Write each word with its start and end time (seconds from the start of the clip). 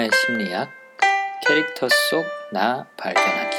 드라의 0.00 0.10
심리학 0.26 0.72
캐릭터 1.46 1.86
속 2.10 2.24
나 2.52 2.86
발견하기 2.96 3.56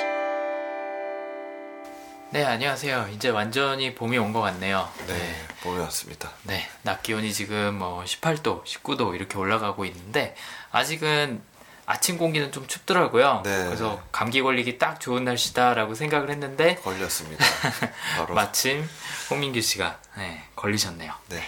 네 2.32 2.44
안녕하세요 2.44 3.08
이제 3.14 3.30
완전히 3.30 3.96
봄이 3.96 4.18
온 4.18 4.34
것 4.34 4.42
같네요 4.42 4.90
네, 5.08 5.14
네, 5.14 5.48
봄이 5.62 5.80
왔습니다 5.84 6.30
네 6.44 6.68
낮 6.82 7.02
기온이 7.04 7.32
지금 7.32 7.76
뭐 7.76 8.04
18도 8.04 8.64
19도 8.66 9.16
이렇게 9.16 9.38
올라가고 9.38 9.86
있는데 9.86 10.36
아직은 10.72 11.42
아침 11.86 12.18
공기는 12.18 12.52
좀 12.52 12.68
춥더라고요 12.68 13.44
네. 13.46 13.64
그래서 13.68 14.02
감기 14.12 14.42
걸리기 14.42 14.78
딱 14.78 15.00
좋은 15.00 15.24
날씨다라고 15.24 15.96
생각을 15.96 16.30
했는데 16.30 16.76
걸렸습니다 16.76 17.46
마침 18.36 18.86
홍민규 19.30 19.62
씨가 19.62 20.00
네, 20.18 20.44
걸리셨네요 20.58 21.14
네. 21.30 21.44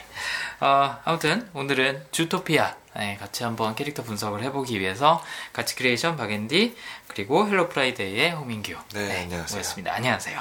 어, 0.63 0.97
아무튼 1.03 1.49
오늘은 1.53 2.05
주토피아 2.11 2.73
네, 2.95 3.17
같이 3.19 3.43
한번 3.43 3.75
캐릭터 3.75 4.01
분석을 4.01 4.41
해보기 4.43 4.79
위해서 4.79 5.21
같이 5.51 5.75
크리에이션 5.75 6.15
박앤디 6.15 6.77
그리고 7.09 7.45
헬로 7.45 7.67
프라이데이의 7.67 8.31
호민규 8.31 8.71
네, 8.93 9.05
네 9.07 9.19
안녕하세요. 9.23 9.57
모였습니다. 9.57 9.93
안녕하세요. 9.93 10.39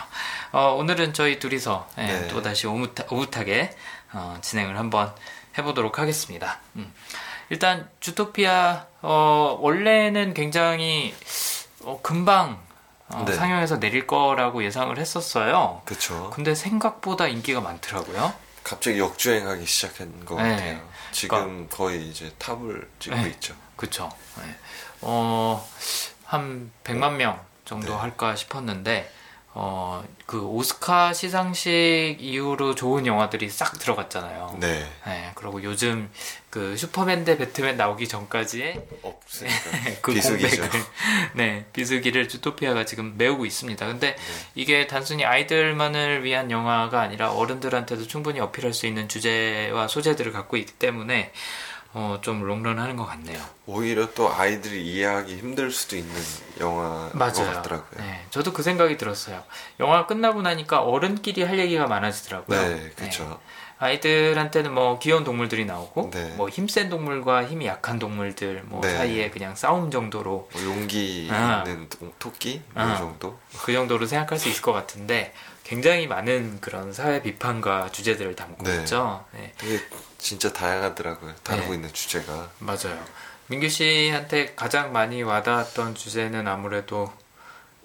어, 0.53 0.77
오늘은 0.79 1.13
저희 1.15 1.41
둘이서 1.41 1.89
예, 1.99 2.03
네, 2.07 2.29
또 2.29 2.41
다시 2.41 2.69
오붓하, 2.69 3.09
오붓하게 3.11 3.75
어, 4.13 4.39
진행을 4.43 4.79
한번 4.79 5.13
해보도록 5.59 5.99
하겠습니다. 5.99 6.61
음. 6.77 6.95
일단 7.51 7.91
주토피아 7.99 8.87
어, 9.03 9.59
원래는 9.61 10.35
굉장히 10.35 11.13
어, 11.81 11.99
금방 12.01 12.61
어, 13.09 13.25
네. 13.27 13.33
상영해서 13.35 13.81
내릴 13.81 14.07
거라고 14.07 14.63
예상을 14.63 14.97
했었어요. 14.97 15.83
그렇 15.85 16.31
근데 16.31 16.55
생각보다 16.55 17.27
인기가 17.27 17.61
많더라고요. 17.61 18.52
갑자기 18.65 18.99
역주행하기 18.99 19.67
시작한 19.67 20.25
것 20.25 20.37
네. 20.41 20.51
같아요. 20.51 20.75
그러니까 20.77 21.11
지금 21.13 21.39
그러니까, 21.39 21.77
거의 21.77 22.09
이제 22.09 22.33
탑을 22.39 22.89
찍고 22.99 23.17
네. 23.17 23.29
있죠. 23.31 23.55
그렇죠. 23.77 24.11
네. 24.39 24.55
어, 25.03 25.67
한 26.25 26.71
100만 26.85 27.15
명 27.17 27.41
정도 27.65 27.93
네. 27.93 27.95
할까 27.95 28.37
싶었는데 28.37 29.11
어, 29.55 30.03
그 30.25 30.41
오스카 30.41 31.13
시상식 31.13 32.17
이후로 32.21 32.75
좋은 32.75 33.07
영화들이 33.07 33.51
싹 33.51 33.79
들어갔잖아요. 33.79 34.57
네. 34.59 34.87
네 35.05 35.31
그리고 35.35 35.63
요즘 35.63 36.11
그 36.49 36.75
슈퍼맨 36.77 37.25
대 37.27 37.37
배트맨 37.37 37.77
나오기 37.77 38.09
전까지의 38.09 38.81
그 40.01 40.15
비수기죠. 40.15 40.63
네 41.35 41.67
비수기를 41.75 42.29
주토피아가 42.31 42.87
지금 42.87 43.15
메우고 43.19 43.45
있습니다. 43.45 43.87
근데 43.87 44.15
네. 44.15 44.17
이게 44.55 44.87
단순히 44.87 45.27
아이들만을 45.27 46.25
위한 46.25 46.51
영화가 46.51 47.03
아니라 47.03 47.33
어른들한테도 47.33 48.07
충분히 48.07 48.41
어필할 48.41 48.73
수 48.73 48.87
있는 48.87 49.07
주제와 49.07 49.87
소재들을 49.89 50.33
갖고 50.33 50.57
있기 50.57 50.73
때문에 50.73 51.31
어, 51.95 52.19
좀 52.23 52.43
롱런 52.43 52.79
하는 52.79 52.97
것 52.97 53.05
같네요. 53.05 53.39
오히려 53.67 54.13
또 54.15 54.33
아이들이 54.33 54.87
이해하기 54.87 55.37
힘들 55.37 55.71
수도 55.71 55.97
있는 55.97 56.15
영화인 56.59 57.11
것 57.13 57.19
같더라고요. 57.35 57.91
네, 58.03 58.25
저도 58.31 58.53
그 58.55 58.63
생각이 58.63 58.97
들었어요. 58.97 59.43
영화 59.79 60.07
끝나고 60.07 60.41
나니까 60.41 60.81
어른끼리 60.83 61.43
할 61.43 61.59
얘기가 61.59 61.87
많아지더라고요. 61.89 62.61
네, 62.63 62.91
그렇죠. 62.97 63.25
네. 63.25 63.37
아이들한테는 63.79 64.73
뭐 64.73 64.99
귀여운 65.01 65.25
동물들이 65.25 65.65
나오고 65.67 66.11
네. 66.15 66.33
뭐 66.37 66.49
힘센 66.49 66.89
동물과 66.89 67.45
힘이 67.47 67.67
약한 67.67 67.99
동물들 67.99 68.63
뭐 68.67 68.81
네. 68.81 68.97
사이에 68.97 69.29
그냥 69.31 69.57
싸움 69.57 69.91
정도로 69.91 70.49
뭐 70.51 70.63
용기 70.63 71.29
아. 71.33 71.65
있는 71.67 71.89
토끼 72.21 72.63
뭐 72.75 72.83
아. 72.85 72.93
그 72.93 72.99
정도 72.99 73.39
그 73.65 73.73
정도로 73.73 74.07
생각할 74.07 74.39
수 74.39 74.49
있을 74.49 74.63
것 74.63 74.73
같은데 74.73 75.35
굉장히 75.65 76.07
많은 76.07 76.61
그런 76.61 76.93
사회 76.93 77.23
비판과 77.23 77.91
주제들을 77.93 78.35
담고 78.37 78.65
네. 78.65 78.81
있죠. 78.81 79.25
네. 79.33 79.53
이게 79.63 79.81
진짜 80.19 80.53
다양하더라고요. 80.53 81.35
다루고 81.43 81.71
네. 81.71 81.75
있는 81.77 81.93
주제가. 81.93 82.51
맞아요. 82.59 83.03
민규 83.47 83.69
씨한테 83.69 84.55
가장 84.55 84.93
많이 84.93 85.23
와닿았던 85.23 85.95
주제는 85.95 86.49
아무래도 86.49 87.13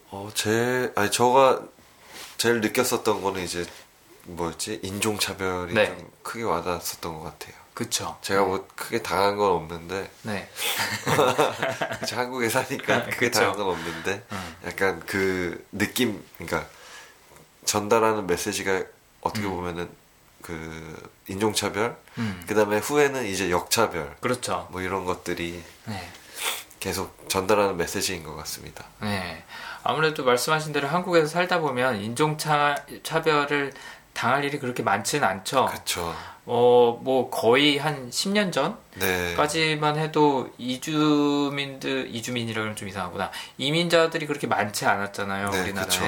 어, 0.09 0.29
제 0.33 0.91
아니 0.95 1.11
저가 1.11 1.61
제일 2.37 2.61
느꼈었던 2.61 3.21
거는 3.21 3.43
이제 3.43 3.65
뭐였지 4.23 4.79
인종차별이 4.83 5.73
네. 5.73 5.87
좀 5.87 6.11
크게 6.23 6.43
와닿았었던 6.43 7.19
것 7.19 7.23
같아요. 7.23 7.55
그쵸. 7.73 8.17
제가 8.23 8.41
네. 8.41 8.47
뭐 8.47 8.67
크게 8.75 9.03
당한 9.03 9.35
건 9.37 9.51
없는데. 9.51 10.09
네. 10.23 10.49
한국에 12.11 12.49
사니까 12.49 13.03
크게 13.05 13.17
그쵸. 13.27 13.39
당한 13.41 13.55
건 13.57 13.67
없는데. 13.67 14.23
음. 14.31 14.55
약간 14.65 14.99
그 15.05 15.63
느낌, 15.71 16.23
그러니까 16.39 16.67
전달하는 17.67 18.25
메시지가 18.25 18.81
어떻게 19.21 19.45
음. 19.45 19.51
보면은 19.51 19.89
그 20.41 21.11
인종차별, 21.27 21.95
음. 22.17 22.41
그다음에 22.47 22.77
후에는 22.79 23.25
이제 23.25 23.51
역차별, 23.51 24.15
그렇죠. 24.21 24.67
뭐 24.71 24.81
이런 24.81 25.05
것들이 25.05 25.61
네. 25.85 26.09
계속 26.79 27.27
전달하는 27.29 27.77
메시지인 27.77 28.23
것 28.23 28.35
같습니다. 28.35 28.85
네. 29.01 29.43
아무래도 29.83 30.23
말씀하신 30.23 30.73
대로 30.73 30.87
한국에서 30.87 31.27
살다 31.27 31.59
보면 31.59 31.97
인종차별을 32.01 33.73
당할 34.13 34.45
일이 34.45 34.57
그렇게 34.59 34.83
많지는 34.83 35.27
않죠. 35.27 35.67
그렇죠. 35.67 36.15
어, 36.45 36.97
뭐 37.03 37.29
거의 37.29 37.77
한 37.77 38.09
10년 38.09 38.51
전까지만 38.51 39.97
해도 39.99 40.53
이주민들, 40.57 42.13
이주민이라면 42.15 42.75
좀 42.75 42.87
이상하구나. 42.87 43.31
이민자들이 43.57 44.25
그렇게 44.27 44.47
많지 44.47 44.85
않았잖아요. 44.85 45.49
네, 45.49 45.61
우리나라에. 45.61 45.85
그쵸. 45.87 46.03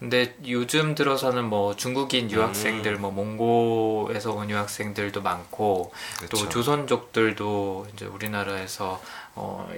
근데 0.00 0.34
요즘 0.48 0.94
들어서는 0.94 1.44
뭐 1.44 1.76
중국인 1.76 2.30
유학생들, 2.30 2.94
음. 2.94 3.02
뭐 3.02 3.10
몽고에서 3.10 4.32
온 4.32 4.48
유학생들도 4.48 5.20
많고 5.20 5.92
그렇또 6.16 6.48
조선족들도 6.48 7.86
이제 7.92 8.06
우리나라에서 8.06 9.00
어, 9.34 9.70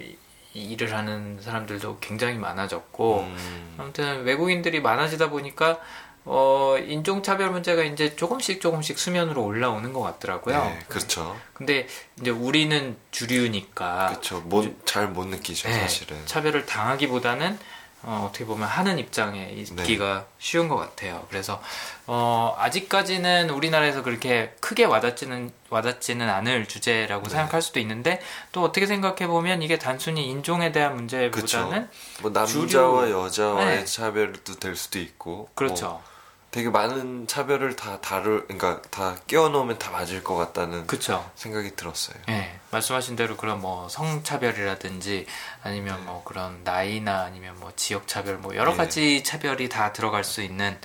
일을 0.54 0.94
하는 0.94 1.40
사람들도 1.42 1.98
굉장히 1.98 2.36
많아졌고 2.38 3.20
음. 3.20 3.74
아무튼 3.78 4.22
외국인들이 4.22 4.80
많아지다 4.80 5.28
보니까 5.28 5.80
어, 6.24 6.76
인종차별 6.80 7.50
문제가 7.50 7.82
이제 7.82 8.14
조금씩 8.14 8.60
조금씩 8.60 9.00
수면으로 9.00 9.42
올라오는 9.44 9.92
것 9.92 10.02
같더라고요. 10.02 10.56
네, 10.56 10.78
그렇죠. 10.88 11.36
근데 11.52 11.88
이제 12.20 12.30
우리는 12.30 12.96
주류니까. 13.10 14.06
그렇죠. 14.10 14.44
잘못 14.84 15.26
느끼죠, 15.26 15.66
네, 15.66 15.80
사실은. 15.80 16.16
차별을 16.26 16.64
당하기보다는 16.66 17.58
어, 18.04 18.26
어 18.28 18.32
떻게 18.32 18.44
보면 18.44 18.66
하는 18.66 18.98
입장에 18.98 19.50
있기가 19.50 20.18
네. 20.18 20.24
쉬운 20.38 20.68
것 20.68 20.76
같아요. 20.76 21.24
그래서 21.30 21.62
어, 22.06 22.54
아직까지는 22.58 23.50
우리나라에서 23.50 24.02
그렇게 24.02 24.52
크게 24.60 24.84
와닿지는 24.84 25.52
와닿지는 25.70 26.28
않을 26.28 26.66
주제라고 26.66 27.24
네. 27.24 27.30
생각할 27.30 27.62
수도 27.62 27.80
있는데 27.80 28.20
또 28.50 28.64
어떻게 28.64 28.86
생각해 28.86 29.26
보면 29.28 29.62
이게 29.62 29.78
단순히 29.78 30.28
인종에 30.30 30.72
대한 30.72 30.94
문제보다는 30.96 31.88
뭐 32.22 32.30
남자와 32.30 33.06
주류... 33.06 33.20
여자와의 33.24 33.78
네. 33.78 33.84
차별도 33.84 34.54
될 34.54 34.76
수도 34.76 34.98
있고 34.98 35.30
뭐 35.36 35.48
그렇죠. 35.54 35.86
뭐. 35.86 36.11
되게 36.52 36.68
많은 36.68 37.26
차별을 37.26 37.76
다 37.76 37.98
다룰 38.02 38.46
그러니까 38.46 38.82
다깨어 38.90 39.48
놓으면 39.48 39.78
다 39.78 39.90
맞을 39.90 40.22
것 40.22 40.36
같다는 40.36 40.86
그쵸. 40.86 41.28
생각이 41.34 41.76
들었어요. 41.76 42.18
네, 42.28 42.60
말씀하신 42.70 43.16
대로 43.16 43.38
그런 43.38 43.58
뭐 43.62 43.88
성차별이라든지 43.88 45.26
아니면 45.62 45.96
네. 46.00 46.02
뭐 46.04 46.22
그런 46.26 46.60
나이나 46.62 47.22
아니면 47.22 47.58
뭐 47.58 47.72
지역 47.74 48.06
차별 48.06 48.36
뭐 48.36 48.54
여러 48.54 48.72
예. 48.74 48.76
가지 48.76 49.00
네. 49.00 49.22
차별이 49.22 49.70
다 49.70 49.94
들어갈 49.94 50.24
수 50.24 50.42
있는 50.42 50.78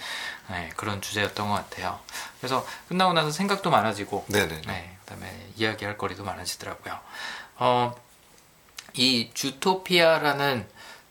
네, 0.49 0.69
그런 0.77 1.01
주제였던 1.01 1.49
것 1.49 1.55
같아요. 1.55 1.99
그래서 2.39 2.65
끝나고 2.87 3.11
나서 3.11 3.29
생각도 3.31 3.69
많아지고 3.69 4.25
네네. 4.29 4.61
네, 4.67 4.97
그다음에 5.03 5.49
이야기할 5.57 5.97
거리도 5.97 6.23
많아지더라고요. 6.23 6.97
어, 7.57 7.93
이 8.93 9.31
주토피아라는 9.33 10.65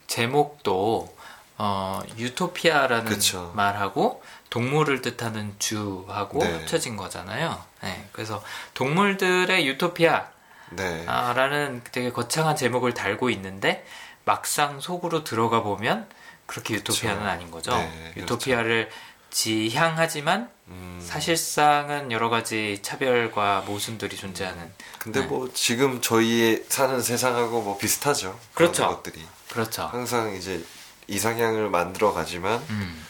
제목도 0.07 1.15
어, 1.59 2.01
유토피아라는 2.17 3.05
그쵸. 3.05 3.53
말하고 3.55 4.25
동물을 4.57 5.03
뜻하는 5.03 5.55
주하고 5.59 6.39
네. 6.43 6.51
합쳐진 6.51 6.97
거잖아요. 6.97 7.63
네. 7.83 8.09
그래서 8.13 8.43
동물들의 8.73 9.67
유토피아 9.69 10.29
네. 10.71 11.05
아, 11.07 11.35
라는 11.35 11.83
되게 11.93 12.11
거창한 12.11 12.57
제목을 12.57 12.95
달고 12.95 13.29
있는데 13.29 13.85
막상 14.25 14.81
속으로 14.81 15.25
들어가 15.25 15.63
보면 15.63 16.09
그렇게 16.47 16.73
유토피아는 16.77 17.19
그렇죠. 17.19 17.31
아닌 17.35 17.51
거죠. 17.51 17.71
네, 17.77 17.91
그렇죠. 18.15 18.21
유토피아를 18.23 18.85
그렇죠. 18.89 18.97
지향하지만 19.29 20.49
음... 20.69 21.03
사실상은 21.07 22.11
여러 22.11 22.31
가지 22.31 22.79
차별과 22.81 23.65
모순들이 23.67 24.17
존재하는. 24.17 24.59
음. 24.63 24.75
근데 24.99 25.21
네. 25.21 25.27
뭐 25.27 25.51
지금 25.53 26.01
저희 26.01 26.65
사는 26.71 26.99
세상하고 27.03 27.61
뭐 27.61 27.77
비슷하죠. 27.77 28.39
그렇죠. 28.55 28.89
것들이. 28.89 29.23
그렇죠. 29.51 29.83
항상 29.83 30.35
이제 30.35 30.65
이상향을 31.09 31.69
만들어 31.69 32.15
가지만 32.15 32.65
음. 32.71 33.06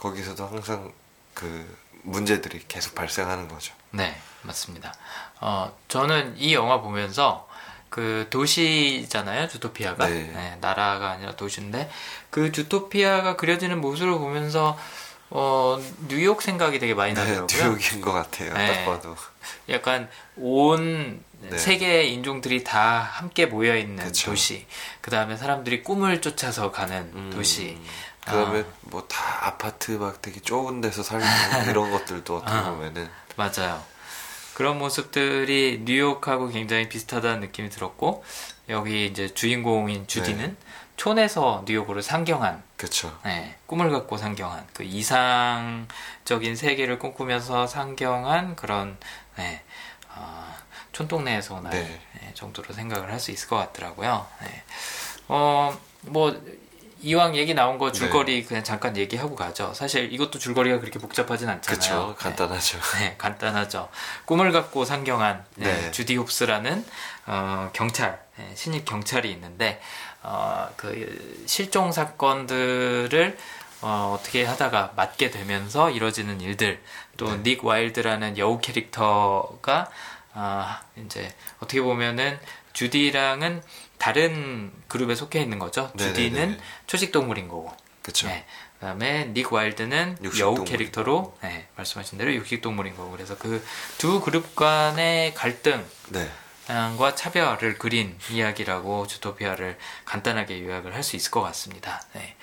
거기서도 0.00 0.46
항상 0.46 0.90
그 1.34 1.76
문제들이 2.02 2.62
계속 2.66 2.94
발생하는 2.94 3.46
거죠. 3.48 3.74
네, 3.90 4.18
맞습니다. 4.42 4.94
어, 5.42 5.76
저는 5.88 6.36
이 6.38 6.54
영화 6.54 6.80
보면서 6.80 7.46
그 7.90 8.26
도시잖아요, 8.30 9.48
주토피아가. 9.48 10.06
네. 10.08 10.22
네, 10.34 10.58
나라가 10.62 11.10
아니라 11.10 11.36
도시인데 11.36 11.90
그 12.30 12.50
주토피아가 12.52 13.36
그려지는 13.36 13.80
모습을 13.82 14.12
보면서 14.18 14.78
어, 15.28 15.78
뉴욕 16.08 16.40
생각이 16.40 16.78
되게 16.78 16.94
많이 16.94 17.12
네, 17.12 17.20
나더라고요. 17.20 17.46
뉴욕인 17.76 18.00
것 18.00 18.12
같아요. 18.12 18.54
네. 18.54 18.82
딱 18.82 18.86
봐도. 18.86 19.14
약간 19.68 20.08
온 20.36 21.22
네. 21.40 21.56
세계의 21.56 22.12
인종들이 22.14 22.64
다 22.64 23.00
함께 23.00 23.44
모여 23.46 23.76
있는 23.76 24.10
도시. 24.12 24.66
그 25.02 25.10
다음에 25.10 25.36
사람들이 25.36 25.82
꿈을 25.82 26.20
쫓아서 26.22 26.72
가는 26.72 26.96
음... 27.14 27.30
도시. 27.34 27.78
그다음에 28.24 28.60
아. 28.60 28.64
뭐다 28.82 29.46
아파트 29.46 29.92
막 29.92 30.20
되게 30.20 30.40
좁은 30.40 30.80
데서 30.80 31.02
살고 31.02 31.24
뭐 31.54 31.62
이런 31.70 31.90
것들도 31.92 32.38
어떻게 32.38 32.52
아, 32.52 32.64
보면은 32.70 33.06
아. 33.38 33.48
맞아요. 33.48 33.82
그런 34.54 34.78
모습들이 34.78 35.82
뉴욕하고 35.84 36.48
굉장히 36.48 36.88
비슷하다는 36.88 37.40
느낌이 37.40 37.70
들었고 37.70 38.22
여기 38.68 39.06
이제 39.06 39.32
주인공인 39.32 40.06
주디는 40.06 40.38
네. 40.60 40.66
촌에서 40.96 41.64
뉴욕으로 41.66 42.02
상경한 42.02 42.62
그쵸. 42.76 43.16
네, 43.24 43.56
꿈을 43.66 43.90
갖고 43.90 44.18
상경한 44.18 44.66
그 44.74 44.82
이상적인 44.82 46.56
세계를 46.56 46.98
꿈꾸면서 46.98 47.66
상경한 47.68 48.54
그런 48.54 48.98
네, 49.38 49.62
어, 50.14 50.54
촌동네에서 50.92 51.54
온아 51.54 51.70
네. 51.70 52.00
네. 52.20 52.30
정도로 52.34 52.74
생각을 52.74 53.10
할 53.10 53.18
수 53.20 53.30
있을 53.30 53.48
것 53.48 53.56
같더라고요. 53.56 54.26
네. 54.42 54.62
어, 55.28 55.76
뭐 56.02 56.38
이왕 57.02 57.34
얘기 57.36 57.54
나온 57.54 57.78
거 57.78 57.90
네. 57.92 57.98
줄거리 57.98 58.42
네. 58.42 58.46
그냥 58.46 58.62
잠깐 58.64 58.96
얘기하고 58.96 59.34
가죠. 59.34 59.72
사실 59.74 60.12
이것도 60.12 60.38
줄거리가 60.38 60.80
그렇게 60.80 60.98
복잡하진 60.98 61.48
않잖아요. 61.48 61.80
그렇죠. 61.80 62.14
간단하죠. 62.18 62.78
네. 62.98 63.10
네, 63.10 63.14
간단하죠. 63.18 63.88
꿈을 64.26 64.52
갖고 64.52 64.84
상경한 64.84 65.44
네. 65.56 65.72
네. 65.80 65.90
주디 65.92 66.16
홉스라는 66.16 66.84
어, 67.26 67.70
경찰 67.72 68.20
신입 68.54 68.84
경찰이 68.84 69.30
있는데 69.32 69.80
어, 70.22 70.68
그 70.76 71.44
실종 71.46 71.92
사건들을 71.92 73.38
어, 73.82 74.16
어떻게 74.18 74.44
하다가 74.44 74.92
맞게 74.94 75.30
되면서 75.30 75.90
이뤄지는 75.90 76.40
일들 76.40 76.82
또 77.16 77.26
닉 77.38 77.64
와일드라는 77.64 78.38
여우 78.38 78.60
캐릭터가 78.60 79.90
어, 80.32 80.66
이제 81.04 81.32
어떻게 81.60 81.80
보면은 81.82 82.38
주디랑은 82.72 83.62
다른 84.00 84.72
그룹에 84.88 85.14
속해 85.14 85.40
있는 85.40 85.60
거죠. 85.60 85.92
두디는 85.96 86.32
네, 86.34 86.46
네, 86.46 86.46
네, 86.56 86.62
초식 86.86 87.12
동물인 87.12 87.46
거고. 87.48 87.70
그렇 88.02 88.14
네. 88.28 88.46
그다음에 88.80 89.26
닉 89.34 89.52
와일드는 89.52 90.16
여우 90.38 90.64
캐릭터로 90.64 91.36
네, 91.42 91.68
말씀하신 91.76 92.16
대로 92.16 92.34
육식 92.34 92.62
동물인 92.62 92.96
거고. 92.96 93.10
그래서 93.12 93.36
그 93.36 93.62
두 93.98 94.20
그룹 94.22 94.56
간의 94.56 95.34
갈등. 95.34 95.86
과 96.98 97.14
차별을 97.16 97.78
그린 97.78 98.16
이야기라고 98.28 99.04
주토피아를 99.08 99.76
간단하게 100.06 100.62
요약을 100.64 100.94
할 100.94 101.02
수 101.02 101.16
있을 101.16 101.30
것 101.30 101.42
같습니다. 101.42 102.00
네. 102.14 102.36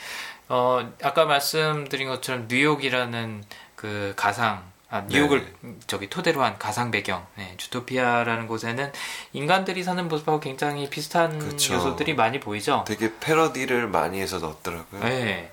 어, 0.49 0.93
아까 1.01 1.25
말씀드린 1.25 2.07
것처럼 2.09 2.47
뉴욕이라는 2.49 3.43
그 3.75 4.13
가상 4.17 4.69
아, 4.89 5.01
네. 5.05 5.15
뉴욕을 5.15 5.53
네 5.61 5.73
저기 5.85 6.09
토대로 6.09 6.43
한 6.43 6.57
가상 6.57 6.91
배경 6.91 7.25
네, 7.35 7.55
주토피아라는 7.57 8.47
곳에는 8.47 8.91
인간들이 9.33 9.83
사는 9.83 10.07
모습하고 10.07 10.39
굉장히 10.39 10.89
비슷한 10.89 11.31
그쵸. 11.39 11.45
그렇죠. 11.45 11.73
요소들이 11.73 12.13
많이 12.15 12.39
보이죠. 12.39 12.85
되게 12.87 13.11
패러디를 13.19 13.87
많이 13.89 14.21
해서 14.21 14.39
넣었더라고요. 14.39 15.03
네, 15.03 15.51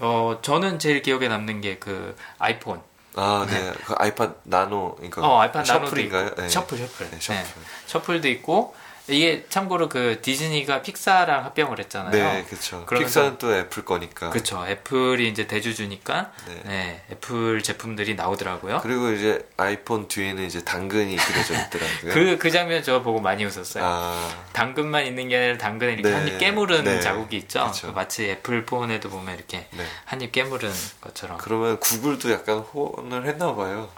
어 0.00 0.38
저는 0.44 0.78
제일 0.78 1.00
기억에 1.00 1.28
남는 1.28 1.62
게 1.62 1.78
그 1.78 2.14
아이폰. 2.38 2.82
아, 3.16 3.46
네. 3.48 3.62
네. 3.62 3.72
그 3.86 3.94
아이팟 3.96 4.34
나노, 4.44 4.96
그러니까 4.96 5.24
어, 5.26 5.38
아이팟 5.40 5.62
셔플인가요? 5.64 6.34
네. 6.34 6.48
셔플, 6.48 6.76
셔플. 6.78 7.10
네, 7.10 7.16
네. 7.16 7.20
셔플. 7.20 7.62
셔플도 7.86 8.28
있고 8.28 8.74
이게 9.06 9.44
참고로 9.50 9.90
그 9.90 10.20
디즈니가 10.22 10.80
픽사랑 10.80 11.44
합병을 11.44 11.78
했잖아요. 11.78 12.10
네, 12.10 12.44
그렇죠. 12.48 12.86
픽사는 12.86 13.36
또 13.38 13.54
애플 13.54 13.84
거니까. 13.84 14.30
그렇죠. 14.30 14.66
애플이 14.66 15.28
이제 15.28 15.46
대주주니까 15.46 16.32
네. 16.48 16.60
네. 16.64 17.02
애플 17.12 17.62
제품들이 17.62 18.14
나오더라고요. 18.14 18.80
그리고 18.82 19.10
이제 19.12 19.46
아이폰 19.58 20.08
뒤에는 20.08 20.46
이제 20.46 20.64
당근이 20.64 21.16
그려져 21.16 21.54
있더라고요. 21.54 22.14
그, 22.14 22.38
그 22.38 22.50
장면 22.50 22.82
저 22.82 23.02
보고 23.02 23.20
많이 23.20 23.44
웃었어요. 23.44 23.84
아... 23.84 24.34
당근만 24.54 25.04
있는 25.04 25.28
게 25.28 25.36
아니라 25.36 25.58
당근에 25.58 25.92
이렇게 25.94 26.08
네. 26.08 26.14
한입 26.14 26.38
깨물은 26.38 26.84
네. 26.84 27.00
자국이 27.00 27.36
있죠. 27.36 27.70
그 27.82 27.88
마치 27.88 28.30
애플 28.30 28.64
폰에도 28.64 29.10
보면 29.10 29.36
이렇게 29.36 29.66
네. 29.72 29.84
한입 30.06 30.32
깨물은 30.32 30.70
것처럼. 31.02 31.36
그러면 31.38 31.78
구글도 31.78 32.32
약간 32.32 32.58
호언을 32.60 33.26
했나 33.26 33.54
봐요. 33.54 33.90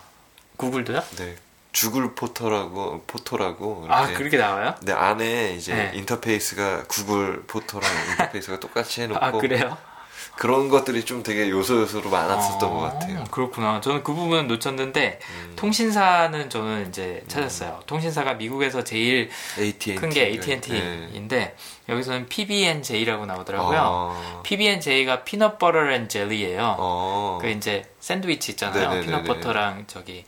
구글도요? 0.57 1.01
네. 1.19 1.37
죽을 1.77 2.15
포터라고 2.15 3.05
포토라고 3.07 3.85
아 3.91 4.07
그렇게 4.15 4.39
나와요? 4.39 4.77
네 4.81 4.93
안에 4.95 5.53
이제 5.57 5.75
네. 5.75 5.91
인터페이스가 5.93 6.85
구글 6.85 7.43
포토랑 7.47 7.85
인터페이스가 8.33 8.61
똑같이 8.61 9.03
해놓고 9.03 9.21
아 9.23 9.31
그래요? 9.33 9.77
그런 10.37 10.71
것들이 10.71 11.05
좀 11.05 11.23
되게 11.23 11.51
요소 11.51 11.83
요소로 11.83 12.09
많았었던 12.09 12.69
아, 12.71 12.73
것 12.73 12.81
같아요. 12.81 13.25
그렇구나. 13.31 13.81
저는 13.83 14.03
그 14.05 14.13
부분은 14.15 14.49
놓쳤는데 14.49 15.19
음. 15.31 15.53
통신사는 15.57 16.49
저는 16.51 16.89
이제 16.89 17.21
음. 17.25 17.29
찾았어요. 17.29 17.77
음. 17.83 17.83
통신사가 17.87 18.35
미국에서 18.35 18.83
제일 18.85 19.29
큰 19.57 20.09
게 20.11 20.27
AT&T인데 20.29 21.37
네. 21.37 21.55
여기서는 21.91 22.29
PB&J라고 22.29 23.25
나오더라고요. 23.27 23.81
어. 23.83 24.41
PB&J가 24.43 25.25
피넛 25.25 25.59
버터 25.59 25.91
앤 25.91 26.09
젤리예요. 26.09 26.77
어. 26.79 27.39
그 27.41 27.49
이제 27.51 27.85
샌드위치 28.01 28.53
있잖아요. 28.53 29.03
피넛 29.03 29.25
버터랑 29.25 29.85
저기 29.89 30.25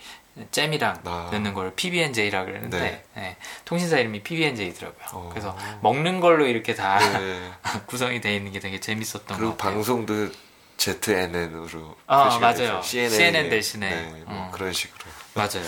잼이랑 0.51 1.01
아. 1.05 1.29
넣는 1.33 1.55
걸 1.55 1.75
PB&J라 1.75 2.45
그랬는데 2.45 2.79
네. 2.81 3.05
네. 3.15 3.37
통신사 3.65 3.99
이름이 3.99 4.23
PB&J더라고요. 4.23 5.05
어. 5.13 5.29
그래서 5.31 5.57
먹는 5.83 6.21
걸로 6.21 6.47
이렇게 6.47 6.75
다 6.75 6.99
네. 6.99 7.39
구성이 7.87 8.21
돼 8.21 8.35
있는 8.37 8.53
게 8.53 8.61
되게 8.61 8.81
재밌었던 8.81 9.37
그리것 9.39 9.57
같아요. 9.57 9.75
방송도 9.75 10.29
ZNN으로 10.77 11.97
아 12.07 12.39
맞아요. 12.39 12.81
CNN, 12.83 13.11
CNN 13.11 13.43
네, 13.45 13.49
대신에 13.49 14.03
뭐 14.27 14.27
어. 14.27 14.51
그런 14.53 14.73
식으로 14.73 15.05
맞아요. 15.35 15.65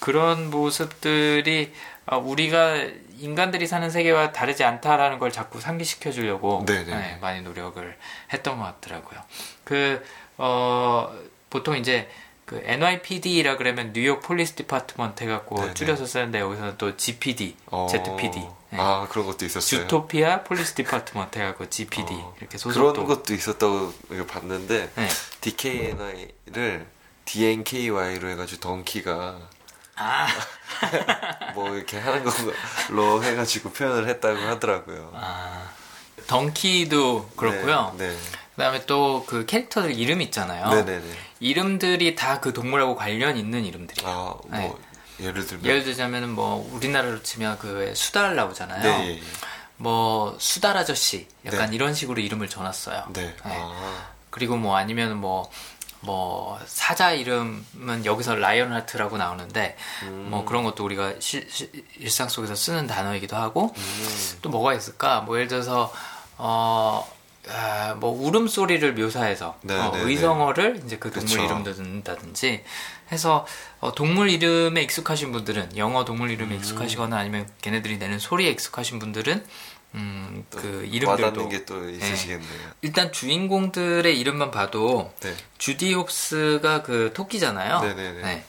그런 0.00 0.50
모습들이 0.50 1.74
어, 2.06 2.16
우리가 2.18 2.86
인간들이 3.18 3.66
사는 3.66 3.90
세계와 3.90 4.32
다르지 4.32 4.64
않다라는 4.64 5.18
걸 5.18 5.30
자꾸 5.32 5.60
상기시켜 5.60 6.12
주려고 6.12 6.64
네, 6.66 6.84
네, 6.84 6.92
예, 6.92 7.18
많이 7.20 7.42
노력을 7.42 7.96
했던 8.32 8.58
것 8.58 8.64
같더라고요. 8.64 9.20
그 9.64 10.02
어, 10.38 11.12
보통 11.50 11.76
이제 11.76 12.08
그 12.48 12.62
NYPD라 12.64 13.58
그러면 13.58 13.92
뉴욕 13.92 14.22
폴리스 14.22 14.54
디파트먼트 14.54 15.22
해갖고 15.24 15.56
네네. 15.56 15.74
줄여서 15.74 16.06
쓰는데 16.06 16.40
여기서는 16.40 16.74
또 16.78 16.96
GPD, 16.96 17.54
어... 17.66 17.86
ZPD. 17.90 18.38
네. 18.70 18.78
아 18.80 19.06
그런 19.10 19.26
것도 19.26 19.44
있었어요. 19.44 19.82
주토피아 19.82 20.44
폴리스 20.44 20.72
디파트먼트 20.72 21.38
해갖고 21.40 21.68
GPD 21.68 22.14
어... 22.14 22.34
이렇게 22.40 22.56
소속도 22.56 23.04
그런 23.04 23.06
것도 23.06 23.34
있었다고 23.34 23.92
봤는데 24.26 24.90
네. 24.96 25.08
DKNY를 25.42 26.86
DNKY로 27.26 28.30
해가지고 28.30 28.60
덩키가 28.62 29.38
아. 29.96 30.26
뭐 31.54 31.76
이렇게 31.76 31.98
하는 31.98 32.24
걸로 32.24 33.22
해가지고 33.22 33.72
표현을 33.72 34.08
했다고 34.08 34.38
하더라고요. 34.40 35.12
아 35.14 35.70
덩키도 36.26 37.28
그렇고요. 37.36 37.94
네. 37.98 38.08
네. 38.08 38.16
그다음에 38.58 38.84
또 38.86 39.24
그 39.26 39.46
캐릭터들 39.46 39.96
이름 39.98 40.20
있잖아요. 40.20 40.68
네네네. 40.68 41.04
이름들이 41.40 42.16
다 42.16 42.40
그 42.40 42.52
동물하고 42.52 42.96
관련 42.96 43.36
있는 43.36 43.64
이름들이에요. 43.64 44.10
아, 44.10 44.34
뭐 44.48 44.48
네. 44.50 44.74
예를 45.24 45.46
들면 45.46 45.64
예를 45.64 45.84
들자면은 45.84 46.30
뭐 46.30 46.68
우리나라로 46.72 47.22
치면 47.22 47.58
그 47.58 47.92
수달 47.94 48.34
나오잖아요. 48.34 48.82
네, 48.82 49.04
예, 49.04 49.08
예. 49.18 49.22
뭐 49.76 50.36
수달 50.40 50.76
아저씨 50.76 51.28
약간 51.46 51.70
네. 51.70 51.76
이런 51.76 51.94
식으로 51.94 52.20
이름을 52.20 52.48
전놨어요 52.48 53.04
네. 53.12 53.26
네. 53.26 53.34
아. 53.44 54.08
그리고 54.30 54.56
뭐 54.56 54.74
아니면 54.76 55.16
뭐뭐 55.18 56.58
사자 56.66 57.12
이름은 57.12 58.04
여기서 58.06 58.34
라이언하트라고 58.36 59.18
나오는데 59.18 59.76
음. 60.02 60.28
뭐 60.30 60.44
그런 60.44 60.64
것도 60.64 60.84
우리가 60.84 61.14
시, 61.20 61.46
시, 61.50 61.70
일상 61.98 62.28
속에서 62.28 62.54
쓰는 62.56 62.86
단어이기도 62.88 63.36
하고 63.36 63.72
음. 63.76 64.38
또 64.42 64.48
뭐가 64.50 64.74
있을까? 64.74 65.20
뭐 65.22 65.36
예를 65.36 65.46
들어서 65.48 65.92
어 66.38 67.06
아, 67.50 67.94
뭐 67.98 68.10
울음소리를 68.10 68.94
묘사해서 68.94 69.56
네, 69.62 69.74
어, 69.78 69.90
네, 69.94 70.02
의성어를 70.02 70.74
네. 70.74 70.82
이제 70.84 70.98
그 70.98 71.10
동물 71.10 71.26
그쵸. 71.38 71.42
이름도 71.44 71.70
넣는다든지 71.70 72.62
해서 73.10 73.46
어, 73.80 73.92
동물 73.94 74.28
이름에 74.28 74.82
익숙하신 74.82 75.32
분들은 75.32 75.76
영어 75.78 76.04
동물 76.04 76.30
이름에 76.30 76.52
음. 76.54 76.58
익숙하시거나 76.58 77.16
아니면 77.16 77.48
걔네들이 77.62 77.96
내는 77.98 78.18
소리에 78.18 78.50
익숙하신 78.50 78.98
분들은 78.98 79.44
음, 79.94 80.44
그 80.50 80.86
이름들도 80.90 81.48
게또 81.48 81.88
있으시겠네요. 81.88 82.46
예. 82.50 82.54
일단 82.82 83.10
주인공들의 83.10 84.18
이름만 84.20 84.50
봐도 84.50 85.10
네. 85.20 85.34
주디 85.56 85.94
홉스가 85.94 86.82
그 86.82 87.12
토끼잖아요. 87.14 87.80
네. 87.96 88.44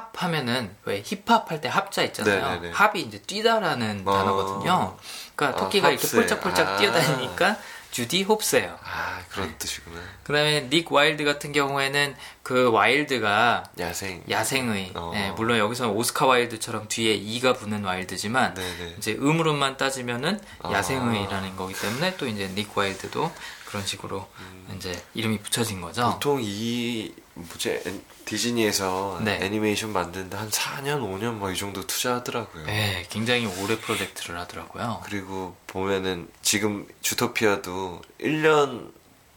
합 0.00 0.20
하면은 0.20 0.74
왜 0.84 1.00
힙합 1.04 1.52
할 1.52 1.60
때 1.60 1.68
합자 1.68 2.02
있잖아요. 2.04 2.72
합이 2.72 3.00
이제 3.00 3.20
뛰다라는 3.22 4.02
어. 4.04 4.12
단어거든요. 4.12 4.96
그러니까 5.36 5.60
토끼가 5.62 5.88
아, 5.88 5.90
이렇게 5.92 6.08
폴짝폴짝 6.08 6.68
아. 6.70 6.76
뛰어다니니까 6.76 7.58
주디 7.92 8.22
홉스예요. 8.22 8.78
아 8.82 9.22
그런 9.28 9.48
네. 9.50 9.56
뜻이구나. 9.58 10.00
그다음에 10.24 10.62
닉 10.70 10.90
와일드 10.90 11.24
같은 11.24 11.52
경우에는 11.52 12.16
그 12.42 12.70
와일드가 12.70 13.64
야생 13.78 14.24
야생의 14.30 14.92
어. 14.94 15.10
네, 15.12 15.30
물론 15.32 15.58
여기서는 15.58 15.94
오스카 15.94 16.24
와일드처럼 16.24 16.88
뒤에 16.88 17.12
이가 17.14 17.52
붙는 17.52 17.84
와일드지만 17.84 18.54
네네. 18.54 18.76
네. 18.78 18.94
이제 18.96 19.12
음으로만 19.12 19.76
따지면은 19.76 20.40
아. 20.62 20.72
야생의라는 20.72 21.56
거기 21.56 21.74
때문에 21.74 22.16
또 22.16 22.26
이제 22.26 22.48
닉 22.48 22.76
와일드도 22.76 23.30
그런 23.66 23.84
식으로 23.86 24.26
음. 24.38 24.74
이제 24.78 24.98
이름이 25.12 25.38
붙여진 25.40 25.82
거죠. 25.82 26.12
보통 26.14 26.40
이 26.42 27.12
뭐지 27.34 27.80
디즈니에서 28.26 29.18
네. 29.22 29.38
애니메이션 29.42 29.90
만드는데 29.92 30.36
한 30.36 30.50
4년 30.50 31.00
5년 31.00 31.34
막이 31.34 31.56
정도 31.56 31.86
투자하더라고요. 31.86 32.66
네, 32.66 33.06
굉장히 33.08 33.46
오래 33.46 33.78
프로젝트를 33.78 34.38
하더라고요. 34.40 35.00
그리고 35.04 35.56
보면은 35.66 36.28
지금 36.42 36.86
주토피아도 37.00 38.02
1년 38.20 38.92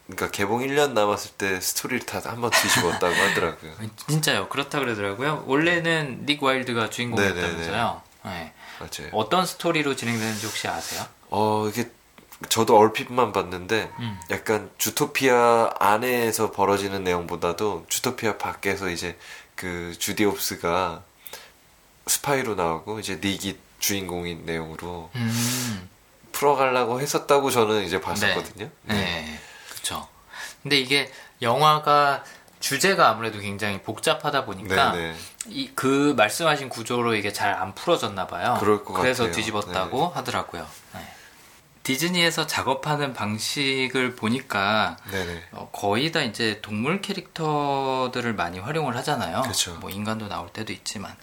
그러니까 0.07 0.29
개봉 0.29 0.59
1년 0.61 0.91
남았을 0.91 1.31
때 1.31 1.59
스토리를 1.61 2.05
다 2.05 2.21
한번 2.25 2.51
뒤집었다고 2.51 3.15
하더라고요. 3.15 3.71
아, 3.79 3.85
진짜요. 4.07 4.49
그렇다 4.49 4.79
그러더라고요. 4.79 5.45
원래는 5.47 6.25
닉 6.25 6.43
와일드가 6.43 6.89
주인공이었다면서요. 6.89 8.01
네. 8.25 8.53
맞아요. 8.77 9.09
어떤 9.13 9.45
스토리로 9.45 9.95
진행되는지 9.95 10.45
혹시 10.45 10.67
아세요? 10.67 11.03
어, 11.29 11.65
이게 11.69 11.89
저도 12.49 12.77
얼핏만 12.77 13.31
봤는데 13.31 13.91
음. 13.99 14.19
약간 14.31 14.69
주토피아 14.77 15.71
안에서 15.79 16.51
벌어지는 16.51 17.03
내용보다도 17.03 17.85
주토피아 17.89 18.37
밖에서 18.37 18.89
이제 18.89 19.17
그 19.55 19.93
주디옵스가 19.97 21.03
스파이로 22.07 22.55
나오고 22.55 22.99
이제 22.99 23.19
닉이 23.23 23.57
주인공인 23.79 24.45
내용으로 24.45 25.09
음. 25.15 25.89
풀어가려고 26.31 26.99
했었다고 27.01 27.49
저는 27.51 27.83
이제 27.83 28.01
봤었거든요. 28.01 28.69
네, 28.83 28.93
네. 28.93 28.95
네. 28.95 29.39
그렇죠. 29.71 30.07
근데 30.61 30.77
이게 30.77 31.11
영화가 31.41 32.23
주제가 32.59 33.09
아무래도 33.09 33.39
굉장히 33.39 33.81
복잡하다 33.81 34.45
보니까 34.45 34.91
네, 34.91 35.11
네. 35.11 35.15
이, 35.47 35.71
그 35.75 36.13
말씀하신 36.17 36.69
구조로 36.69 37.15
이게 37.15 37.31
잘 37.33 37.53
안 37.55 37.73
풀어졌나 37.75 38.27
봐요. 38.27 38.57
그래서 38.59 39.23
같아요. 39.23 39.31
뒤집었다고 39.33 40.07
네 40.09 40.13
하더라고요. 40.15 40.67
네. 40.93 41.14
디즈니에서 41.85 42.47
작업하는 42.47 43.13
방식을 43.13 44.15
보니까 44.15 44.97
어, 45.51 45.69
거의 45.71 46.11
다 46.11 46.23
이제 46.23 46.59
동물 46.63 46.99
캐릭터들을 46.99 48.33
많이 48.33 48.57
활용을 48.59 48.95
하잖아요. 48.97 49.43
그쵸. 49.43 49.43
그렇죠. 49.43 49.79
뭐 49.79 49.89
인간도 49.91 50.27
나올 50.27 50.49
때도 50.49 50.73
있지만 50.73 51.15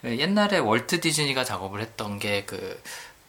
그 0.00 0.18
옛날에 0.18 0.56
월트 0.58 1.02
디즈니가 1.02 1.44
작업을 1.44 1.82
했던 1.82 2.18
게그 2.18 2.82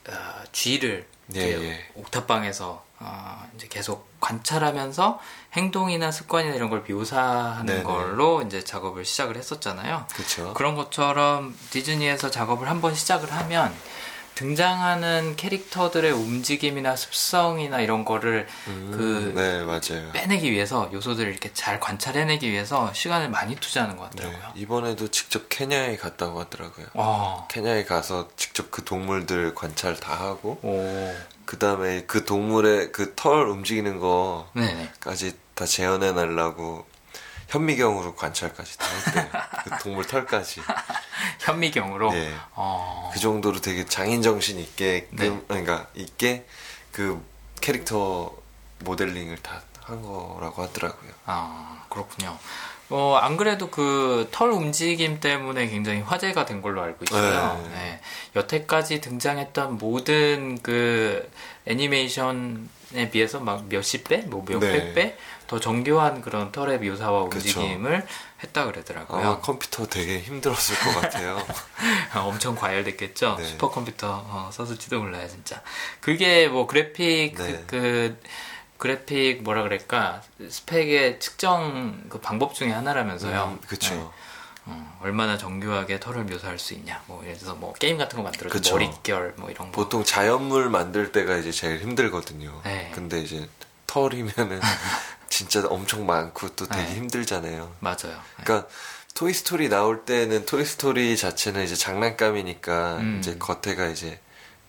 어, 0.09 0.13
쥐를 0.53 1.05
예, 1.35 1.41
예. 1.41 1.89
옥탑방에서 1.95 2.85
어, 2.99 3.49
이제 3.55 3.67
계속 3.69 4.07
관찰하면서 4.21 5.19
행동이나 5.53 6.09
습관이나 6.11 6.55
이런 6.55 6.69
걸 6.69 6.85
묘사하는 6.89 7.65
네네. 7.65 7.83
걸로 7.83 8.41
이제 8.43 8.63
작업을 8.63 9.03
시작을 9.03 9.35
했었잖아요. 9.35 10.05
그쵸. 10.07 10.15
그렇죠. 10.43 10.53
그런 10.53 10.75
것처럼 10.75 11.53
디즈니에서 11.71 12.31
작업을 12.31 12.69
한번 12.69 12.95
시작을 12.95 13.29
하면 13.33 13.75
등장하는 14.37 15.35
캐릭터들의 15.35 16.11
움직임이나 16.11 16.95
습성이나 16.95 17.81
이런 17.81 18.05
거를 18.05 18.47
음, 18.67 18.93
그 18.95 19.33
네, 19.35 19.63
맞아요. 19.63 20.11
빼내기 20.13 20.51
위해서 20.51 20.91
요소들을 20.93 21.27
이렇게 21.31 21.51
잘 21.55 21.79
관찰해내기 21.79 22.47
위해서 22.51 22.93
시간을 22.93 23.29
많이 23.29 23.55
투자하는 23.55 23.97
것 23.97 24.11
네, 24.11 24.21
같더라고요. 24.21 24.53
네, 24.53 24.61
이번에도 24.61 25.07
직접 25.09 25.47
케냐에 25.49 25.95
갔다고 25.95 26.39
하더라고요. 26.41 26.85
아. 26.93 27.47
케냐에 27.49 27.83
가서 27.85 28.27
직접 28.35 28.69
그 28.69 28.83
동물들 28.83 29.55
관찰 29.55 29.95
다 29.95 30.13
하고 30.13 30.61
그다음에 31.45 32.01
그 32.05 32.23
동물의 32.23 32.91
그 32.91 33.07
털 33.17 33.47
움직이는 33.49 33.99
거까지 33.99 35.33
다 35.55 35.65
재현해 35.65 36.11
날라고 36.11 36.85
현미경으로 37.49 38.15
관찰까지 38.15 38.77
다 38.77 38.85
했대요. 39.07 39.25
그 39.65 39.69
동물 39.83 40.05
털까지. 40.05 40.61
현미경으로. 41.39 42.11
네. 42.11 42.33
어... 42.53 43.09
그 43.13 43.19
정도로 43.19 43.61
되게 43.61 43.85
장인 43.85 44.21
정신 44.21 44.59
있게 44.59 45.07
네. 45.11 45.29
그, 45.29 45.45
그러니까 45.47 45.87
있게 45.95 46.45
그 46.91 47.21
캐릭터 47.61 48.33
모델링을 48.79 49.37
다 49.37 49.61
한 49.87 50.01
거라고 50.01 50.63
하더라고요. 50.63 51.11
아 51.27 51.85
그렇군요. 51.87 52.37
어, 52.89 53.17
안 53.21 53.37
그래도 53.37 53.71
그 53.71 54.27
털 54.33 54.51
움직임 54.51 55.21
때문에 55.21 55.67
굉장히 55.69 56.01
화제가 56.01 56.43
된 56.43 56.61
걸로 56.61 56.81
알고 56.81 57.05
있어요. 57.05 57.61
네. 57.69 57.69
네. 57.73 58.01
여태까지 58.35 58.99
등장했던 58.99 59.77
모든 59.77 60.59
그 60.61 61.31
애니메이션에 61.67 63.09
비해서 63.13 63.39
막 63.39 63.63
몇십 63.69 64.03
배? 64.09 64.17
뭐 64.23 64.43
몇백 64.45 64.59
네. 64.87 64.93
배? 64.93 65.17
더 65.47 65.59
정교한 65.59 66.21
그런 66.21 66.51
털의 66.51 66.79
묘사와 66.79 67.23
움직임을 67.23 68.01
그쵸. 68.01 68.13
했다 68.43 68.65
그러더라고요. 68.65 69.25
아, 69.25 69.39
컴퓨터 69.39 69.87
되게 69.87 70.19
힘들었을 70.19 70.77
것 70.93 70.99
같아요. 71.01 71.43
엄청 72.15 72.55
과열됐겠죠. 72.55 73.35
네. 73.39 73.45
슈퍼컴퓨터 73.45 74.23
어, 74.27 74.49
썼을지도 74.53 74.99
몰라요, 74.99 75.27
진짜. 75.27 75.61
그게 76.01 76.47
뭐 76.47 76.67
그래픽 76.67 77.33
네. 77.35 77.63
그, 77.65 77.65
그 77.65 78.21
그래픽 78.77 79.41
뭐라 79.43 79.63
그럴까 79.63 80.21
스펙의 80.49 81.19
측정 81.19 82.03
그 82.09 82.19
방법 82.19 82.53
중에 82.53 82.71
하나라면서요. 82.71 83.57
음, 83.61 83.65
그렇죠. 83.67 84.13
어, 84.69 84.97
얼마나 85.01 85.37
정교하게 85.37 86.01
털을 86.01 86.25
묘사할 86.25 86.59
수 86.59 86.73
있냐. 86.73 87.01
뭐 87.07 87.23
예를 87.23 87.37
들어서 87.37 87.55
뭐 87.55 87.73
게임 87.73 87.97
같은 87.97 88.17
거 88.17 88.23
만들어서 88.23 88.71
머릿결 88.73 89.35
뭐 89.37 89.49
이런 89.49 89.71
거. 89.71 89.81
보통 89.81 90.03
자연물 90.03 90.69
만들 90.69 91.13
때가 91.13 91.37
이제 91.37 91.51
제일 91.53 91.79
힘들거든요. 91.79 92.61
네. 92.65 92.91
근데 92.93 93.21
이제 93.21 93.47
털이면은 93.87 94.59
진짜 95.29 95.65
엄청 95.67 96.05
많고 96.05 96.49
또 96.55 96.67
되게 96.67 96.83
네. 96.83 96.95
힘들잖아요. 96.95 97.73
맞아요. 97.79 97.97
네. 98.37 98.43
그러니까 98.43 98.69
토이 99.15 99.33
스토리 99.33 99.69
나올 99.69 100.05
때는 100.05 100.45
토이 100.45 100.63
스토리 100.65 101.17
자체는 101.17 101.63
이제 101.63 101.75
장난감이니까 101.75 102.97
음. 102.97 103.15
이제 103.19 103.37
겉에가 103.39 103.87
이제 103.87 104.19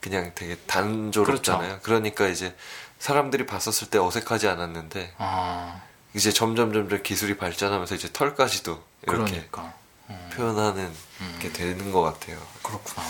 그냥 0.00 0.32
되게 0.34 0.56
단조롭잖아요. 0.66 1.68
그렇죠. 1.68 1.82
그러니까 1.82 2.28
이제 2.28 2.56
사람들이 2.98 3.46
봤었을 3.46 3.90
때 3.90 3.98
어색하지 3.98 4.48
않았는데 4.48 5.14
아. 5.18 5.82
이제 6.14 6.32
점점 6.32 6.72
점점 6.72 7.02
기술이 7.02 7.36
발전하면서 7.36 7.94
이제 7.94 8.08
털까지도 8.12 8.82
이렇게 9.06 9.30
그러니까. 9.50 9.74
음. 10.10 10.30
표현하는 10.32 10.90
음. 11.20 11.38
게 11.40 11.52
되는 11.52 11.92
것 11.92 12.00
같아요. 12.00 12.38
그렇구나. 12.62 13.04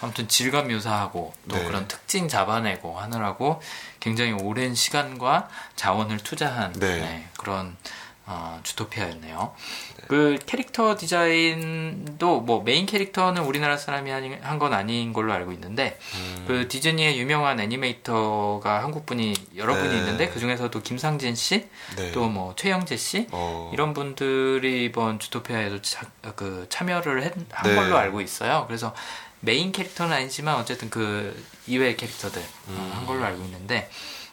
아무튼 0.00 0.28
질감 0.28 0.68
묘사하고 0.68 1.32
또 1.48 1.56
네. 1.56 1.64
그런 1.64 1.88
특징 1.88 2.28
잡아내고 2.28 2.98
하느라고 2.98 3.60
굉장히 4.00 4.32
오랜 4.32 4.74
시간과 4.74 5.48
자원을 5.76 6.18
투자한 6.18 6.72
네. 6.74 7.00
네, 7.00 7.28
그런 7.38 7.76
어, 8.26 8.58
주토피아였네요. 8.62 9.54
네. 9.96 10.04
그 10.08 10.38
캐릭터 10.46 10.96
디자인도 10.96 12.40
뭐 12.40 12.62
메인 12.62 12.86
캐릭터는 12.86 13.42
우리나라 13.42 13.76
사람이 13.76 14.10
한 14.10 14.58
건 14.58 14.72
아닌 14.72 15.12
걸로 15.12 15.32
알고 15.32 15.50
있는데 15.52 15.98
음. 16.14 16.44
그 16.46 16.68
디즈니의 16.68 17.18
유명한 17.18 17.58
애니메이터가 17.60 18.82
한국 18.84 19.04
분이 19.04 19.34
여러 19.56 19.74
분이 19.74 19.88
네. 19.90 19.96
있는데 19.98 20.28
그 20.30 20.38
중에서도 20.38 20.80
김상진 20.80 21.34
씨, 21.34 21.68
네. 21.96 22.12
또뭐 22.12 22.54
최영재 22.56 22.96
씨 22.96 23.26
어. 23.32 23.70
이런 23.74 23.92
분들이 23.92 24.84
이번 24.86 25.18
주토피아에도 25.18 25.82
차, 25.82 26.06
그 26.36 26.66
참여를 26.70 27.30
한 27.58 27.74
걸로 27.74 27.96
알고 27.98 28.20
있어요. 28.22 28.64
그래서 28.68 28.94
메인 29.44 29.72
캐릭터는 29.72 30.16
아니지만 30.16 30.56
어쨌든 30.56 30.90
그 30.90 31.34
이외의 31.66 31.96
캐릭터들 31.96 32.40
어, 32.40 32.46
음. 32.70 32.90
한 32.94 33.06
걸로 33.06 33.24
알고 33.24 33.42
있는데 33.44 33.90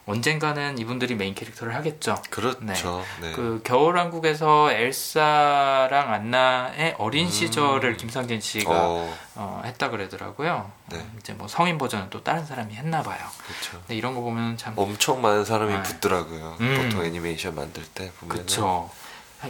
언젠가는 0.08 0.80
이분들이 0.80 1.14
메인 1.16 1.36
캐릭터를 1.36 1.76
하겠죠. 1.76 2.16
그렇죠. 2.32 3.06
네. 3.22 3.30
네. 3.30 3.36
그 3.36 3.62
겨울왕국에서 3.64 4.72
엘사랑 4.72 6.12
안나의 6.12 6.96
어린 6.98 7.28
음. 7.28 7.32
시절을 7.32 7.98
김상진 7.98 8.42
씨가 8.42 8.72
어. 8.74 9.16
어 9.36 9.62
했다 9.64 9.90
그러더라고요. 9.92 10.72
네. 10.88 10.98
어, 10.98 11.02
이제 11.20 11.34
뭐 11.34 11.48
성인 11.48 11.78
버전은 11.78 12.10
또 12.10 12.24
다른 12.24 12.46
사람이 12.46 12.74
했나 12.74 13.04
봐요. 13.04 13.20
그렇죠. 13.48 13.84
이런 13.90 14.16
거 14.16 14.22
보면 14.22 14.58
참 14.58 14.74
엄청 14.76 15.22
많은 15.22 15.46
사람이 15.46 15.72
네. 15.72 15.84
붙더라고요. 15.84 16.58
음. 16.60 16.82
보통 16.84 17.06
애니메이션 17.06 17.54
만들 17.54 17.84
때 17.86 18.12
보면 18.22 18.36
그렇죠. 18.36 18.90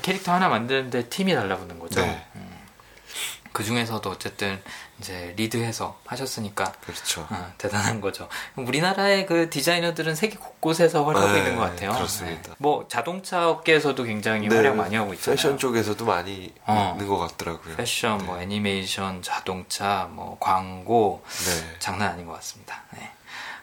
캐릭터 0.01 0.33
하나 0.33 0.49
만드는데 0.49 1.07
팀이 1.07 1.33
달라붙는 1.33 1.79
거죠. 1.79 2.01
네. 2.01 2.25
음. 2.35 2.57
그 3.53 3.63
중에서도 3.65 4.09
어쨌든 4.09 4.61
이제 5.01 5.33
리드해서 5.35 5.99
하셨으니까 6.05 6.71
그렇죠. 6.83 7.27
어, 7.31 7.53
대단한 7.57 7.99
거죠. 7.99 8.29
우리나라의 8.55 9.25
그 9.25 9.49
디자이너들은 9.49 10.13
세계 10.13 10.35
곳곳에서 10.37 11.03
활동하고 11.03 11.33
네, 11.33 11.39
있는 11.39 11.55
것 11.57 11.63
네, 11.65 11.69
같아요. 11.71 11.91
그렇습니다. 11.93 12.49
네. 12.49 12.53
뭐 12.59 12.85
자동차 12.87 13.49
업계에서도 13.49 14.01
굉장히 14.03 14.47
네, 14.47 14.55
활약 14.55 14.75
많이 14.75 14.95
하고 14.95 15.13
있잖아요. 15.15 15.35
패션 15.35 15.57
쪽에서도 15.57 16.05
많이 16.05 16.53
어, 16.67 16.91
있는 16.93 17.07
것 17.07 17.17
같더라고요. 17.17 17.75
패션, 17.77 18.23
뭐 18.27 18.37
네. 18.37 18.43
애니메이션, 18.43 19.23
자동차, 19.23 20.07
뭐 20.11 20.37
광고 20.39 21.23
네. 21.45 21.75
장난 21.79 22.09
아닌 22.11 22.27
것 22.27 22.33
같습니다. 22.33 22.83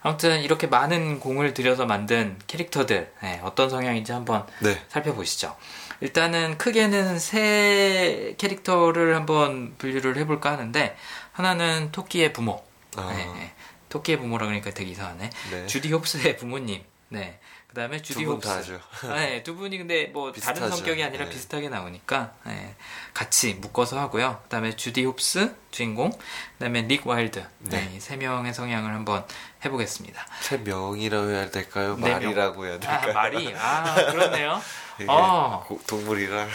아무튼 0.03 0.41
이렇게 0.43 0.67
많은 0.67 1.21
공을 1.21 1.55
들여서 1.55 1.85
만든 1.87 2.37
캐릭터들 2.49 3.13
어떤 3.43 3.71
성향인지 3.71 4.11
한번 4.13 4.45
살펴보시죠. 4.89 5.55
일단은 6.01 6.57
크게는 6.59 7.19
세 7.19 8.35
캐릭터를 8.39 9.17
한번 9.17 9.75
분류를 9.79 10.17
해볼까 10.19 10.53
하는데 10.53 10.97
하나는 11.39 11.93
토끼의 11.93 12.33
부모. 12.33 12.61
아. 12.97 13.13
네, 13.15 13.25
네. 13.27 13.55
토끼의 13.91 14.19
부모라 14.19 14.47
그러니까 14.47 14.71
되게 14.71 14.91
이상하네. 14.91 15.31
네. 15.53 15.67
주디 15.69 15.93
홉스의 15.93 16.37
부모님. 16.37 16.83
네. 17.11 17.39
그 17.69 17.75
다음에 17.77 18.03
주디 18.03 18.25
홉스. 18.25 18.77
아, 19.05 19.15
네, 19.15 19.43
두 19.45 19.55
분이 19.55 19.79
근데 19.79 20.07
뭐 20.07 20.33
비슷하죠. 20.33 20.61
다른 20.63 20.77
성격이 20.77 21.01
아니라 21.05 21.27
네. 21.27 21.31
비슷하게 21.31 21.69
나오니까 21.69 22.35
네, 22.45 22.75
같이 23.15 23.55
묶어서 23.55 24.01
하고요. 24.01 24.41
그 24.43 24.49
다음에 24.49 24.75
주디 24.75 25.05
홉스 25.05 25.55
주인공, 25.71 26.11
그 26.11 26.19
다음에 26.59 26.83
닉 26.83 27.07
와일드. 27.07 27.39
네. 27.61 27.89
네. 27.89 28.01
세 28.01 28.17
명의 28.17 28.53
성향을 28.53 28.91
한번 28.93 29.25
해보겠습니다. 29.65 30.27
세 30.41 30.57
명이라고 30.59 31.31
해야 31.31 31.51
될까요? 31.51 31.97
네 32.01 32.11
말이라고 32.15 32.67
해야 32.67 32.75
아, 32.75 32.79
될까요? 32.81 33.11
아, 33.13 33.15
말이. 33.15 33.55
아, 33.57 33.95
그렇네요. 34.11 34.61
아. 35.07 35.63
동물이라. 35.87 36.47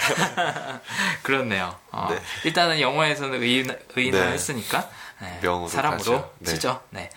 그렇네요. 1.21 1.75
어. 1.91 2.07
네. 2.09 2.17
일단은 2.43 2.81
영화에서는 2.81 3.41
의인, 3.41 3.71
의을 3.95 4.12
네. 4.12 4.31
했으니까. 4.33 4.89
네. 5.19 5.39
명으로 5.41 5.69
사람으로 5.69 6.25
쓰죠. 6.43 6.81
네. 6.89 7.03
네. 7.03 7.09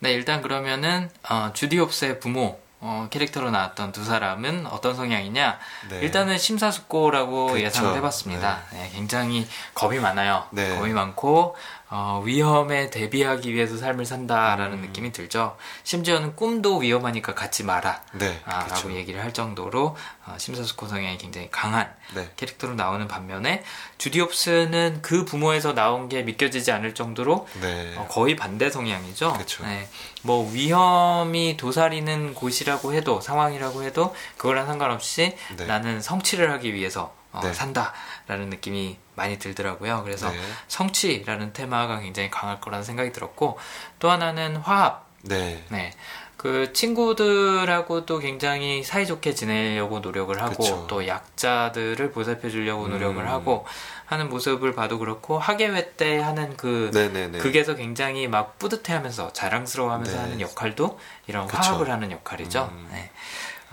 네, 0.00 0.12
일단 0.12 0.42
그러면은, 0.42 1.10
어, 1.28 1.50
주디 1.54 1.78
홉스의 1.78 2.18
부모. 2.18 2.58
어, 2.84 3.06
캐릭터로 3.10 3.52
나왔던 3.52 3.92
두 3.92 4.04
사람은 4.04 4.66
어떤 4.66 4.96
성향이냐? 4.96 5.58
네. 5.88 5.98
일단은 6.00 6.36
심사숙고라고 6.36 7.46
그렇 7.46 7.60
예상을 7.60 7.94
해봤습니다. 7.98 8.62
네. 8.72 8.78
네. 8.82 8.90
굉장히 8.92 9.46
겁이 9.74 10.00
많아요. 10.00 10.48
겁이 10.52 10.92
많고 10.92 11.54
어, 11.94 12.22
위험에 12.24 12.88
대비하기 12.88 13.52
위해서 13.52 13.76
삶을 13.76 14.06
산다라는 14.06 14.78
음. 14.78 14.80
느낌이 14.80 15.12
들죠. 15.12 15.58
심지어는 15.84 16.36
꿈도 16.36 16.78
위험하니까 16.78 17.34
갖지 17.34 17.64
마라. 17.64 18.00
네, 18.14 18.40
아, 18.46 18.64
그렇죠. 18.64 18.88
라고 18.88 18.98
얘기를 18.98 19.22
할 19.22 19.34
정도로 19.34 19.94
어, 20.24 20.34
심사숙고 20.38 20.88
성향이 20.88 21.18
굉장히 21.18 21.50
강한 21.50 21.94
네. 22.14 22.30
캐릭터로 22.36 22.74
나오는 22.74 23.06
반면에 23.08 23.62
주디옵스는 23.98 25.00
그 25.02 25.26
부모에서 25.26 25.74
나온 25.74 26.08
게 26.08 26.22
믿겨지지 26.22 26.72
않을 26.72 26.94
정도로 26.94 27.46
네. 27.60 27.94
어, 27.98 28.06
거의 28.08 28.36
반대 28.36 28.70
성향이죠. 28.70 29.34
그렇죠. 29.34 29.62
네. 29.66 29.86
뭐 30.22 30.50
위험이 30.50 31.58
도사리는 31.58 32.32
곳이라고 32.32 32.94
해도 32.94 33.20
상황이라고 33.20 33.82
해도 33.82 34.16
그거랑 34.38 34.66
상관없이 34.66 35.36
네. 35.58 35.66
나는 35.66 36.00
성취를 36.00 36.50
하기 36.52 36.72
위해서 36.72 37.12
어, 37.32 37.40
네. 37.42 37.52
산다. 37.52 37.92
라는 38.26 38.50
느낌이 38.50 38.98
많이 39.14 39.38
들더라고요. 39.38 40.02
그래서 40.04 40.30
네. 40.30 40.36
성취라는 40.68 41.52
테마가 41.52 42.00
굉장히 42.00 42.30
강할 42.30 42.60
거라는 42.60 42.84
생각이 42.84 43.12
들었고 43.12 43.58
또 43.98 44.10
하나는 44.10 44.56
화합. 44.56 45.06
네. 45.22 45.64
네. 45.70 45.92
그 46.36 46.72
친구들하고도 46.72 48.18
굉장히 48.18 48.82
사이좋게 48.82 49.32
지내려고 49.34 50.00
노력을 50.00 50.36
하고 50.42 50.56
그쵸. 50.56 50.86
또 50.88 51.06
약자들을 51.06 52.10
보살펴 52.10 52.50
주려고 52.50 52.88
노력을 52.88 53.22
음. 53.22 53.28
하고 53.28 53.64
하는 54.06 54.28
모습을 54.28 54.72
봐도 54.74 54.98
그렇고 54.98 55.38
학예회 55.38 55.92
때 55.96 56.18
하는 56.18 56.56
그 56.56 56.90
네네네. 56.92 57.26
네, 57.28 57.38
네. 57.38 57.38
극에서 57.38 57.74
굉장히 57.76 58.26
막 58.26 58.58
뿌듯해하면서 58.58 59.32
자랑스러워하면서 59.34 60.12
네. 60.16 60.18
하는 60.18 60.40
역할도 60.40 60.98
이런 61.28 61.46
그쵸. 61.46 61.60
화합을 61.62 61.90
하는 61.90 62.10
역할이죠. 62.10 62.70
음. 62.72 62.88
네. 62.90 63.11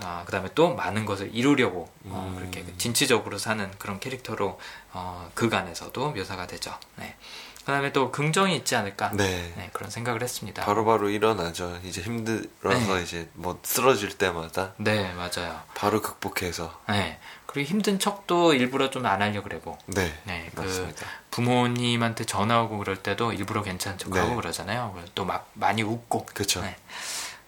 아, 0.06 0.22
그 0.24 0.32
다음에 0.32 0.48
또 0.54 0.74
많은 0.74 1.04
것을 1.06 1.30
이루려고 1.34 1.88
어, 2.06 2.30
음. 2.30 2.36
그렇게 2.38 2.64
진취적으로 2.78 3.38
사는 3.38 3.70
그런 3.78 4.00
캐릭터로 4.00 4.58
어, 4.92 5.30
극안에서도 5.34 6.12
묘사가 6.12 6.46
되죠. 6.46 6.76
네. 6.96 7.16
그 7.60 7.66
다음에 7.72 7.92
또 7.92 8.10
긍정이 8.10 8.56
있지 8.56 8.74
않을까 8.74 9.10
네. 9.12 9.52
네, 9.56 9.70
그런 9.72 9.90
생각을 9.90 10.22
했습니다. 10.22 10.62
바로바로 10.64 10.98
바로 10.98 11.10
일어나죠. 11.10 11.78
이제 11.84 12.00
힘들어서 12.00 12.96
네. 12.96 13.02
이제 13.02 13.28
뭐 13.34 13.60
쓰러질 13.62 14.16
때마다 14.16 14.72
네 14.78 15.12
맞아요. 15.14 15.60
바로 15.74 16.00
극복해서 16.00 16.80
네 16.88 17.20
그리고 17.46 17.68
힘든 17.70 17.98
척도 17.98 18.54
일부러 18.54 18.88
좀 18.90 19.00
안 19.06 19.22
하려 19.22 19.42
그러고 19.42 19.78
네, 19.86 20.12
네 20.24 20.50
그 20.54 20.60
맞습니다. 20.62 21.06
그 21.06 21.06
부모님한테 21.30 22.24
전화 22.24 22.60
오고 22.62 22.78
그럴 22.78 22.96
때도 22.96 23.32
일부러 23.32 23.62
괜찮은 23.62 23.98
척하고 23.98 24.30
네. 24.30 24.34
그러잖아요. 24.36 24.98
또 25.14 25.24
막 25.24 25.48
많이 25.54 25.82
웃고 25.82 26.26
그렇죠. 26.26 26.60
네. 26.62 26.74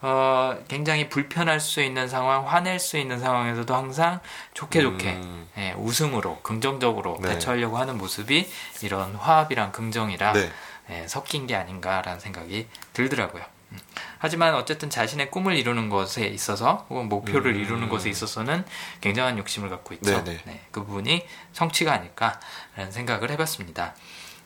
어, 0.03 0.59
굉장히 0.67 1.09
불편할 1.09 1.61
수 1.61 1.81
있는 1.81 2.09
상황, 2.09 2.47
화낼 2.47 2.81
수 2.81 2.99
있는 2.99 3.21
상황에서도 3.21 3.73
항상 3.73 4.19
좋게 4.53 4.83
좋게 4.83 5.13
음. 5.13 5.49
예, 5.57 5.75
웃음으로 5.79 6.41
긍정적으로 6.43 7.19
네. 7.23 7.31
대처하려고 7.31 7.79
하는 7.79 7.99
모습이 7.99 8.51
이런 8.83 9.15
화합이랑 9.15 9.71
긍정이랑 9.71 10.33
네. 10.35 10.51
예, 10.91 11.07
섞인 11.07 11.47
게 11.47 11.55
아닌가라는 11.55 12.19
생각이 12.19 12.67
들더라고요. 12.95 13.45
음. 13.71 13.79
하지만 14.19 14.57
어쨌든 14.57 14.91
자신의 14.91 15.31
꿈을 15.31 15.55
이루는 15.57 15.89
것에 15.89 16.27
있어서 16.27 16.85
혹은 16.91 17.09
목표를 17.09 17.53
음. 17.55 17.61
이루는 17.61 17.89
것에 17.89 18.11
있어서는 18.11 18.65
굉장한 19.01 19.39
욕심을 19.39 19.71
갖고 19.71 19.95
있죠. 19.95 20.25
네, 20.25 20.25
네. 20.35 20.41
네 20.45 20.61
그 20.73 20.85
부분이 20.85 21.25
성취가 21.53 21.93
아닐까라는 21.93 22.91
생각을 22.91 23.31
해봤습니다. 23.31 23.95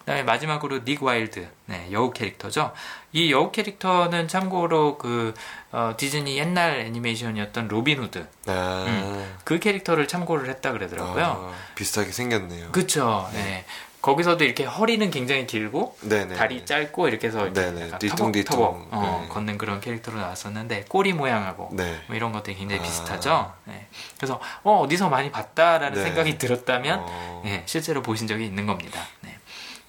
그다음에 0.07 0.23
마지막으로 0.23 0.85
닉 0.85 1.03
와일드, 1.03 1.49
네, 1.67 1.89
여우 1.91 2.13
캐릭터죠. 2.13 2.71
이 3.11 3.33
여우 3.33 3.51
캐릭터는 3.51 4.29
참고로 4.29 4.99
그 4.99 5.35
어, 5.73 5.95
디즈니 5.97 6.39
옛날 6.39 6.79
애니메이션이었던 6.79 7.67
로빈 7.67 7.99
후드, 8.05 8.25
아. 8.47 8.85
음, 8.87 9.37
그 9.42 9.59
캐릭터를 9.59 10.07
참고를 10.07 10.49
했다 10.49 10.71
그러더라고요. 10.71 11.51
아, 11.51 11.53
비슷하게 11.75 12.12
생겼네요. 12.12 12.71
그렇죠. 12.71 13.29
네. 13.33 13.42
네. 13.42 13.64
거기서도 14.01 14.45
이렇게 14.45 14.62
허리는 14.62 15.11
굉장히 15.11 15.49
길고 15.49 15.97
네네. 16.03 16.27
네, 16.27 16.35
다리 16.37 16.59
네. 16.61 16.64
짧고 16.64 17.09
이렇게 17.09 17.27
해서 17.27 17.53
네, 17.53 17.88
터벅터벅 17.99 18.88
어, 18.92 19.21
네. 19.27 19.29
걷는 19.35 19.59
그런 19.59 19.81
캐릭터로 19.81 20.16
나왔었는데 20.21 20.85
꼬리 20.88 21.12
모양하고 21.12 21.71
네. 21.73 21.97
뭐 22.07 22.14
이런 22.14 22.31
것들이 22.31 22.55
굉장히 22.55 22.83
아. 22.83 22.85
비슷하죠. 22.85 23.53
네. 23.64 23.88
그래서 24.16 24.38
어, 24.62 24.83
어 24.83 24.88
디서 24.88 25.09
많이 25.09 25.33
봤다라는 25.33 26.01
생각이 26.01 26.38
들었다면 26.38 27.01
어... 27.03 27.62
실제로 27.66 28.01
보신 28.01 28.29
적이 28.29 28.45
있는 28.47 28.64
겁니다. 28.66 29.01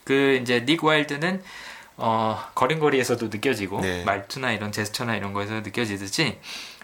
그 0.08 0.40
이제 0.42 0.62
닉 0.66 0.82
와일드는 0.86 1.44
어, 1.98 2.42
거음거리에서도 2.56 3.28
느껴지고 3.28 3.82
네. 3.82 4.04
말투나 4.06 4.54
이런 4.54 4.72
제스처나 4.72 5.18
이런 5.18 5.34
거에서 5.34 5.56
느껴지듯이 5.56 6.40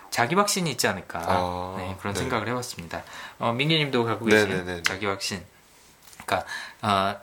자기 0.10 0.36
확신이 0.36 0.70
있지 0.72 0.88
않을까 0.88 1.20
아, 1.26 1.76
네, 1.78 1.96
그런 2.00 2.14
네. 2.14 2.20
생각을 2.20 2.50
해봤습니다. 2.50 3.04
어, 3.40 3.54
민기님도 3.54 4.04
갖고 4.04 4.26
계신 4.26 4.50
네, 4.50 4.58
네, 4.64 4.76
네, 4.76 4.84
자기 4.84 5.06
확신. 5.06 5.42
그러니까 6.26 6.48
어, 6.82 7.16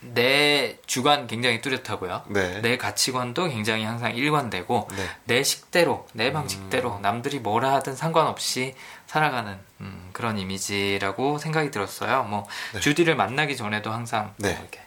내 0.00 0.78
주관 0.86 1.26
굉장히 1.26 1.60
뚜렷하고요. 1.60 2.24
내 2.62 2.76
가치관도 2.78 3.48
굉장히 3.48 3.84
항상 3.84 4.14
일관되고 4.14 4.88
내 5.24 5.42
식대로 5.42 6.06
내 6.12 6.28
음. 6.28 6.34
방식대로 6.34 6.96
음. 6.96 7.02
남들이 7.02 7.38
뭐라 7.38 7.72
하든 7.74 7.96
상관없이 7.96 8.74
살아가는 9.06 9.58
음, 9.80 10.10
그런 10.12 10.38
이미지라고 10.38 11.38
생각이 11.38 11.70
들었어요. 11.70 12.24
뭐 12.24 12.46
주디를 12.80 13.16
만나기 13.16 13.56
전에도 13.56 13.92
항상 13.92 14.34
뭐 14.38 14.50
이렇게 14.50 14.80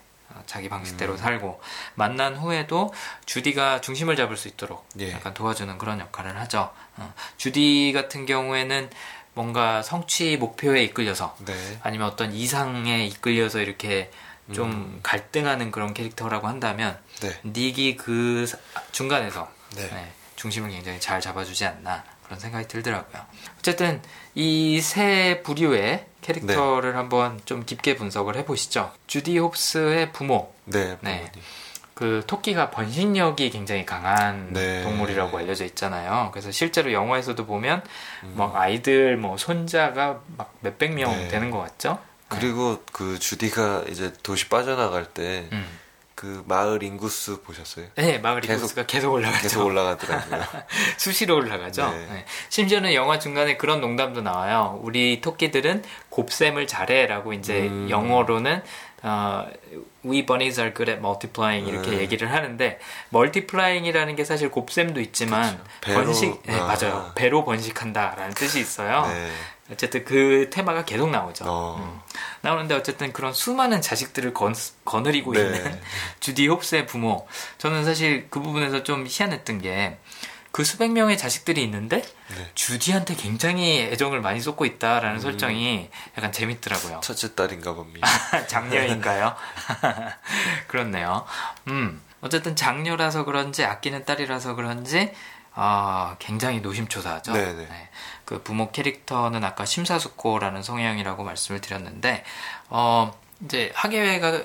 자기 0.48 0.70
방식대로 0.70 1.14
음. 1.14 1.18
살고 1.18 1.62
만난 1.94 2.36
후에도 2.36 2.92
주디가 3.26 3.82
중심을 3.82 4.16
잡을 4.16 4.38
수 4.38 4.48
있도록 4.48 4.88
예. 5.00 5.12
약간 5.12 5.34
도와주는 5.36 5.78
그런 5.78 6.00
역할을 6.00 6.38
하죠. 6.40 6.72
어. 6.96 7.14
주디 7.36 7.92
같은 7.94 8.26
경우에는 8.26 8.90
뭔가 9.34 9.84
성취 9.84 10.36
목표에 10.38 10.84
이끌려서 10.86 11.36
네. 11.46 11.54
아니면 11.84 12.08
어떤 12.08 12.34
이상에 12.34 13.06
이끌려서 13.06 13.60
이렇게 13.62 14.10
좀 14.54 14.72
음. 14.72 15.00
갈등하는 15.04 15.70
그런 15.70 15.94
캐릭터라고 15.94 16.48
한다면 16.48 16.98
네. 17.22 17.38
닉이 17.46 17.98
그 17.98 18.52
중간에서 18.94 19.48
네. 19.76 19.90
네, 19.90 20.12
중심을 20.38 20.72
굉장히 20.72 21.00
잘 21.02 21.20
잡아주지 21.22 21.66
않나 21.66 22.04
그런 22.26 22.40
생각이 22.40 22.68
들더라고요. 22.68 23.24
어쨌든 23.60 24.02
이 24.34 24.80
세 24.82 25.42
부류의 25.44 26.06
캐릭터를 26.28 26.92
네. 26.92 26.98
한번 26.98 27.40
좀 27.46 27.64
깊게 27.66 27.96
분석을 27.96 28.36
해보시죠. 28.38 28.92
주디 29.08 29.38
홉스의 29.40 30.12
부모. 30.12 30.54
네. 30.66 30.98
네. 31.00 31.32
그 31.94 32.22
토끼가 32.28 32.70
번식력이 32.70 33.50
굉장히 33.50 33.86
강한 33.86 34.52
네. 34.54 34.84
동물이라고 34.84 35.38
알려져 35.38 35.64
있잖아요. 35.66 36.30
그래서 36.34 36.52
실제로 36.52 36.92
영화에서도 36.92 37.46
보면 37.46 37.82
음. 38.24 38.34
막 38.38 38.56
아이들 38.58 39.16
뭐 39.18 39.38
손자가 39.38 40.20
막 40.38 40.54
몇백 40.60 40.94
명 40.94 41.12
네. 41.12 41.30
되는 41.30 41.50
것 41.50 41.60
같죠. 41.60 41.98
네. 42.30 42.38
그리고 42.40 42.84
그 42.92 43.18
주디가 43.18 43.86
이제 43.90 44.14
도시 44.22 44.50
빠져나갈 44.50 45.06
때 45.06 45.48
음. 45.54 45.66
그 46.18 46.44
마을 46.48 46.82
인구수 46.82 47.42
보셨어요? 47.44 47.86
네, 47.94 48.18
마을 48.18 48.42
계속, 48.42 48.54
인구수가 48.56 48.88
계속 48.88 49.14
올라가죠. 49.14 49.40
계속 49.44 49.64
올라가더라고요. 49.66 50.44
수시로 50.98 51.36
올라가죠. 51.36 51.92
네. 51.92 52.08
네. 52.12 52.26
심지어는 52.50 52.96
영화 52.96 53.20
중간에 53.20 53.56
그런 53.56 53.82
농담도 53.82 54.22
나와요. 54.22 54.80
우리 54.82 55.22
토끼들은 55.22 55.84
곱셈을 56.10 56.66
잘해라고 56.66 57.34
이제 57.34 57.68
음. 57.68 57.86
영어로는 57.92 58.64
어, 59.04 59.46
we 60.04 60.26
bunnies 60.26 60.60
are 60.60 60.74
good 60.74 60.90
at 60.90 61.00
multiplying 61.06 61.70
이렇게 61.72 61.92
네. 61.92 62.00
얘기를 62.00 62.32
하는데 62.34 62.80
multiplying이라는 63.14 64.16
게 64.16 64.26
사실 64.26 64.50
곱셈도 64.50 65.00
있지만 65.00 65.64
그렇죠. 65.84 66.02
번식 66.04 66.44
네, 66.48 66.56
아. 66.56 66.66
맞아요. 66.66 67.12
배로 67.14 67.46
번식한다라는 67.46 68.34
뜻이 68.34 68.60
있어요. 68.60 69.06
네. 69.06 69.30
어쨌든 69.72 70.06
그 70.06 70.50
테마가 70.52 70.86
계속 70.86 71.10
나오죠. 71.10 71.46
어. 71.48 71.80
음. 72.04 72.12
나오는데 72.42 72.76
어쨌든 72.76 73.12
그런 73.12 73.34
수많은 73.34 73.82
자식들을 73.82 74.34
건, 74.34 74.56
거느리고 74.86 75.34
네. 75.34 75.42
있는 75.42 75.82
주디 76.20 76.48
홉스의 76.48 76.86
부모. 76.88 77.28
저는 77.58 77.84
사실 77.86 78.28
그 78.30 78.40
부분에서 78.40 78.84
좀 78.84 79.06
희한했던 79.08 79.62
게 79.62 79.98
그 80.54 80.64
수백 80.64 80.92
명의 80.92 81.20
자식들이 81.20 81.62
있는데 81.66 82.02
네. 82.30 82.52
주디한테 82.56 83.14
굉장히 83.16 83.80
애정을 83.92 84.22
많이 84.22 84.40
쏟고 84.42 84.66
있다라는 84.66 85.18
음. 85.18 85.22
설정이 85.22 85.90
약간 86.18 86.32
재밌더라고요. 86.32 87.02
첫째 87.04 87.36
딸인가 87.36 87.74
봅니다. 87.76 88.08
장녀인가요? 88.48 89.36
그렇네요. 90.66 91.26
음. 91.68 92.02
어쨌든 92.22 92.56
장녀라서 92.56 93.24
그런지 93.24 93.66
아끼는 93.66 94.06
딸이라서 94.06 94.56
그런지 94.56 95.12
아, 95.60 96.16
굉장히 96.20 96.62
노심초사하죠. 96.62 97.34
네, 97.34 97.52
네. 97.54 97.66
네, 97.68 97.90
그 98.26 98.44
부모 98.44 98.70
캐릭터는 98.72 99.44
아까 99.44 99.66
심사숙고라는 99.66 100.62
성향이라고 100.62 101.24
말씀을 101.24 101.62
드렸는데, 101.62 102.24
어, 102.70 103.12
이제 103.44 103.72
학예회가 103.74 104.44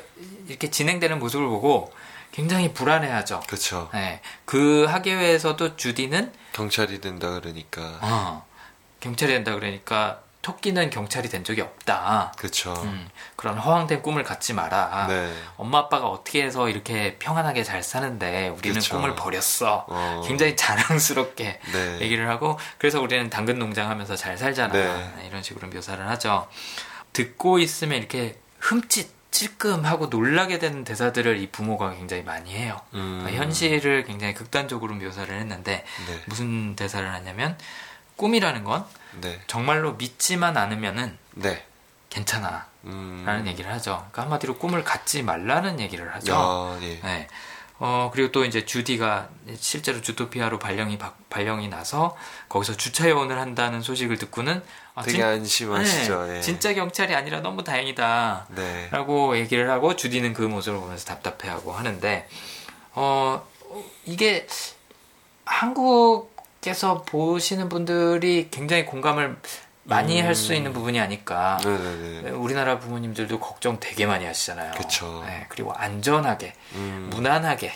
이렇게 0.48 0.70
진행되는 0.70 1.18
모습을 1.18 1.46
보고 1.46 1.92
굉장히 2.33 2.72
불안해하죠. 2.72 3.42
그렇 3.46 3.90
네, 3.92 4.22
그 4.46 4.87
학예회에서도 4.87 5.77
주디는 5.77 6.33
경찰이 6.55 7.03
된다 7.03 7.29
그러니까. 7.31 7.98
어, 8.03 8.46
경찰이 9.01 9.35
된다 9.35 9.55
그러니까 9.55 10.22
토끼는 10.43 10.91
경찰이 10.91 11.29
된 11.29 11.45
적이 11.45 11.61
없다. 11.63 12.35
그렇죠. 12.37 12.75
음, 12.83 13.09
그런 13.37 13.57
허황된 13.57 14.03
꿈을 14.03 14.25
갖지 14.25 14.53
마라. 14.55 15.07
네. 15.09 15.33
엄마 15.57 15.79
아빠가 15.79 16.09
어떻게 16.09 16.43
해서 16.45 16.69
이렇게 16.69 17.17
평안하게 17.21 17.63
잘 17.63 17.83
사는데 17.85 18.49
우리는 18.49 18.75
그쵸. 18.75 18.97
꿈을 18.97 19.15
버렸어. 19.15 19.85
어. 19.87 20.23
굉장히 20.27 20.57
자랑스럽게 20.57 21.61
네. 21.73 22.01
얘기를 22.01 22.29
하고 22.29 22.59
그래서 22.79 23.01
우리는 23.01 23.31
당근 23.31 23.59
농장하면서 23.61 24.17
잘 24.17 24.37
살잖아. 24.37 24.73
네. 24.73 24.85
네. 25.17 25.27
이런 25.29 25.45
식으로 25.45 25.69
묘사를 25.69 26.07
하죠. 26.09 26.49
듣고 27.13 27.61
있으면 27.61 27.99
이렇게 27.99 28.37
흠칫 28.59 29.11
찔끔하고 29.31 30.07
놀라게 30.09 30.59
되는 30.59 30.85
대사들을 30.85 31.39
이 31.39 31.47
부모가 31.51 31.93
굉장히 31.95 32.23
많이 32.23 32.53
해요. 32.53 32.79
음. 32.93 33.25
현실을 33.31 34.05
굉장히 34.05 34.35
극단적으로 34.35 34.95
묘사를 34.97 35.33
했는데 35.35 35.85
네. 36.09 36.23
무슨 36.27 36.77
대사를 36.77 37.11
하냐면 37.11 37.57
꿈이라는 38.17 38.63
건 38.65 38.85
네. 39.20 39.38
정말로 39.46 39.94
믿지만 39.94 40.57
않으면은 40.57 41.18
네. 41.35 41.64
괜찮아. 42.11 42.66
라는 42.85 43.40
음. 43.42 43.44
얘기를 43.46 43.70
하죠. 43.72 43.92
그러니까 44.11 44.22
한마디로 44.22 44.59
꿈을 44.59 44.83
갖지 44.83 45.22
말라는 45.22 45.81
얘기를 45.81 46.12
하죠. 46.16 46.33
야, 46.35 46.79
예. 46.85 47.01
네. 47.03 47.29
어, 47.79 48.11
그리고 48.12 48.33
또 48.33 48.44
이제 48.44 48.64
주디가 48.64 49.29
실제로 49.57 50.01
주토피아로 50.01 50.59
발령이, 50.59 50.98
바, 50.98 51.14
발령이 51.31 51.68
나서 51.68 52.16
거기서 52.48 52.77
주차요원을 52.77 53.38
한다는 53.38 53.81
소식을 53.83 54.18
듣고는 54.18 54.62
아, 54.94 55.03
되게 55.03 55.18
진, 55.18 55.22
안심하시죠. 55.25 56.27
네, 56.27 56.37
예. 56.37 56.40
진짜 56.40 56.75
경찰이 56.75 57.14
아니라 57.14 57.40
너무 57.40 57.64
다행이다. 57.64 58.46
네. 58.51 58.88
라고 58.90 59.37
얘기를 59.38 59.70
하고 59.70 59.96
주디는 59.96 60.33
그 60.35 60.42
모습을 60.42 60.81
보면서 60.81 61.05
답답해하고 61.07 61.72
하는데, 61.72 62.29
어, 62.94 63.42
이게 64.05 64.46
한국 65.44 66.32
께서 66.62 67.03
보시는 67.03 67.68
분들이 67.68 68.46
굉장히 68.51 68.87
공감을 68.87 69.37
많이 69.83 70.20
음. 70.20 70.25
할수 70.27 70.55
있는 70.55 70.72
부분이 70.72 71.01
아닐까. 71.01 71.59
네네네. 71.64 72.31
우리나라 72.31 72.79
부모님들도 72.79 73.40
걱정 73.40 73.79
되게 73.81 74.07
많이 74.07 74.25
하시잖아요. 74.25 74.70
그렇죠. 74.77 75.25
네, 75.27 75.46
그리고 75.48 75.72
안전하게, 75.72 76.55
음. 76.77 77.09
무난하게, 77.11 77.72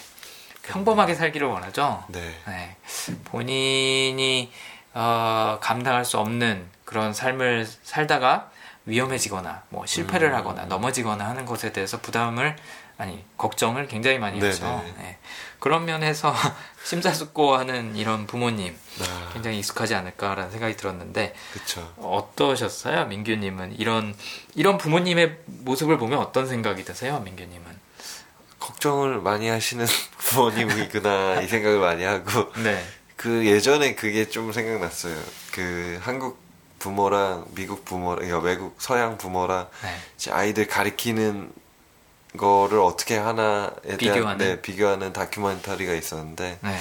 평범하게 0.63 1.15
음. 1.15 1.17
살기를 1.19 1.49
원하죠. 1.49 2.05
네. 2.11 2.21
네. 2.47 2.77
본인이 3.25 4.53
어, 4.95 5.59
감당할 5.61 6.05
수 6.05 6.19
없는 6.19 6.65
그런 6.85 7.13
삶을 7.13 7.67
살다가 7.83 8.51
위험해지거나 8.85 9.65
뭐 9.71 9.85
실패를 9.85 10.29
음. 10.31 10.35
하거나 10.37 10.65
넘어지거나 10.67 11.25
하는 11.29 11.45
것에 11.45 11.73
대해서 11.73 12.01
부담을 12.01 12.55
아니 12.99 13.23
걱정을 13.37 13.89
굉장히 13.89 14.21
많이 14.21 14.39
네네. 14.39 14.53
하죠. 14.55 14.85
네. 14.99 15.19
그런 15.59 15.85
면에서 15.85 16.33
심사숙고하는 16.85 17.97
이런 17.97 18.27
부모님 18.27 18.77
아. 19.01 19.31
굉장히 19.33 19.59
익숙하지 19.59 19.95
않을까라는 19.95 20.51
생각이 20.51 20.77
들었는데 20.77 21.35
그쵸. 21.53 21.93
어떠셨어요, 21.99 23.07
민규님은 23.07 23.77
이런 23.79 24.15
이런 24.55 24.79
부모님의 24.79 25.39
모습을 25.47 25.99
보면 25.99 26.19
어떤 26.19 26.47
생각이 26.47 26.85
드세요, 26.85 27.21
민규님은? 27.25 27.65
걱정을 28.61 29.21
많이 29.21 29.49
하시는 29.49 29.85
부모님이구나 30.19 31.41
이 31.43 31.49
생각을 31.49 31.79
많이 31.81 32.05
하고 32.05 32.53
네. 32.63 32.85
그 33.17 33.47
예전에 33.47 33.95
그게 33.95 34.29
좀 34.29 34.53
생각났어요. 34.53 35.17
그 35.53 35.99
한국 36.03 36.39
부모랑 36.79 37.47
미국 37.55 37.85
부모, 37.85 38.11
랑 38.11 38.19
그러니까 38.25 38.39
외국 38.41 38.77
서양 38.81 39.17
부모랑 39.19 39.69
네. 39.83 40.31
아이들 40.31 40.67
가리키는 40.67 41.51
거를 42.37 42.81
어떻게 42.81 43.17
하나에 43.17 43.97
비교하는. 43.99 44.39
네, 44.39 44.61
비교하는 44.61 45.13
다큐멘터리가 45.13 45.93
있었는데 45.95 46.59
네. 46.61 46.79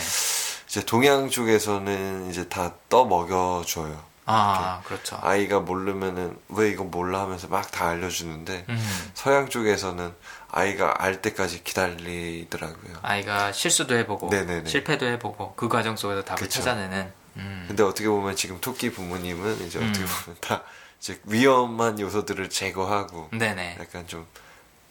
이제 0.67 0.83
동양 0.85 1.29
쪽에서는 1.29 2.29
이제 2.29 2.47
다 2.49 2.73
떠먹여 2.89 3.63
줘요. 3.65 4.01
아, 4.27 4.81
그렇죠. 4.85 5.19
아이가 5.21 5.59
모르면은 5.59 6.35
왜 6.49 6.69
이거 6.69 6.83
몰라 6.83 7.21
하면서 7.21 7.47
막 7.47 7.69
다 7.71 7.87
알려주는데 7.89 8.65
음. 8.69 9.11
서양 9.13 9.49
쪽에서는 9.49 10.11
아이가 10.49 11.03
알 11.03 11.21
때까지 11.21 11.63
기다리더라고요. 11.63 12.95
아이가 13.03 13.51
실수도 13.51 13.95
해보고 13.97 14.29
네네네. 14.29 14.67
실패도 14.69 15.05
해보고 15.05 15.53
그 15.55 15.67
과정 15.67 15.95
속에서 15.95 16.23
답을 16.23 16.39
그쵸. 16.41 16.49
찾아내는. 16.61 17.11
음. 17.37 17.65
근데 17.67 17.83
어떻게 17.83 18.07
보면 18.09 18.35
지금 18.35 18.59
토끼 18.61 18.91
부모님은 18.91 19.65
이제 19.67 19.77
음. 19.77 19.89
어떻게 19.89 20.05
보면 20.05 20.37
다 20.41 20.63
이제 20.99 21.19
위험한 21.25 21.99
요소들을 21.99 22.49
제거하고 22.49 23.29
네네. 23.31 23.77
약간 23.79 24.07
좀 24.07 24.25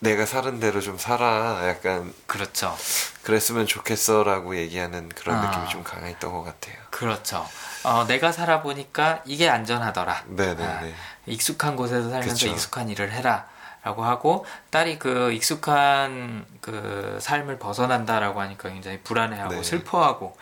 내가 0.04 0.26
사는 0.26 0.60
대로 0.60 0.80
좀 0.82 0.98
살아 0.98 1.66
약간 1.66 2.12
그렇죠. 2.26 2.76
그랬으면 3.22 3.66
좋겠어라고 3.66 4.54
얘기하는 4.58 5.08
그런 5.08 5.36
아, 5.36 5.46
느낌이 5.48 5.70
좀 5.70 5.82
강했던 5.82 6.30
것 6.30 6.44
같아요. 6.44 6.74
그렇죠. 6.90 7.48
어, 7.84 8.04
내가 8.06 8.30
살아보니까 8.30 9.22
이게 9.24 9.48
안전하더라. 9.48 10.24
네네 10.28 10.62
아, 10.62 10.82
익숙한 11.26 11.74
곳에서 11.74 12.10
살면서 12.10 12.34
그쵸. 12.34 12.48
익숙한 12.48 12.88
일을 12.90 13.10
해라. 13.12 13.48
라고 13.82 14.02
하고 14.04 14.44
딸이 14.70 14.98
그 14.98 15.32
익숙한 15.32 16.44
그 16.62 17.18
삶을 17.20 17.58
벗어난다라고 17.58 18.40
하니까 18.42 18.70
굉장히 18.70 18.98
불안해하고 19.00 19.56
네. 19.56 19.62
슬퍼하고 19.62 20.36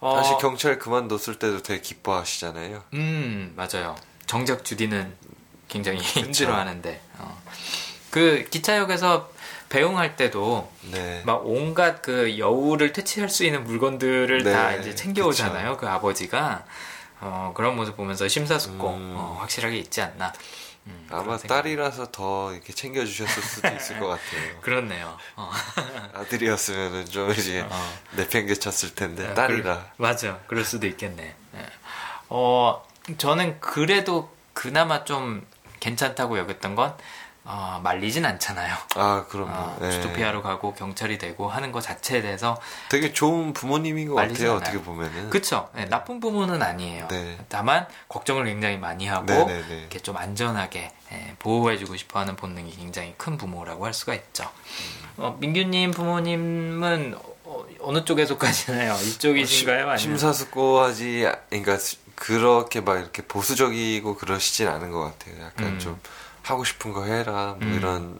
어, 0.00 0.16
사실 0.16 0.36
경찰 0.40 0.78
그만뒀을 0.78 1.38
때도 1.38 1.62
되게 1.62 1.80
기뻐하시잖아요. 1.82 2.82
음 2.94 3.54
맞아요. 3.56 3.94
정작 4.26 4.62
주디는 4.64 5.14
굉장히 5.68 5.98
그쵸. 6.00 6.20
힘들어하는데. 6.20 7.00
어. 7.18 7.38
그 8.12 8.44
기차역에서 8.50 9.30
배웅할 9.70 10.16
때도 10.16 10.70
네. 10.92 11.22
막 11.24 11.46
온갖 11.46 12.02
그 12.02 12.38
여우를 12.38 12.92
퇴치할 12.92 13.30
수 13.30 13.42
있는 13.42 13.64
물건들을 13.64 14.44
네. 14.44 14.52
다 14.52 14.74
이제 14.74 14.94
챙겨오잖아요. 14.94 15.70
그쵸. 15.70 15.80
그 15.80 15.88
아버지가 15.88 16.66
어, 17.22 17.54
그런 17.56 17.74
모습 17.74 17.96
보면서 17.96 18.28
심사숙고 18.28 18.94
음. 18.94 19.14
어, 19.16 19.38
확실하게 19.40 19.78
있지 19.78 20.02
않나. 20.02 20.30
음, 20.88 21.06
아마 21.10 21.38
딸이라서 21.38 22.10
더 22.12 22.52
이렇게 22.52 22.74
챙겨주셨을 22.74 23.42
수도 23.42 23.68
있을 23.74 23.98
것 23.98 24.08
같아요. 24.08 24.60
그렇네요. 24.60 25.16
어. 25.36 25.50
아들이었으면은 26.12 27.06
좀 27.06 27.30
이제 27.30 27.64
어. 27.66 27.98
내팽개쳤을 28.16 28.94
텐데 28.94 29.28
네, 29.28 29.32
딸이라. 29.34 29.86
그, 29.96 30.02
맞아, 30.02 30.38
그럴 30.48 30.64
수도 30.66 30.86
있겠네. 30.86 31.34
네. 31.52 31.66
어, 32.28 32.84
저는 33.16 33.58
그래도 33.60 34.28
그나마 34.52 35.04
좀 35.04 35.46
괜찮다고 35.80 36.36
여겼던 36.38 36.74
건 36.74 36.94
어, 37.44 37.80
말리진 37.82 38.24
않잖아요. 38.24 38.72
아, 38.94 39.26
그럼. 39.28 39.48
어, 39.50 39.76
주토피아로 39.82 40.38
네. 40.38 40.42
가고 40.44 40.74
경찰이 40.74 41.18
되고 41.18 41.48
하는 41.48 41.72
것 41.72 41.80
자체에 41.82 42.22
대해서 42.22 42.56
되게 42.88 43.12
좋은 43.12 43.52
부모님인 43.52 44.08
것 44.08 44.14
같아요. 44.14 44.32
않아요. 44.32 44.52
어떻게 44.56 44.80
보면은. 44.80 45.28
그렇죠. 45.30 45.68
네, 45.74 45.86
나쁜 45.86 46.20
부모는 46.20 46.62
아니에요. 46.62 47.08
네. 47.08 47.36
다만 47.48 47.86
걱정을 48.08 48.44
굉장히 48.44 48.76
많이 48.78 49.08
하고 49.08 49.26
네네네. 49.26 49.62
네, 49.62 49.64
네. 49.68 49.80
이렇게 49.80 49.98
좀 49.98 50.16
안전하게 50.16 50.92
예, 51.12 51.34
보호해주고 51.40 51.96
싶어하는 51.96 52.36
본능이 52.36 52.70
굉장히 52.70 53.14
큰 53.18 53.36
부모라고 53.36 53.86
할 53.86 53.92
수가 53.92 54.14
있죠. 54.14 54.44
음. 54.44 55.08
어, 55.24 55.36
민규님 55.40 55.90
부모님은 55.90 57.16
어, 57.44 57.92
느 57.92 58.04
쪽에 58.04 58.24
속하시나요? 58.24 58.92
어, 58.92 58.96
이쪽이신가요? 58.96 59.80
아니면? 59.80 59.98
심사숙고하지, 59.98 61.28
그러니까 61.50 61.76
그렇게 62.14 62.80
막 62.80 62.98
이렇게 62.98 63.20
보수적이고 63.22 64.14
그러시진 64.16 64.68
않은 64.68 64.90
것 64.92 65.00
같아요. 65.02 65.44
약간 65.44 65.66
음. 65.74 65.78
좀. 65.80 65.98
하고 66.42 66.64
싶은 66.64 66.92
거 66.92 67.04
해라 67.04 67.56
뭐 67.60 67.68
음. 67.68 67.74
이런 67.74 68.18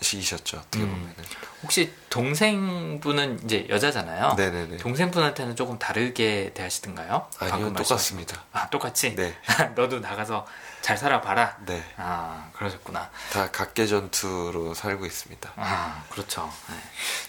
시기셨죠 0.00 0.58
어떻게 0.58 0.80
보면 0.82 0.96
음. 0.98 1.24
혹시 1.62 1.92
동생분은 2.08 3.40
이제 3.44 3.66
여자잖아요. 3.68 4.32
네네네. 4.34 4.78
동생분한테는 4.78 5.56
조금 5.56 5.78
다르게 5.78 6.52
대하시던가요? 6.54 7.26
아니요 7.38 7.72
똑같습니다. 7.74 8.44
아 8.52 8.68
똑같이. 8.70 9.14
네. 9.14 9.34
너도 9.76 10.00
나가서 10.00 10.46
잘 10.80 10.96
살아봐라. 10.96 11.58
네. 11.66 11.82
아 11.98 12.48
그러셨구나. 12.54 13.10
다 13.32 13.50
각계전투로 13.50 14.72
살고 14.72 15.04
있습니다. 15.04 15.52
아 15.56 16.02
그렇죠. 16.08 16.50
네. 16.70 16.76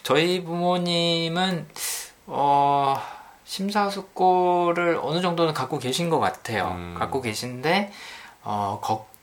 저희 0.04 0.42
부모님은 0.42 1.68
어 2.28 3.04
심사숙고를 3.44 4.98
어느 5.04 5.20
정도는 5.22 5.54
갖고 5.54 5.78
계신 5.78 6.10
것 6.10 6.20
같아요. 6.20 6.70
음. 6.70 6.96
갖고 6.98 7.22
계신데 7.22 7.92
어, 8.44 8.80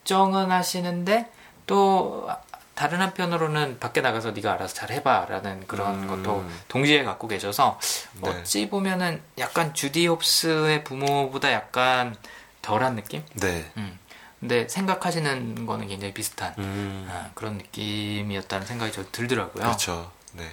걱정은 0.09 0.51
하시는데 0.51 1.29
또 1.67 2.31
다른 2.75 3.01
한편으로는 3.03 3.79
밖에 3.79 4.01
나가서 4.01 4.31
네가 4.31 4.53
알아서 4.55 4.73
잘 4.73 4.91
해봐라는 4.91 5.67
그런 5.67 6.05
음. 6.05 6.09
것도 6.09 6.45
동시에 6.69 7.05
갖고 7.05 7.29
계셔서 7.29 7.79
네. 8.23 8.31
어찌 8.31 8.71
보면은 8.71 9.21
약간 9.37 9.75
주디 9.75 10.07
홉스의 10.07 10.85
부모보다 10.85 11.53
약간 11.53 12.17
덜한 12.63 12.97
느낌? 12.97 13.23
네. 13.35 13.71
음. 13.77 13.99
근데 14.41 14.67
생각하시는 14.69 15.67
거는 15.67 15.89
굉장히 15.89 16.15
비슷한 16.15 16.55
음. 16.59 17.07
아, 17.11 17.31
그런 17.35 17.59
느낌이었다는 17.59 18.67
생각이 18.67 18.93
저 18.93 19.05
들더라고요. 19.11 19.63
그렇죠. 19.65 20.11
네. 20.33 20.45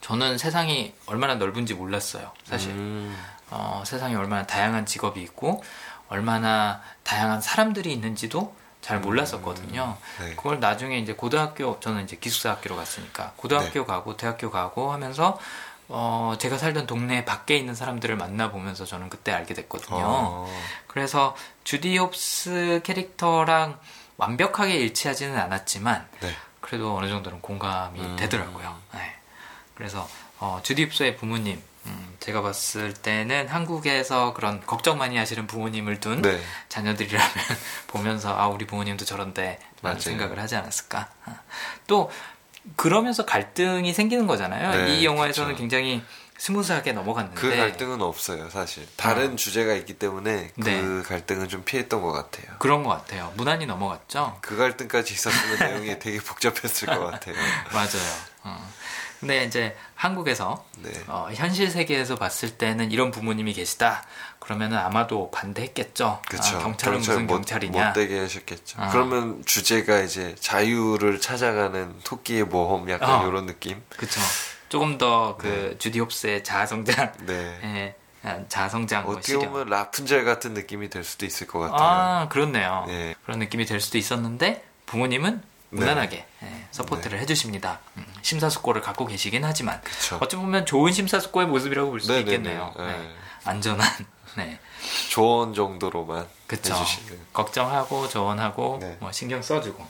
저는 0.00 0.38
세상이 0.38 0.94
얼마나 1.06 1.34
넓은지 1.34 1.74
몰랐어요, 1.74 2.30
사실. 2.44 2.70
음. 2.70 3.14
어, 3.50 3.82
세상이 3.84 4.14
얼마나 4.14 4.46
다양한 4.46 4.86
직업이 4.86 5.20
있고, 5.22 5.62
얼마나 6.08 6.80
다양한 7.02 7.40
사람들이 7.40 7.92
있는지도 7.92 8.54
잘 8.86 9.00
몰랐었거든요. 9.00 9.96
네. 10.20 10.36
그걸 10.36 10.60
나중에 10.60 10.98
이제 11.00 11.12
고등학교 11.12 11.80
저는 11.80 12.04
이제 12.04 12.14
기숙사 12.14 12.50
학교로 12.52 12.76
갔으니까 12.76 13.32
고등학교 13.34 13.80
네. 13.80 13.84
가고 13.84 14.16
대학교 14.16 14.48
가고 14.52 14.92
하면서 14.92 15.40
어 15.88 16.36
제가 16.38 16.56
살던 16.56 16.86
동네 16.86 17.24
밖에 17.24 17.56
있는 17.56 17.74
사람들을 17.74 18.16
만나 18.16 18.52
보면서 18.52 18.84
저는 18.84 19.10
그때 19.10 19.32
알게 19.32 19.54
됐거든요. 19.54 19.98
어. 19.98 20.48
그래서 20.86 21.34
주디 21.64 21.98
홉스 21.98 22.82
캐릭터랑 22.84 23.80
완벽하게 24.18 24.74
일치하지는 24.76 25.36
않았지만 25.36 26.06
네. 26.20 26.30
그래도 26.60 26.96
어느 26.96 27.08
정도는 27.08 27.40
공감이 27.40 27.98
음. 27.98 28.14
되더라고요. 28.16 28.76
네. 28.94 29.14
그래서 29.74 30.08
어, 30.38 30.60
주디 30.62 30.84
홉스의 30.84 31.16
부모님 31.16 31.60
음, 31.86 32.16
제가 32.20 32.42
봤을 32.42 32.92
때는 32.92 33.48
한국에서 33.48 34.34
그런 34.34 34.64
걱정 34.66 34.98
많이 34.98 35.16
하시는 35.16 35.46
부모님을 35.46 36.00
둔 36.00 36.22
네. 36.22 36.40
자녀들이라면 36.68 37.28
보면서 37.86 38.36
아 38.36 38.48
우리 38.48 38.66
부모님도 38.66 39.04
저런데 39.04 39.58
라는 39.82 40.00
생각을 40.00 40.38
하지 40.40 40.56
않았을까. 40.56 41.08
아, 41.24 41.36
또 41.86 42.10
그러면서 42.74 43.24
갈등이 43.24 43.92
생기는 43.94 44.26
거잖아요. 44.26 44.86
네, 44.86 44.96
이 44.98 45.04
영화에서는 45.04 45.50
그쵸. 45.52 45.58
굉장히 45.58 46.02
스무스하게 46.38 46.92
넘어갔는데 46.92 47.40
그 47.40 47.48
갈등은 47.48 48.02
없어요 48.02 48.50
사실 48.50 48.86
다른 48.96 49.32
어. 49.32 49.36
주제가 49.36 49.72
있기 49.72 49.94
때문에 49.94 50.50
그 50.60 50.68
네. 50.68 51.02
갈등은 51.08 51.48
좀 51.48 51.64
피했던 51.64 52.02
것 52.02 52.12
같아요 52.12 52.56
그런 52.58 52.82
것 52.82 52.90
같아요 52.90 53.32
무난히 53.38 53.64
넘어갔죠 53.64 54.36
그 54.42 54.54
갈등까지 54.54 55.14
있었으면 55.14 55.58
내용이 55.70 55.98
되게 55.98 56.18
복잡했을 56.20 56.88
것 56.88 56.98
같아요 57.10 57.34
맞아요 57.72 57.88
어. 58.44 58.68
근데 59.26 59.42
이제 59.44 59.76
한국에서 59.96 60.64
네. 60.78 60.88
어, 61.08 61.28
현실 61.34 61.68
세계에서 61.68 62.14
봤을 62.14 62.48
때는 62.58 62.92
이런 62.92 63.10
부모님이 63.10 63.54
계시다. 63.54 64.04
그러면은 64.38 64.78
아마도 64.78 65.32
반대했겠죠. 65.32 66.06
아, 66.06 66.22
그쵸. 66.28 66.42
아, 66.42 66.62
경찰은 66.62 66.92
경찰 66.98 67.14
무슨 67.14 67.26
못, 67.26 67.32
경찰이냐. 67.34 67.88
못되게 67.88 68.20
하셨겠죠. 68.20 68.80
아. 68.80 68.90
그러면 68.92 69.42
주제가 69.44 70.02
이제 70.02 70.36
자유를 70.38 71.20
찾아가는 71.20 71.92
토끼의 72.04 72.44
모험 72.44 72.88
약간 72.88 73.24
어. 73.24 73.28
이런 73.28 73.46
느낌. 73.46 73.82
그렇죠. 73.96 74.20
조금 74.68 74.96
더그 74.96 75.46
네. 75.48 75.78
주디 75.78 75.98
홉스의 75.98 76.44
자아성장. 76.44 77.14
네. 77.26 77.58
네. 77.62 77.96
예, 78.26 78.44
자성장 78.48 79.04
뭐 79.06 79.16
어떻게 79.16 79.36
보면 79.38 79.68
라푼젤 79.68 80.24
같은 80.24 80.52
느낌이 80.54 80.88
될 80.88 81.02
수도 81.02 81.26
있을 81.26 81.46
것 81.48 81.58
같아요. 81.60 81.78
아 81.80 82.28
그렇네요. 82.28 82.84
네. 82.86 83.14
그런 83.24 83.38
느낌이 83.40 83.66
될 83.66 83.80
수도 83.80 83.98
있었는데 83.98 84.64
부모님은 84.86 85.40
네. 85.70 85.80
무난하게 85.80 86.16
예, 86.16 86.26
네. 86.46 86.66
서포트를 86.70 87.18
해주십니다. 87.20 87.80
음, 87.96 88.06
심사숙고를 88.22 88.82
갖고 88.82 89.06
계시긴 89.06 89.44
하지만 89.44 89.80
그쵸. 89.82 90.18
어찌 90.20 90.36
보면 90.36 90.66
좋은 90.66 90.92
심사숙고의 90.92 91.48
모습이라고 91.48 91.90
볼 91.90 92.00
수도 92.00 92.12
네, 92.14 92.24
네, 92.24 92.32
있겠네요. 92.36 92.72
안전한 93.44 93.88
네. 94.36 94.60
조언 95.10 95.54
정도로만 95.54 96.26
그쵸. 96.46 96.74
해주시는 96.74 97.18
걱정하고 97.32 98.08
조언하고 98.08 98.80
뭐 99.00 99.10
신경 99.12 99.42
써주고 99.42 99.84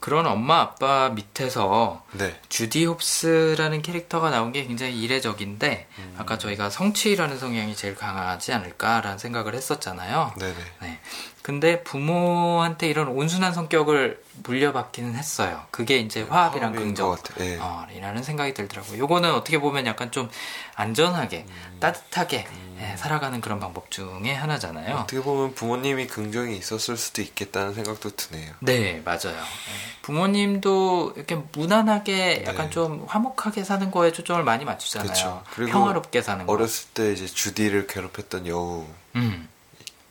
그런 0.00 0.26
엄마 0.26 0.60
아빠 0.60 1.08
밑에서 1.08 2.04
네. 2.12 2.38
주디 2.50 2.84
홉스라는 2.84 3.80
캐릭터가 3.80 4.28
나온 4.28 4.52
게 4.52 4.66
굉장히 4.66 5.00
이례적인데 5.00 5.88
음. 5.98 6.14
아까 6.18 6.36
저희가 6.36 6.68
성취라는 6.68 7.38
성향이 7.38 7.74
제일 7.74 7.94
강하지 7.96 8.52
않을까라는 8.52 9.16
생각을 9.18 9.54
했었잖아요. 9.54 10.34
네네. 10.38 10.54
네. 10.82 11.00
근데 11.44 11.82
부모한테 11.82 12.88
이런 12.88 13.06
온순한 13.08 13.52
성격을 13.52 14.22
물려받기는 14.44 15.14
했어요. 15.14 15.60
그게 15.70 15.98
이제 15.98 16.22
네, 16.22 16.28
화합이랑 16.30 16.72
긍정이라는 16.72 17.58
예. 17.60 18.22
생각이 18.22 18.54
들더라고요. 18.54 19.04
이거는 19.04 19.30
어떻게 19.30 19.58
보면 19.58 19.84
약간 19.84 20.10
좀 20.10 20.30
안전하게 20.74 21.44
음. 21.46 21.76
따뜻하게 21.80 22.46
음. 22.50 22.78
예, 22.80 22.96
살아가는 22.96 23.38
그런 23.42 23.60
방법 23.60 23.90
중에 23.90 24.32
하나잖아요. 24.32 24.96
어떻게 24.96 25.20
보면 25.20 25.54
부모님이 25.54 26.06
긍정이 26.06 26.56
있었을 26.56 26.96
수도 26.96 27.20
있겠다는 27.20 27.74
생각도 27.74 28.16
드네요. 28.16 28.54
네, 28.60 29.02
맞아요. 29.04 29.26
예. 29.36 30.00
부모님도 30.00 31.12
이렇게 31.16 31.36
무난하게 31.52 32.44
약간 32.46 32.68
네. 32.68 32.70
좀 32.70 33.04
화목하게 33.06 33.64
사는 33.64 33.90
거에 33.90 34.12
초점을 34.12 34.42
많이 34.44 34.64
맞추잖아요. 34.64 35.08
그쵸. 35.12 35.42
그리고 35.50 35.72
평화롭게 35.72 36.22
사는 36.22 36.46
거. 36.46 36.54
어렸을 36.54 36.88
때 36.94 37.12
이제 37.12 37.26
주디를 37.26 37.86
괴롭혔던 37.88 38.46
여우. 38.46 38.86
음. 39.16 39.50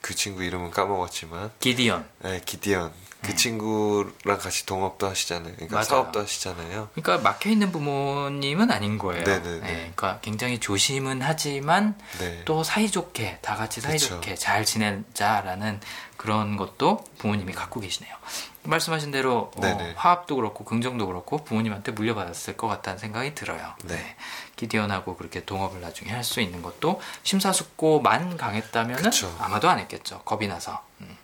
그 0.04 0.14
친구 0.14 0.44
이름은 0.44 0.70
까먹었지만 0.72 1.52
기디언. 1.62 2.06
네, 2.20 2.42
기디언. 2.46 2.92
그 3.22 3.28
네. 3.30 3.36
친구랑 3.36 4.38
같이 4.38 4.66
동업도 4.66 5.08
하시잖아요. 5.08 5.54
그러니까 5.56 5.74
맞아요. 5.76 5.86
사업도 5.86 6.20
하시잖아요. 6.24 6.90
그러니까 6.94 7.18
막혀 7.32 7.50
있는 7.50 7.72
부모님은 7.72 8.70
아닌 8.70 8.98
거예요. 8.98 9.24
네네네. 9.24 9.50
네, 9.50 9.60
네. 9.62 9.66
네, 9.66 9.74
그러니까 9.96 10.20
굉장히 10.22 10.60
조심은 10.60 11.22
하지만 11.22 11.98
네. 12.20 12.42
또 12.44 12.66
사이좋게 12.66 13.40
다 13.42 13.56
같이 13.56 13.80
사이좋게 13.80 14.36
잘 14.36 14.66
지내자라는 14.66 15.80
그런 16.18 16.58
것도 16.58 17.06
부모님이 17.20 17.54
갖고 17.54 17.80
계시네요. 17.80 18.14
말씀하신 18.64 19.12
대로 19.12 19.52
어, 19.56 19.62
네, 19.62 19.94
화합도 19.96 20.36
그렇고 20.38 20.66
긍정도 20.66 21.08
그렇고 21.08 21.46
부모님한테 21.46 21.94
물려받았을 21.94 22.58
것 22.58 22.68
같다는 22.68 23.00
생각이 23.00 23.36
들어요. 23.36 23.74
네. 23.86 23.98
기디언하고 24.66 25.16
그렇게 25.18 25.46
동업을 25.46 25.82
나중에 25.82 26.12
할 26.12 26.24
수 26.24 26.40
있는 26.40 26.62
것도 26.62 27.02
심사숙고만 27.24 28.38
강했다면 28.38 28.98
아마도 29.40 29.70
안 29.70 29.80
했겠죠. 29.80 30.22
겁이 30.24 30.48
나서. 30.48 30.82
음. 31.02 31.18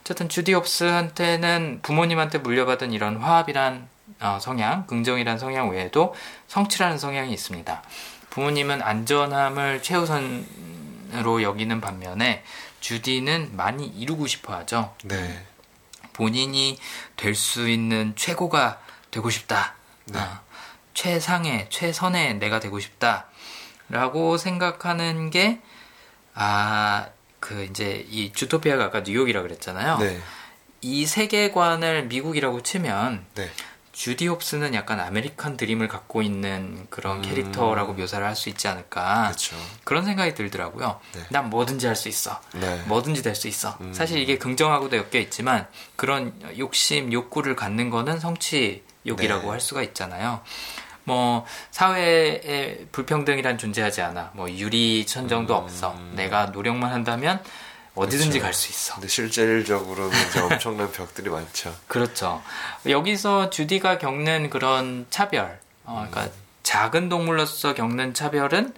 어쨌든 0.00 0.28
주디 0.28 0.54
홉스한테는 0.54 1.80
부모님한테 1.84 2.38
물려받은 2.38 2.92
이런 2.92 3.18
화합이란 3.18 3.88
어, 4.20 4.38
성향, 4.42 4.86
긍정이란 4.88 5.38
성향 5.38 5.68
외에도 5.70 6.16
성취라는 6.48 6.98
성향이 6.98 7.32
있습니다. 7.32 7.82
부모님은 8.30 8.82
안전함을 8.82 9.82
최우선으로 9.84 11.42
여기는 11.42 11.80
반면에 11.80 12.42
주디는 12.80 13.54
많이 13.56 13.86
이루고 13.86 14.26
싶어 14.26 14.52
하죠. 14.56 14.96
네. 15.04 15.46
본인이 16.12 16.76
될 17.16 17.36
수 17.36 17.68
있는 17.68 18.14
최고가 18.16 18.80
되고 19.12 19.30
싶다. 19.30 19.74
네. 20.06 20.18
어. 20.18 20.47
최상의, 20.98 21.68
최선의 21.70 22.38
내가 22.38 22.58
되고 22.58 22.80
싶다라고 22.80 24.36
생각하는 24.36 25.30
게, 25.30 25.60
아, 26.34 27.06
그 27.38 27.62
이제 27.70 28.04
이 28.10 28.32
주토피아가 28.32 28.86
아까 28.86 29.00
뉴욕이라 29.02 29.42
고 29.42 29.46
그랬잖아요. 29.46 29.98
네. 29.98 30.18
이 30.80 31.06
세계관을 31.06 32.06
미국이라고 32.06 32.62
치면, 32.64 33.24
네. 33.36 33.48
주디 33.92 34.26
홉스는 34.26 34.74
약간 34.74 34.98
아메리칸 35.00 35.56
드림을 35.56 35.86
갖고 35.86 36.20
있는 36.22 36.86
그런 36.88 37.18
음. 37.18 37.22
캐릭터라고 37.22 37.92
묘사를 37.94 38.24
할 38.26 38.34
수 38.36 38.48
있지 38.48 38.66
않을까 38.68 39.30
그쵸. 39.32 39.54
그런 39.84 40.04
생각이 40.04 40.34
들더라고요. 40.34 41.00
네. 41.16 41.20
난 41.30 41.48
뭐든지 41.50 41.86
할 41.86 41.94
수 41.96 42.08
있어, 42.08 42.40
네. 42.54 42.80
뭐든지 42.86 43.22
될 43.22 43.34
수 43.36 43.46
있어. 43.48 43.76
음... 43.80 43.92
사실 43.92 44.18
이게 44.18 44.36
긍정하고도 44.38 44.96
엮여 44.98 45.18
있지만 45.22 45.66
그런 45.96 46.32
욕심, 46.58 47.12
욕구를 47.12 47.56
갖는 47.56 47.90
거는 47.90 48.18
성취욕이라고 48.20 49.42
네. 49.42 49.48
할 49.48 49.60
수가 49.60 49.82
있잖아요. 49.82 50.42
뭐 51.08 51.44
사회에 51.72 52.86
불평등이란 52.92 53.58
존재하지 53.58 54.02
않아. 54.02 54.30
뭐 54.34 54.48
유리 54.52 55.04
천정도 55.06 55.54
음... 55.58 55.62
없어. 55.64 55.96
내가 56.12 56.46
노력만 56.46 56.92
한다면 56.92 57.42
어디든지 57.96 58.28
그렇죠. 58.38 58.42
갈수 58.42 58.68
있어. 58.70 58.94
근데 58.94 59.08
실질적으로는 59.08 60.16
이제 60.28 60.38
엄청난 60.40 60.92
벽들이 60.92 61.30
많죠. 61.30 61.74
그렇죠. 61.88 62.40
여기서 62.88 63.50
주디가 63.50 63.98
겪는 63.98 64.50
그런 64.50 65.06
차별, 65.10 65.58
어, 65.84 66.06
그러니까 66.08 66.32
음. 66.32 66.42
작은 66.62 67.08
동물로서 67.08 67.74
겪는 67.74 68.14
차별은 68.14 68.72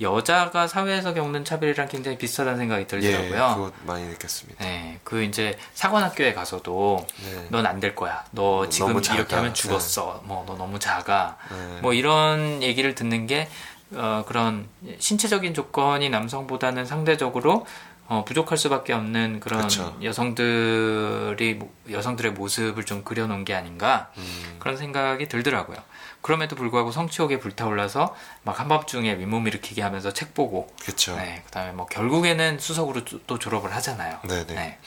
여자가 0.00 0.66
사회에서 0.66 1.14
겪는 1.14 1.44
차별이랑 1.44 1.88
굉장히 1.88 2.18
비슷하다는 2.18 2.58
생각이 2.58 2.86
들더라고요. 2.88 3.28
예, 3.28 3.30
그거 3.36 3.72
많이 3.86 4.04
느꼈습니다. 4.06 4.64
네, 4.64 4.98
그 5.04 5.22
이제 5.22 5.56
사관학교에 5.74 6.34
가서도 6.34 7.06
네. 7.22 7.46
넌안 7.56 7.78
될 7.80 7.94
거야. 7.94 8.24
너 8.30 8.54
뭐 8.54 8.68
지금 8.68 8.98
이렇게 9.16 9.34
하면 9.36 9.52
네. 9.52 9.52
죽었어. 9.52 10.20
네. 10.22 10.28
뭐 10.28 10.44
뭐너 10.44 10.56
너무 10.64 10.78
작아. 10.78 11.36
네. 11.50 11.80
뭐 11.82 11.92
이런 11.92 12.62
얘기를 12.62 12.94
듣는 12.94 13.26
게 13.26 13.48
어, 13.92 14.24
그런 14.28 14.68
신체적인 14.98 15.54
조건이 15.54 16.08
남성보다는 16.10 16.84
상대적으로 16.86 17.66
어, 18.06 18.24
부족할 18.24 18.56
수밖에 18.58 18.92
없는 18.92 19.40
그런 19.40 19.62
그쵸. 19.62 19.96
여성들이 20.02 21.58
여성들의 21.90 22.32
모습을 22.32 22.84
좀 22.84 23.02
그려놓은 23.02 23.44
게 23.44 23.54
아닌가 23.54 24.10
음. 24.18 24.56
그런 24.60 24.76
생각이 24.76 25.28
들더라고요. 25.28 25.78
그럼에도 26.24 26.56
불구하고 26.56 26.90
성취욕에 26.90 27.38
불타올라서 27.38 28.16
막 28.44 28.58
한밤중에 28.58 29.18
윗몸 29.18 29.46
일으키기 29.46 29.82
하면서 29.82 30.10
책 30.14 30.32
보고 30.34 30.74
그렇 30.80 30.96
네, 31.18 31.42
그다음에 31.44 31.72
뭐 31.72 31.84
결국에는 31.84 32.58
수석으로 32.58 33.02
또 33.26 33.38
졸업을 33.38 33.74
하잖아요. 33.76 34.20
네네. 34.26 34.46
네. 34.46 34.54
네. 34.54 34.78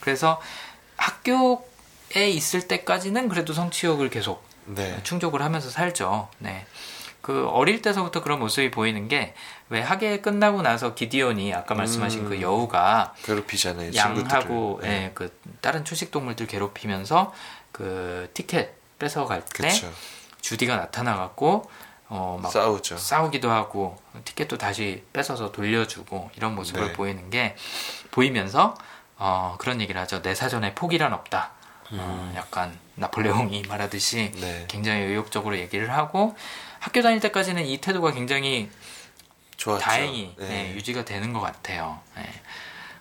그래서 0.00 0.38
학교에 0.98 2.28
있을 2.28 2.68
때까지는 2.68 3.30
그래도 3.30 3.54
성취욕을 3.54 4.10
계속 4.10 4.44
네. 4.66 5.00
충족을 5.02 5.40
하면서 5.40 5.70
살죠. 5.70 6.28
네. 6.36 6.66
그 7.22 7.48
어릴 7.48 7.80
때서부터 7.82 8.20
그런 8.22 8.38
모습이 8.38 8.70
보이는 8.70 9.08
게 9.08 9.34
왜 9.70 9.80
학예 9.80 10.20
끝나고 10.20 10.60
나서 10.60 10.94
기디온이 10.94 11.54
아까 11.54 11.74
말씀하신 11.74 12.24
그 12.24 12.26
음, 12.26 12.28
그 12.36 12.42
여우가 12.42 13.14
괴롭히잖아요. 13.22 13.94
양하고 13.94 14.80
예, 14.82 15.12
그 15.14 15.32
다른 15.62 15.82
초식 15.86 16.10
동물들 16.10 16.46
괴롭히면서 16.46 17.32
그 17.72 18.28
티켓 18.34 18.74
뺏어 18.98 19.24
갈때 19.24 19.70
주디가 20.42 20.76
나타나갖고 20.76 21.70
어막 22.08 22.52
싸우죠. 22.52 22.98
싸우기도 22.98 23.50
하고 23.50 23.96
티켓도 24.26 24.58
다시 24.58 25.02
뺏어서 25.14 25.50
돌려주고 25.50 26.30
이런 26.36 26.54
모습을 26.54 26.88
네. 26.88 26.92
보이는 26.92 27.30
게 27.30 27.56
보이면서 28.10 28.74
어 29.16 29.56
그런 29.58 29.80
얘기를 29.80 29.98
하죠. 30.02 30.20
내 30.20 30.34
사전에 30.34 30.74
포기란 30.74 31.14
없다. 31.14 31.52
어, 31.92 31.94
음. 31.94 32.34
약간 32.36 32.78
나폴레옹이 32.96 33.62
말하듯이 33.66 34.32
네. 34.36 34.66
굉장히 34.68 35.00
의욕적으로 35.02 35.58
얘기를 35.58 35.90
하고 35.92 36.36
학교 36.80 37.00
다닐 37.00 37.20
때까지는 37.20 37.64
이 37.64 37.78
태도가 37.78 38.12
굉장히 38.12 38.70
좋았죠. 39.56 39.82
다행히 39.84 40.34
네. 40.38 40.46
네, 40.48 40.74
유지가 40.74 41.04
되는 41.04 41.32
것 41.32 41.40
같아요. 41.40 42.00
네. 42.16 42.24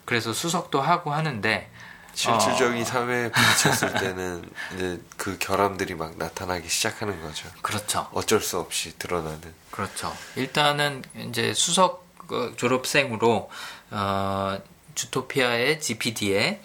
그래서 0.06 0.32
수석도 0.32 0.80
하고 0.82 1.12
하는데 1.12 1.70
실질적인 2.14 2.82
어. 2.82 2.86
사회에 2.86 3.32
부딪혔을 3.32 3.94
때는 4.00 4.50
이제 4.76 5.02
그 5.18 5.38
결함들이 5.40 5.96
막 5.96 6.18
나타나기 6.18 6.68
시작하는 6.70 7.22
거죠. 7.22 7.50
그렇죠. 7.62 8.08
어쩔 8.14 8.42
수 8.42 8.60
없이 8.60 8.98
드러나는. 8.98 9.40
그렇죠. 9.72 10.16
일단은 10.36 11.04
이제 11.30 11.54
수석 11.54 12.08
어, 12.30 12.52
졸업생으로 12.56 13.50
어, 13.92 14.62
주토피아의 14.96 15.80
GPD에 15.80 16.62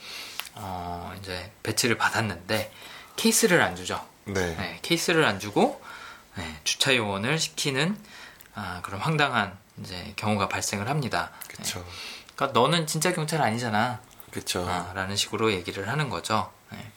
어, 0.54 1.14
이제 1.20 1.50
배치를 1.62 1.96
받았는데 1.96 2.72
케이스를 3.16 3.62
안 3.62 3.76
주죠. 3.76 4.04
네. 4.24 4.54
네 4.56 4.78
케이스를 4.82 5.24
안 5.24 5.38
주고 5.38 5.80
네, 6.36 6.60
주차 6.64 6.94
요원을 6.94 7.38
시키는 7.38 7.96
아, 8.54 8.80
그런 8.82 9.00
황당한 9.00 9.56
이제 9.82 10.12
경우가 10.16 10.48
발생을 10.48 10.88
합니다. 10.88 11.30
그렇죠. 11.48 11.80
네. 11.80 11.84
그러니까 12.34 12.58
너는 12.58 12.86
진짜 12.86 13.12
경찰 13.14 13.42
아니잖아. 13.42 14.00
그렇죠. 14.36 14.66
아, 14.68 14.92
라는 14.94 15.16
식으로 15.16 15.50
얘기를 15.52 15.88
하는 15.88 16.10
거죠. 16.10 16.50
네. 16.70 16.90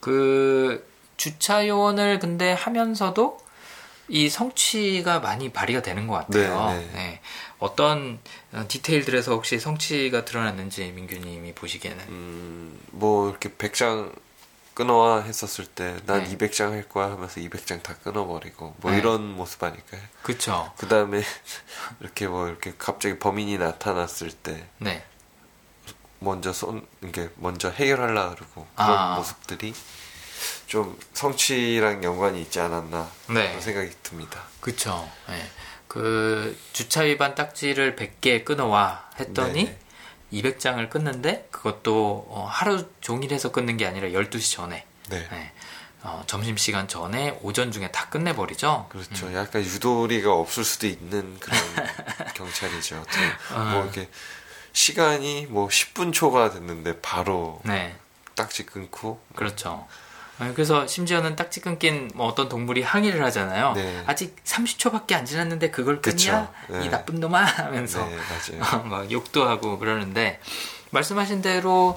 그 0.00 0.88
주차 1.18 1.68
요원을 1.68 2.18
근데 2.20 2.52
하면서도 2.54 3.38
이 4.08 4.30
성취가 4.30 5.20
많이 5.20 5.50
발휘가 5.52 5.82
되는 5.82 6.06
것 6.06 6.14
같아요. 6.14 6.70
네, 6.70 6.76
네. 6.86 6.90
네. 6.94 7.20
어떤 7.58 8.18
어, 8.52 8.64
디테일들에서 8.66 9.32
혹시 9.32 9.58
성취가 9.58 10.24
드러났는지 10.24 10.90
민규님이 10.94 11.52
보시기에는 11.54 12.04
음, 12.08 12.80
뭐 12.92 13.28
이렇게 13.30 13.50
100장 13.50 14.14
끊어와 14.74 15.20
했었을 15.22 15.66
때 15.66 15.96
난 16.06 16.24
200장 16.24 16.70
할 16.70 16.88
거야 16.88 17.10
하면서 17.12 17.40
200장 17.42 17.82
다 17.82 17.94
끊어버리고 18.02 18.74
뭐 18.80 18.90
네. 18.90 18.98
이런 18.98 19.22
모습 19.36 19.62
아닐까요? 19.64 20.00
그렇그 20.22 20.88
다음에 20.88 21.22
이렇게 22.00 22.26
뭐 22.26 22.48
이렇게 22.48 22.72
갑자기 22.78 23.18
범인이 23.18 23.56
나타났을 23.58 24.30
때 24.32 24.66
네. 24.78 25.04
먼저 26.24 26.52
손 26.52 26.84
이게 27.04 27.28
먼저 27.36 27.70
해결하려 27.70 28.34
그러고 28.34 28.66
그런 28.74 28.98
아. 28.98 29.14
모습들이 29.16 29.74
좀 30.66 30.98
성취랑 31.12 32.02
연관이 32.02 32.40
있지 32.42 32.58
않았나 32.58 33.08
네. 33.28 33.48
그런 33.48 33.60
생각이 33.60 33.90
듭니다. 34.02 34.42
그렇죠. 34.60 35.08
네. 35.28 35.48
그 35.86 36.58
주차 36.72 37.02
위반 37.02 37.34
딱지를 37.36 37.94
100개 37.94 38.44
끊어와 38.44 39.08
했더니 39.20 39.64
네 39.64 39.78
200장을 40.32 40.90
끊는데 40.90 41.46
그것도 41.52 42.26
어, 42.28 42.48
하루 42.50 42.88
종일 43.00 43.32
해서 43.32 43.52
끊는 43.52 43.76
게 43.76 43.86
아니라 43.86 44.08
12시 44.08 44.56
전에 44.56 44.84
네. 45.08 45.28
네. 45.30 45.52
어, 46.02 46.24
점심시간 46.26 46.88
전에 46.88 47.38
오전 47.42 47.70
중에 47.70 47.92
다 47.92 48.08
끝내버리죠. 48.08 48.88
그렇죠. 48.90 49.26
음. 49.28 49.34
약간 49.36 49.62
유도리가 49.62 50.32
없을 50.32 50.64
수도 50.64 50.88
있는 50.88 51.38
그런 51.38 51.60
경찰이죠. 52.34 53.04
어. 53.54 53.58
뭐 53.60 53.82
이렇게 53.84 54.08
시간이 54.74 55.46
뭐 55.48 55.68
10분 55.68 56.12
초가 56.12 56.50
됐는데 56.50 57.00
바로 57.00 57.60
네. 57.64 57.94
딱지 58.34 58.66
끊고 58.66 59.20
그렇죠. 59.36 59.86
네, 60.40 60.52
그래서 60.52 60.84
심지어는 60.88 61.36
딱지 61.36 61.60
끊긴 61.60 62.10
뭐 62.16 62.26
어떤 62.26 62.48
동물이 62.48 62.82
항의를 62.82 63.24
하잖아요. 63.26 63.72
네. 63.74 64.02
아직 64.06 64.34
30초밖에 64.44 65.14
안 65.14 65.24
지났는데 65.24 65.70
그걸 65.70 66.02
끊냐? 66.02 66.52
네. 66.68 66.84
이 66.84 66.88
나쁜 66.90 67.20
놈아 67.20 67.38
하면서 67.40 68.04
네, 68.04 68.16
막 68.58 68.74
어, 68.74 68.78
뭐 68.80 69.10
욕도 69.10 69.48
하고 69.48 69.78
그러는데 69.78 70.40
말씀하신 70.90 71.40
대로 71.40 71.96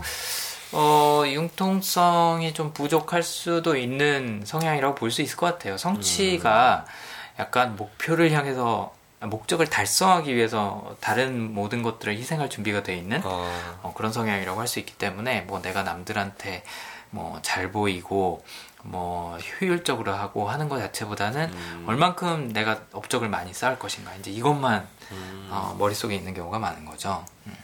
어, 0.71 1.23
융통성이 1.25 2.53
좀 2.53 2.73
부족할 2.73 3.23
수도 3.23 3.75
있는 3.75 4.43
성향이라고 4.45 4.93
볼 4.95 5.09
수 5.09 5.23
있을 5.23 5.35
것 5.35 5.47
같아요. 5.47 5.77
성취가 5.79 6.85
음. 6.87 6.93
약간 7.41 7.75
목표를 7.75 8.31
향해서 8.31 8.95
목적을 9.19 9.67
달성하기 9.67 10.35
위해서 10.35 10.95
다른 11.01 11.53
모든 11.53 11.81
것들을 11.81 12.15
희생할 12.17 12.49
준비가 12.49 12.83
돼 12.83 12.95
있는 12.95 13.21
어. 13.25 13.51
어, 13.81 13.93
그런 13.97 14.13
성향이라고 14.13 14.59
할 14.59 14.67
수 14.67 14.79
있기 14.79 14.95
때문에 14.97 15.41
뭐 15.41 15.61
내가 15.61 15.83
남들한테 15.83 16.63
뭐 17.11 17.39
잘 17.41 17.71
보이고 17.71 18.43
뭐 18.83 19.37
효율적으로 19.37 20.11
하고 20.13 20.49
하는 20.49 20.67
것 20.69 20.77
자체보다는 20.79 21.49
음. 21.53 21.85
얼만큼 21.87 22.51
내가 22.51 22.81
업적을 22.91 23.29
많이 23.29 23.53
쌓을 23.53 23.79
것인가 23.79 24.13
이제 24.15 24.29
이것만 24.29 24.85
음. 25.11 25.47
어, 25.49 25.73
머릿속에 25.79 26.13
있는 26.15 26.33
경우가 26.33 26.59
많은 26.59 26.83
거죠. 26.85 27.23
음. 27.45 27.55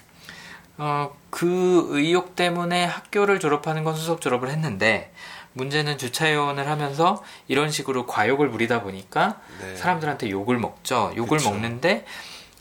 어, 0.78 1.14
그 1.30 1.88
의욕 1.90 2.38
때문에 2.38 2.86
학교를 2.86 3.40
졸업하는 3.42 3.84
건 3.84 3.96
수석 3.98 4.22
졸업을 4.22 4.50
했는데 4.50 5.12
문제는 5.54 5.98
주차요원을 5.98 6.68
하면서 6.68 7.24
이런 7.48 7.70
식으로 7.72 8.06
과욕을 8.06 8.50
부리다 8.50 8.82
보니까 8.84 9.40
네. 9.62 9.76
사람들한테 9.76 10.30
욕을 10.30 10.58
먹죠. 10.58 11.14
욕을 11.16 11.38
그쵸. 11.38 11.52
먹는데 11.52 12.06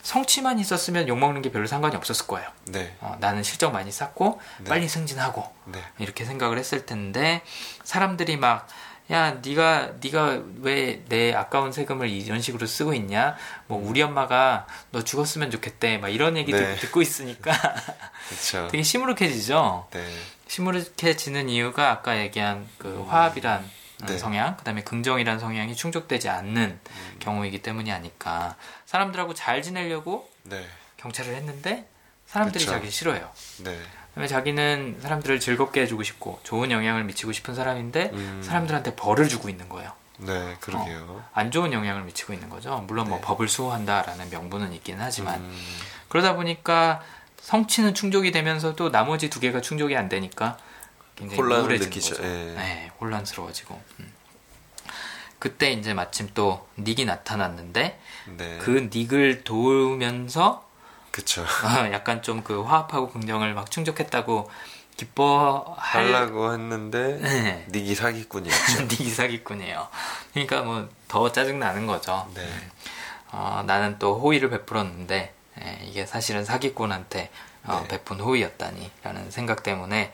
성취만 0.03 0.59
있었으면 0.59 1.07
욕 1.07 1.17
먹는 1.17 1.41
게 1.41 1.51
별로 1.51 1.65
상관이 1.65 1.95
없었을 1.95 2.27
거예요. 2.27 2.47
네. 2.65 2.95
어, 2.99 3.15
나는 3.19 3.41
실적 3.43 3.71
많이 3.71 3.91
쌓고 3.91 4.39
네. 4.59 4.69
빨리 4.69 4.87
승진하고 4.87 5.45
네. 5.65 5.79
이렇게 5.99 6.25
생각을 6.25 6.57
했을 6.57 6.85
텐데 6.85 7.41
사람들이 7.83 8.37
막 8.37 8.67
야, 9.11 9.39
네가 9.45 9.93
네가 10.01 10.41
왜 10.61 11.03
내 11.07 11.33
아까운 11.33 11.71
세금을 11.73 12.07
이런 12.09 12.41
식으로 12.41 12.65
쓰고 12.65 12.93
있냐? 12.95 13.35
뭐 13.67 13.77
음. 13.79 13.87
우리 13.89 14.01
엄마가 14.01 14.65
너 14.91 15.03
죽었으면 15.03 15.51
좋겠대. 15.51 15.97
막 15.97 16.07
이런 16.09 16.37
얘기 16.37 16.51
네. 16.53 16.75
듣고 16.77 17.01
있으니까 17.01 17.51
되게 18.71 18.81
시무룩해지죠. 18.81 19.87
네. 19.91 20.05
시무룩해지는 20.53 21.49
이유가 21.49 21.89
아까 21.89 22.19
얘기한 22.19 22.67
그 22.77 23.03
화합이란 23.09 23.61
음. 23.61 23.71
네. 24.01 24.07
네. 24.13 24.17
성향, 24.17 24.57
그다음에 24.57 24.83
긍정이란 24.83 25.39
성향이 25.39 25.75
충족되지 25.75 26.27
않는 26.29 26.57
음. 26.87 27.15
경우이기 27.19 27.61
때문이 27.61 27.91
아닐까. 27.91 28.55
사람들하고 28.85 29.33
잘 29.33 29.61
지내려고 29.61 30.29
네. 30.43 30.63
경찰을 30.97 31.33
했는데 31.35 31.87
사람들이 32.27 32.65
자기 32.65 32.89
싫어요. 32.91 33.17
해 33.21 33.63
네. 33.63 33.79
그다음에 34.11 34.27
자기는 34.27 34.99
사람들을 35.01 35.39
즐겁게 35.39 35.81
해주고 35.81 36.03
싶고 36.03 36.39
좋은 36.43 36.69
영향을 36.69 37.03
미치고 37.05 37.31
싶은 37.31 37.55
사람인데 37.55 38.11
음. 38.13 38.41
사람들한테 38.43 38.95
벌을 38.95 39.27
주고 39.27 39.49
있는 39.49 39.69
거예요. 39.69 39.91
네, 40.19 40.55
그러게요. 40.59 41.05
어, 41.07 41.29
안 41.33 41.49
좋은 41.49 41.73
영향을 41.73 42.03
미치고 42.03 42.33
있는 42.33 42.49
거죠. 42.49 42.83
물론 42.87 43.07
뭐 43.09 43.17
네. 43.19 43.23
법을 43.23 43.47
수호한다라는 43.47 44.29
명분은 44.29 44.73
있기는 44.73 44.99
하지만 45.03 45.39
음. 45.41 45.59
그러다 46.09 46.35
보니까 46.35 47.01
성취는 47.43 47.93
충족이 47.93 48.31
되면서도 48.31 48.89
나머지 48.89 49.29
두 49.29 49.39
개가 49.41 49.59
충족이 49.61 49.97
안 49.97 50.07
되니까 50.09 50.57
굉장히 51.15 51.39
혼란을 51.41 51.77
느끼죠. 51.77 52.15
예. 52.23 52.27
네, 52.55 52.91
혼란스러워지고. 53.01 53.79
음. 53.99 54.11
그때 55.39 55.73
이제 55.73 55.93
마침 55.93 56.29
또 56.33 56.65
닉이 56.79 57.03
나타났는데 57.03 57.99
네. 58.37 58.57
그 58.61 58.89
닉을 58.93 59.43
도우면서 59.43 60.65
그쵸. 61.11 61.41
어, 61.41 61.91
약간 61.91 62.21
좀 62.23 62.41
그 62.43 62.61
화합하고 62.61 63.09
긍정을 63.11 63.53
막 63.53 63.69
충족했다고 63.69 64.49
기뻐하려고 64.97 66.53
했는데 66.53 67.17
네. 67.19 67.65
닉이 67.69 67.93
사기꾼이었죠. 67.93 68.83
닉이 68.89 69.09
사기꾼이에요. 69.09 69.87
그러니까 70.31 70.61
뭐 70.61 70.87
더 71.13 71.31
짜증 71.31 71.59
나는 71.59 71.85
거죠. 71.85 72.27
네. 72.33 72.41
어, 73.31 73.63
나는 73.67 73.99
또 73.99 74.19
호의를 74.19 74.49
베풀었는데 74.49 75.32
예, 75.61 75.79
이게 75.85 76.05
사실은 76.05 76.45
사기꾼한테 76.45 77.29
어, 77.65 77.79
네. 77.83 77.87
베푼 77.87 78.19
호의였다니라는 78.19 79.31
생각 79.31 79.63
때문에 79.63 80.11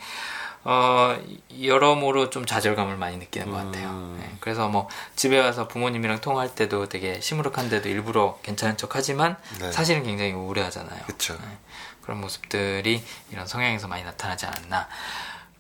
어, 0.65 1.17
여러모로 1.63 2.30
좀 2.30 2.45
좌절감을 2.45 2.97
많이 2.97 3.17
느끼는 3.17 3.49
것 3.49 3.58
같아요. 3.58 3.89
음. 3.89 4.19
예, 4.21 4.38
그래서 4.41 4.67
뭐 4.67 4.89
집에 5.15 5.39
와서 5.39 5.67
부모님이랑 5.67 6.19
통화할 6.21 6.54
때도 6.54 6.89
되게 6.89 7.19
시무룩한데도 7.21 7.88
일부러 7.89 8.38
괜찮은 8.43 8.78
척 8.78 8.95
하지만 8.95 9.38
네. 9.60 9.71
사실은 9.71 10.04
굉장히 10.04 10.34
우울해하잖아요. 10.34 11.04
그쵸. 11.08 11.38
예, 11.41 11.58
그런 12.02 12.19
모습들이 12.19 13.02
이런 13.32 13.47
성향에서 13.47 13.88
많이 13.88 14.04
나타나지 14.04 14.45
않았나. 14.45 14.89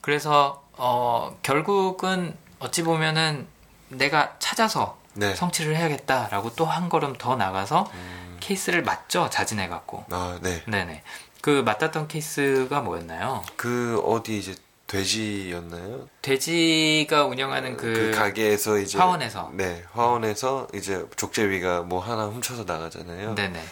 그래서 0.01 0.63
어, 0.73 1.37
결국은 1.43 2.35
어찌 2.59 2.83
보면은 2.83 3.47
내가 3.87 4.35
찾아서 4.39 4.97
네. 5.13 5.33
성취를 5.33 5.75
해야겠다라고 5.75 6.53
또 6.55 6.65
한 6.65 6.89
걸음 6.89 7.13
더 7.13 7.35
나가서 7.35 7.89
음... 7.95 8.28
케이스를 8.49 8.81
맞죠 8.83 9.29
자진해갖고. 9.29 10.05
아 10.09 10.39
네. 10.41 10.63
네네. 10.67 11.03
그맞았던 11.41 12.07
케이스가 12.07 12.81
뭐였나요? 12.81 13.43
그 13.55 14.01
어디 14.05 14.37
이제 14.39 14.55
돼지였나요? 14.87 16.09
돼지가 16.23 17.25
운영하는 17.25 17.73
어, 17.73 17.77
그, 17.77 17.93
그 17.93 18.11
가게에서 18.17 18.79
이제 18.79 18.97
화원에서 18.97 19.51
네 19.53 19.83
화원에서 19.93 20.67
이제 20.73 21.05
족제비가 21.15 21.83
뭐 21.83 21.99
하나 21.99 22.25
훔쳐서 22.25 22.63
나가잖아요. 22.63 23.35
네네. 23.35 23.63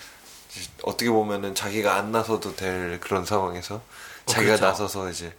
어떻게 0.83 1.09
보면은 1.11 1.53
자기가 1.55 1.95
안 1.95 2.11
나서도 2.11 2.55
될 2.55 2.99
그런 2.99 3.25
상황에서 3.25 3.75
어, 3.75 3.81
자기가 4.27 4.53
어, 4.53 4.57
그렇죠. 4.57 4.65
나서서 4.65 5.09
이제 5.09 5.35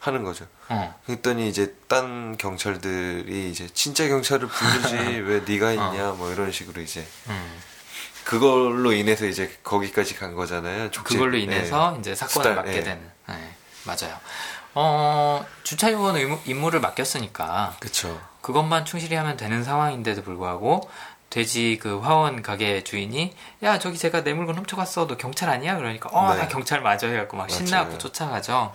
하는 0.00 0.22
거죠. 0.22 0.46
어. 0.68 0.94
그랬더니 1.06 1.48
이제 1.48 1.74
딴 1.88 2.36
경찰들이 2.38 3.50
이제 3.50 3.66
진짜 3.74 4.06
경찰을 4.08 4.46
부르지 4.48 4.94
왜 5.24 5.40
네가 5.40 5.66
어. 5.66 5.72
있냐 5.72 6.10
어. 6.10 6.14
뭐 6.14 6.30
이런 6.32 6.50
식으로 6.52 6.80
이제 6.80 7.04
음. 7.28 7.58
그걸로 8.28 8.92
인해서 8.92 9.24
이제 9.24 9.50
거기까지 9.64 10.14
간 10.14 10.34
거잖아요. 10.34 10.90
족집. 10.90 11.16
그걸로 11.16 11.32
네. 11.38 11.44
인해서 11.44 11.92
네. 11.92 12.00
이제 12.00 12.14
사건을 12.14 12.30
수달, 12.32 12.54
맡게 12.56 12.72
네. 12.72 12.82
되는. 12.82 13.00
네. 13.26 13.34
맞아요. 13.84 14.14
어, 14.74 15.46
주차 15.62 15.90
요원 15.90 16.14
의무, 16.18 16.38
임무를 16.44 16.80
맡겼으니까. 16.80 17.76
그죠 17.80 18.20
그것만 18.42 18.84
충실히 18.84 19.16
하면 19.16 19.38
되는 19.38 19.64
상황인데도 19.64 20.24
불구하고 20.24 20.90
돼지 21.30 21.78
그 21.80 22.00
화원 22.00 22.42
가게 22.42 22.84
주인이 22.84 23.34
야 23.62 23.78
저기 23.78 23.96
제가 23.96 24.24
내 24.24 24.34
물건 24.34 24.56
훔쳐갔어 24.58 25.06
너 25.06 25.16
경찰 25.16 25.48
아니야 25.50 25.76
그러니까 25.76 26.08
어나 26.12 26.34
네. 26.34 26.48
경찰 26.48 26.80
맞아 26.82 27.06
해갖고 27.08 27.36
막 27.38 27.48
맞아요. 27.48 27.58
신나고 27.66 27.98
쫓아가죠 27.98 28.74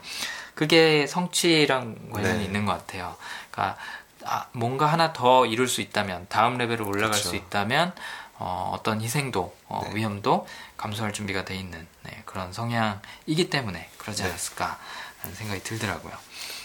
그게 0.55 1.07
성취랑 1.07 2.09
관련이 2.11 2.39
네. 2.39 2.45
있는 2.45 2.65
것 2.65 2.73
같아요 2.73 3.15
그러니까 3.49 3.77
아, 4.25 4.45
뭔가 4.51 4.85
하나 4.85 5.13
더 5.13 5.45
이룰 5.47 5.67
수 5.67 5.81
있다면 5.81 6.27
다음 6.29 6.57
레벨로 6.57 6.85
올라갈 6.87 7.13
그쵸. 7.17 7.29
수 7.29 7.35
있다면 7.35 7.93
어, 8.39 8.71
어떤 8.75 9.01
희생도 9.01 9.55
어, 9.67 9.81
네. 9.85 9.95
위험도 9.95 10.47
감수할 10.77 11.13
준비가 11.13 11.45
돼 11.45 11.55
있는 11.55 11.87
네, 12.03 12.23
그런 12.25 12.51
성향이기 12.51 13.49
때문에 13.49 13.89
그러지 13.97 14.23
않았을까하는 14.23 14.77
네. 15.25 15.33
생각이 15.33 15.63
들더라고요. 15.63 16.13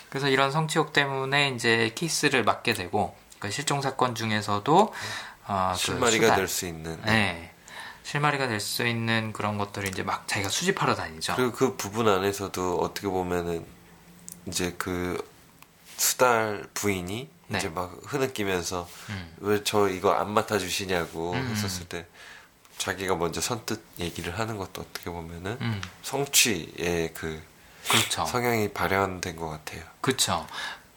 그래서 0.09 0.29
이런 0.29 0.51
성추욕 0.51 0.93
때문에 0.93 1.51
이제 1.51 1.93
케스를 1.95 2.43
맡게 2.45 2.75
되고 2.75 3.14
그 3.39 3.51
실종 3.51 3.83
사건 3.83 4.14
중에서도 4.14 4.95
어, 5.47 5.71
그 5.75 5.79
실마리가 5.79 6.37
될 6.37 6.49
수 6.49 6.66
있는 6.66 6.97
네. 7.05 7.12
네. 7.12 7.55
실마리가 8.03 8.49
될 8.49 8.61
수 8.61 8.87
있는 8.87 9.33
그런 9.35 9.59
것들을 9.59 9.87
이제 9.89 10.03
막 10.03 10.27
자기가 10.27 10.49
수집하러 10.49 10.95
다니죠. 10.95 11.35
그리고 11.37 11.53
그 11.53 11.77
부분 11.77 12.09
안에서도 12.09 12.79
어떻게 12.79 13.07
보면은 13.09 13.66
이제 14.47 14.75
그 14.79 15.23
수달 15.99 16.66
부인이 16.73 17.29
네. 17.49 17.59
이제 17.59 17.68
막 17.70 17.96
흐느끼면서 18.05 18.86
음. 19.09 19.34
왜저 19.38 19.88
이거 19.88 20.12
안 20.12 20.30
맡아주시냐고 20.30 21.32
음. 21.32 21.49
했었을 21.51 21.86
때 21.88 22.05
자기가 22.76 23.16
먼저 23.16 23.40
선뜻 23.40 23.82
얘기를 23.99 24.38
하는 24.38 24.59
것도 24.59 24.82
어떻게 24.82 25.11
보면은 25.11 25.57
음. 25.62 25.80
성취의 26.03 27.12
그 27.14 27.42
그렇죠. 27.88 28.26
성향이 28.26 28.68
발현된 28.74 29.36
것 29.36 29.49
같아요. 29.49 29.82
그렇죠. 30.03 30.46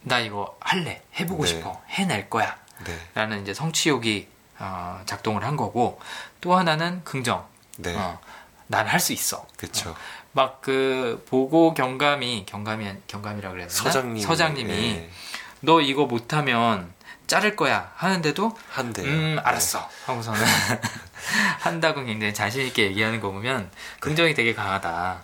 나 0.02 0.20
이거 0.20 0.58
할래, 0.60 1.02
해보고 1.20 1.44
네. 1.44 1.50
싶어, 1.50 1.82
해낼 1.90 2.30
거야. 2.30 2.58
네. 2.86 2.98
라는 3.14 3.42
이제 3.42 3.54
성취욕이 3.54 4.28
어, 4.60 5.02
작동을 5.06 5.44
한 5.44 5.56
거고 5.56 6.00
또 6.42 6.56
하나는 6.56 7.02
긍정. 7.06 7.48
네. 7.78 7.96
어, 7.96 8.20
난할 8.68 9.00
수 9.00 9.14
있어. 9.14 9.48
그렇죠. 9.58 9.92
어, 9.92 9.96
막그 10.34 11.26
보고 11.30 11.74
경감이 11.74 12.46
경감이 12.48 12.90
경감이라 13.08 13.52
그래야 13.52 13.68
되나? 13.68 13.74
서장님, 13.84 14.24
서장님이 14.26 14.72
네. 14.74 15.10
너 15.62 15.80
이거 15.80 16.06
못하면 16.06 16.92
자를 17.28 17.56
거야 17.56 17.92
하는데도 17.96 18.58
한대 18.70 19.04
음 19.04 19.36
네. 19.36 19.42
알았어 19.42 19.90
하고서는 20.06 20.40
한다고 21.62 22.04
굉장히 22.04 22.34
자신 22.34 22.66
있게 22.68 22.84
얘기하는 22.88 23.22
거 23.22 23.32
보면 23.32 23.70
긍정이 24.00 24.34
되게 24.34 24.54
강하다. 24.54 25.24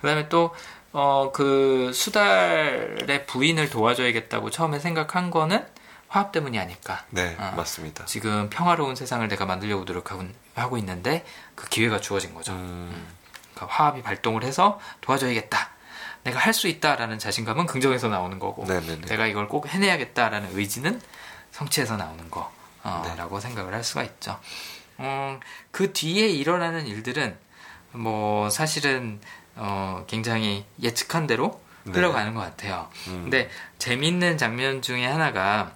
그다음에 0.00 0.28
또 0.28 0.54
어, 0.92 1.30
그 1.32 1.92
수달의 1.94 3.26
부인을 3.26 3.70
도와줘야겠다고 3.70 4.50
처음에 4.50 4.80
생각한 4.80 5.30
거는 5.30 5.64
화합 6.08 6.32
때문이 6.32 6.58
아닐까. 6.58 7.04
네, 7.10 7.36
어, 7.38 7.54
맞습니다. 7.56 8.04
지금 8.06 8.50
평화로운 8.50 8.96
세상을 8.96 9.26
내가 9.28 9.46
만들려고 9.46 9.84
노력하고 9.84 10.78
있는데 10.78 11.24
그 11.54 11.68
기회가 11.68 12.00
주어진 12.00 12.34
거죠. 12.34 12.52
음. 12.52 12.58
음. 12.92 13.06
그러니까 13.54 13.76
화합이 13.76 14.02
발동을 14.02 14.42
해서 14.42 14.80
도와줘야겠다. 15.00 15.70
내가 16.24 16.38
할 16.38 16.52
수 16.52 16.68
있다라는 16.68 17.18
자신감은 17.18 17.66
긍정에서 17.66 18.08
나오는 18.08 18.38
거고 18.38 18.64
네네네. 18.66 19.02
내가 19.06 19.26
이걸 19.26 19.48
꼭 19.48 19.68
해내야겠다라는 19.68 20.50
의지는 20.54 21.00
성취에서 21.52 21.96
나오는 21.96 22.30
거라고 22.30 22.56
어, 22.84 23.38
네. 23.38 23.40
생각을 23.40 23.74
할 23.74 23.82
수가 23.84 24.04
있죠. 24.04 24.38
음, 25.00 25.40
그 25.70 25.92
뒤에 25.92 26.28
일어나는 26.28 26.86
일들은 26.86 27.36
뭐 27.92 28.50
사실은 28.50 29.20
어, 29.56 30.04
굉장히 30.06 30.64
예측한 30.82 31.26
대로 31.26 31.60
네. 31.84 31.92
흘러가는 31.92 32.34
것 32.34 32.40
같아요. 32.40 32.88
음. 33.08 33.22
근데 33.24 33.50
재미는 33.78 34.36
장면 34.36 34.82
중에 34.82 35.06
하나가 35.06 35.72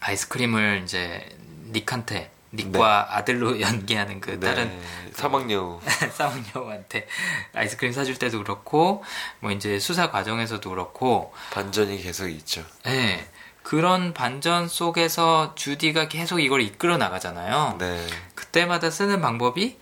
아이스크림을 0.00 0.82
이제 0.84 1.26
닉한테 1.72 2.30
닉과 2.52 3.08
네. 3.10 3.14
아들로 3.16 3.60
연기하는 3.60 4.20
그 4.20 4.38
네. 4.38 4.46
다른 4.46 4.80
사막여우 5.12 5.80
사막여한테 6.12 7.06
아이스크림 7.54 7.92
사줄 7.92 8.16
때도 8.16 8.38
그렇고 8.42 9.04
뭐 9.40 9.50
이제 9.50 9.78
수사 9.78 10.10
과정에서도 10.10 10.68
그렇고 10.68 11.34
반전이 11.52 12.00
계속 12.02 12.28
있죠. 12.28 12.64
네. 12.84 13.26
그런 13.62 14.14
반전 14.14 14.68
속에서 14.68 15.56
주디가 15.56 16.08
계속 16.08 16.38
이걸 16.38 16.60
이끌어 16.62 16.98
나가잖아요. 16.98 17.76
네. 17.78 18.06
그때마다 18.36 18.90
쓰는 18.90 19.20
방법이 19.20 19.76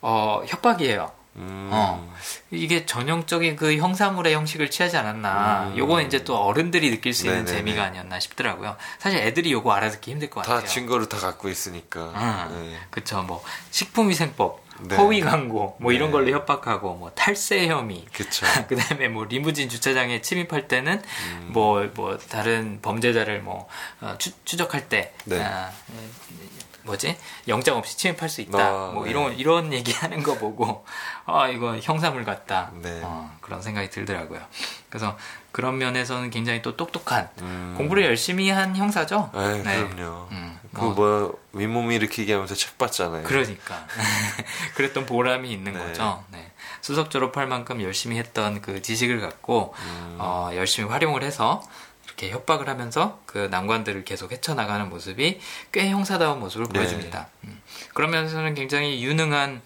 어, 0.00 0.42
협박이에요. 0.46 1.12
음. 1.38 1.70
어. 1.72 2.08
이게 2.50 2.84
전형적인 2.86 3.54
그 3.56 3.76
형사물의 3.76 4.34
형식을 4.34 4.70
취하지 4.70 4.96
않았나. 4.96 5.70
음. 5.72 5.78
요건 5.78 6.04
이제 6.06 6.24
또 6.24 6.36
어른들이 6.36 6.90
느낄 6.90 7.12
수 7.14 7.26
있는 7.26 7.44
네네네. 7.44 7.50
네, 7.50 7.58
재미가 7.58 7.82
네. 7.82 7.88
아니었나 7.88 8.20
싶더라고요. 8.20 8.76
사실 8.98 9.18
애들이 9.20 9.52
요거 9.52 9.70
알아듣기 9.72 10.10
힘들 10.10 10.30
것 10.30 10.42
같아요. 10.42 10.60
다 10.60 10.66
증거를 10.66 11.08
다 11.08 11.18
갖고 11.18 11.48
있으니까. 11.48 12.48
음. 12.50 12.62
네. 12.72 12.78
그쵸. 12.90 13.22
뭐, 13.22 13.42
식품위생법. 13.70 14.67
네. 14.80 14.96
허위 14.96 15.20
광고 15.20 15.76
뭐 15.80 15.92
이런 15.92 16.08
네. 16.08 16.12
걸로 16.12 16.30
협박하고 16.30 16.94
뭐 16.94 17.10
탈세 17.14 17.66
혐의 17.68 18.04
그 18.68 18.76
다음에 18.76 19.08
뭐 19.08 19.24
리무진 19.24 19.68
주차장에 19.68 20.20
침입할 20.22 20.68
때는 20.68 21.02
뭐뭐 21.48 21.80
음. 21.82 21.90
뭐, 21.94 22.08
뭐 22.10 22.18
다른 22.18 22.78
범죄자를 22.80 23.40
뭐 23.42 23.68
어, 24.00 24.16
추, 24.18 24.30
추적할 24.44 24.88
때 24.88 25.12
네. 25.24 25.42
아, 25.42 25.70
뭐지 26.84 27.16
영장 27.48 27.76
없이 27.76 27.96
침입할 27.98 28.28
수 28.28 28.40
있다 28.40 28.58
아, 28.68 28.90
뭐 28.94 29.04
네. 29.04 29.10
이런 29.10 29.34
이런 29.36 29.72
얘기하는 29.74 30.22
거 30.22 30.36
보고 30.38 30.84
아 31.26 31.48
이거 31.48 31.76
형사물 31.78 32.24
같다 32.24 32.70
네. 32.80 33.00
어, 33.02 33.30
그런 33.40 33.62
생각이 33.62 33.90
들더라고요 33.90 34.40
그래서 34.88 35.16
그런 35.52 35.78
면에서는 35.78 36.30
굉장히 36.30 36.62
또 36.62 36.76
똑똑한 36.76 37.28
음. 37.40 37.74
공부를 37.76 38.04
열심히 38.04 38.50
한 38.50 38.76
형사죠. 38.76 39.30
네, 39.34 39.62
네. 39.62 39.88
그럼요. 39.88 40.28
음, 40.32 40.58
뭐. 40.70 40.94
그뭐 40.94 41.38
윗몸 41.52 41.90
일으키기 41.92 42.30
하면서 42.30 42.54
책 42.54 42.76
봤잖아요. 42.78 43.24
그러니까 43.24 43.86
그랬던 44.76 45.06
보람이 45.06 45.50
있는 45.50 45.72
네. 45.72 45.78
거죠. 45.78 46.22
네. 46.30 46.50
수석 46.80 47.10
졸업할 47.10 47.46
만큼 47.46 47.82
열심히 47.82 48.18
했던 48.18 48.60
그 48.60 48.82
지식을 48.82 49.20
갖고 49.20 49.74
음. 49.78 50.16
어, 50.18 50.50
열심히 50.54 50.88
활용을 50.90 51.22
해서 51.22 51.62
이렇게 52.04 52.30
협박을 52.30 52.68
하면서 52.68 53.18
그 53.26 53.48
난관들을 53.50 54.04
계속 54.04 54.32
헤쳐나가는 54.32 54.88
모습이 54.88 55.40
꽤 55.72 55.88
형사다운 55.88 56.40
모습을 56.40 56.66
네. 56.70 56.80
보여줍니다. 56.80 57.28
음. 57.44 57.60
그러면서는 57.94 58.54
굉장히 58.54 59.02
유능한 59.02 59.62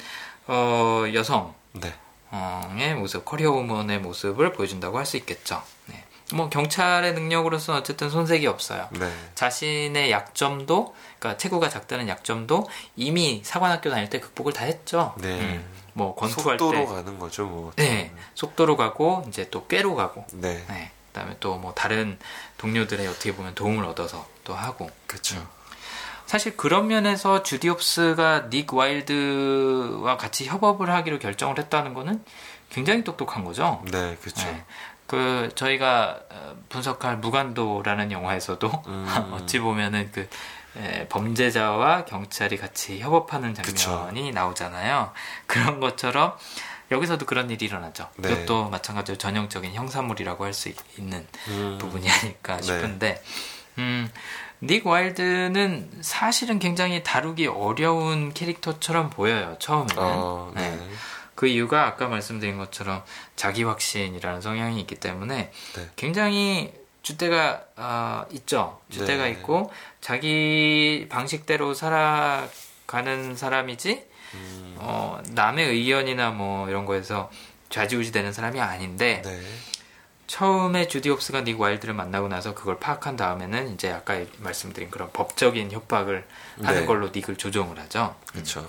어, 0.47 1.05
여성. 1.13 1.55
네. 1.73 1.93
어의 2.33 2.95
모습, 2.95 3.25
커리어 3.25 3.51
우먼의 3.53 4.01
모습을 4.01 4.53
보여준다고 4.55 4.99
할 4.99 5.05
수 5.07 5.17
있겠죠. 5.19 5.63
네. 5.87 6.03
뭐 6.35 6.49
경찰의 6.49 7.13
능력으로서는 7.13 7.81
어쨌든 7.81 8.09
손색이 8.09 8.47
없어요. 8.47 8.89
네. 8.93 9.13
자신의 9.35 10.11
약점도, 10.11 10.95
그러니까 11.19 11.37
체구가 11.39 11.69
작다는 11.69 12.09
약점도 12.09 12.67
이미 12.97 13.43
사관학교 13.45 13.91
다닐 13.91 14.09
때 14.09 14.19
극복을 14.21 14.55
다 14.55 14.65
했죠. 14.65 15.15
네. 15.19 15.39
음, 15.41 15.65
뭐 15.93 16.15
권투할 16.15 16.57
때 16.57 16.65
속도로 16.65 16.87
가는 16.87 17.19
거죠. 17.19 17.45
뭐. 17.45 17.73
네, 17.77 18.13
속도로 18.35 18.79
가고 18.79 19.25
이제 19.29 19.51
또 19.51 19.67
꾀로 19.67 19.95
가고. 19.95 20.25
네. 20.33 20.65
네. 20.69 20.91
그다음에 21.13 21.37
또 21.41 21.57
뭐 21.59 21.75
다른 21.75 22.19
동료들의 22.57 23.07
어떻게 23.07 23.35
보면 23.35 23.55
도움을 23.55 23.85
얻어서 23.85 24.27
또 24.45 24.55
하고. 24.55 24.89
그렇죠. 25.07 25.37
음. 25.37 25.47
사실 26.27 26.57
그런 26.57 26.87
면에서 26.87 27.43
주디옵스가 27.43 28.49
닉 28.51 28.73
와일드와 28.75 30.17
같이 30.17 30.47
협업을 30.47 30.91
하기로 30.91 31.19
결정을 31.19 31.59
했다는 31.59 31.95
거는 31.95 32.23
굉장히 32.71 33.05
똑똑한 33.05 33.45
거죠. 33.45 33.83
네, 33.91 34.17
그렇죠. 34.21 34.47
네. 34.47 34.65
그 35.07 35.51
저희가 35.55 36.21
어, 36.31 36.57
분석할 36.71 37.19
무간도라는 37.19 38.13
영화에서도 38.13 38.83
음. 38.87 39.07
어찌 39.35 39.59
보면은 39.59 40.11
그 40.13 40.29
예, 40.79 41.07
범죄자와 41.11 42.07
경찰이 42.07 42.57
같이 42.57 43.01
협업하는 43.01 43.53
장면이 43.53 43.77
그쵸. 44.25 44.33
나오잖아요. 44.33 45.13
그런 45.47 45.81
것처럼 45.81 46.35
여기서도 46.91 47.27
그런 47.27 47.51
일이 47.51 47.67
일어나죠. 47.67 48.09
네. 48.17 48.33
이것도 48.33 48.71
마찬가지로 48.71 49.19
전형적인 49.19 49.75
형사물이라고 49.75 50.47
할 50.47 50.55
수 50.55 50.71
있는 50.97 51.27
음. 51.49 51.77
부분이 51.79 52.11
아닐까 52.11 52.57
네. 52.57 52.63
싶은데, 52.63 53.15
네. 53.75 53.83
음, 53.83 54.11
닉 54.65 54.87
와일드는 54.87 55.89
사실은 56.03 56.61
굉장히 56.61 57.03
다루기 57.03 57.49
어려운 57.49 58.33
캐릭터처럼 58.33 59.11
보여요 59.11 59.57
처음에는 59.59 59.95
어, 59.99 60.53
네. 60.55 60.71
네. 60.71 60.79
그 61.35 61.49
이유가 61.49 61.87
아까 61.89 62.07
말씀드린 62.07 62.59
것처럼 62.59 63.03
자기 63.35 63.65
확신이라는 63.65 64.41
성향이 64.41 64.81
있기 64.83 64.95
때문에 64.95 65.51
네. 65.77 65.91
굉장히 65.97 66.73
주대가 67.03 67.65
어, 67.77 68.23
있죠 68.33 68.81
주대가 68.89 69.25
네. 69.25 69.31
있고 69.33 69.73
자기 70.01 71.07
방식대로 71.11 71.75
살아가는 71.75 73.35
사람이지 73.35 74.05
음. 74.35 74.75
어, 74.79 75.21
남의 75.33 75.69
의견이나 75.71 76.31
뭐 76.31 76.69
이런 76.69 76.87
거에서 76.87 77.31
좌지우지되는 77.71 78.33
사람이 78.33 78.61
아닌데 78.61 79.23
네. 79.25 79.41
처음에 80.33 80.89
주디 80.89 81.11
홉스가 81.11 81.43
닉 81.43 81.61
와일드를 81.61 81.93
만나고 81.93 82.27
나서 82.27 82.55
그걸 82.55 82.81
파악한 82.81 83.17
다음에는 83.17 83.75
이제 83.75 83.91
아까 83.93 84.19
말씀드린 84.39 84.91
그런 84.91 85.11
법적인 85.13 85.73
협박을 85.73 86.27
하는 86.63 86.81
네. 86.81 86.87
걸로 86.87 87.11
닉을 87.15 87.37
조종을 87.37 87.79
하죠. 87.81 88.17
그렇죠. 88.33 88.67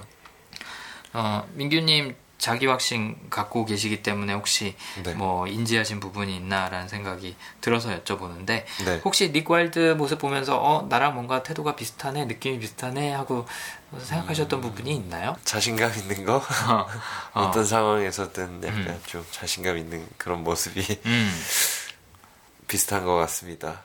어, 1.14 1.48
민규님 1.54 2.18
자기 2.44 2.66
확신 2.66 3.16
갖고 3.30 3.64
계시기 3.64 4.04
때문에 4.04 4.34
혹시 4.34 4.76
네. 5.04 5.14
뭐 5.14 5.48
인지하신 5.48 6.02
부분이 6.02 6.36
있나라는 6.36 6.90
생각이 6.90 7.38
들어서 7.62 7.88
여쭤보는데 7.98 8.46
네. 8.84 9.02
혹시 9.06 9.32
닉 9.32 9.50
와일드 9.50 9.96
모습 9.98 10.20
보면서 10.20 10.58
어 10.60 10.86
나랑 10.90 11.14
뭔가 11.14 11.42
태도가 11.42 11.78
비슷하네 11.78 12.26
느낌이 12.26 12.60
비슷하네 12.60 13.14
하고 13.14 13.46
생각하셨던 13.98 14.60
음... 14.60 14.62
부분이 14.62 14.94
있나요? 14.94 15.38
자신감 15.46 15.94
있는 15.96 16.26
거 16.26 16.36
어, 16.36 16.88
어. 17.44 17.52
떤 17.54 17.64
상황에서든 17.66 18.62
약간 18.66 18.88
음. 18.88 19.02
좀 19.06 19.26
자신감 19.32 19.78
있는 19.78 20.06
그런 20.18 20.44
모습이 20.44 21.00
음. 21.06 21.44
비슷한 22.68 23.06
것 23.06 23.16
같습니다. 23.18 23.82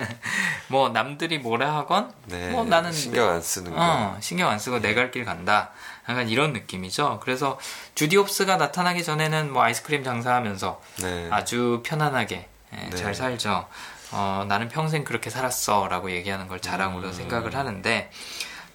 뭐 0.68 0.90
남들이 0.90 1.38
뭐라 1.38 1.74
하건 1.76 2.12
네, 2.26 2.50
뭐 2.50 2.64
나는 2.64 2.92
신경 2.92 3.30
안 3.30 3.40
쓰는 3.40 3.72
어, 3.72 3.74
거 3.76 3.82
어, 3.82 4.16
신경 4.20 4.50
안 4.50 4.58
쓰고 4.58 4.80
네. 4.80 4.88
내갈 4.90 5.10
길 5.10 5.24
간다. 5.24 5.70
약간 6.08 6.28
이런 6.28 6.52
느낌이죠. 6.52 7.20
그래서 7.22 7.58
주디 7.94 8.16
홉스가 8.16 8.56
나타나기 8.56 9.02
전에는 9.04 9.52
뭐 9.52 9.62
아이스크림 9.62 10.04
장사하면서 10.04 10.82
네. 11.02 11.28
아주 11.30 11.82
편안하게 11.84 12.48
예, 12.74 12.76
네. 12.90 12.96
잘 12.96 13.14
살죠. 13.14 13.68
어, 14.12 14.44
나는 14.48 14.68
평생 14.68 15.04
그렇게 15.04 15.30
살았어 15.30 15.88
라고 15.88 16.10
얘기하는 16.10 16.46
걸 16.48 16.60
자랑으로 16.60 17.08
음. 17.08 17.12
생각을 17.12 17.54
하는데 17.54 18.10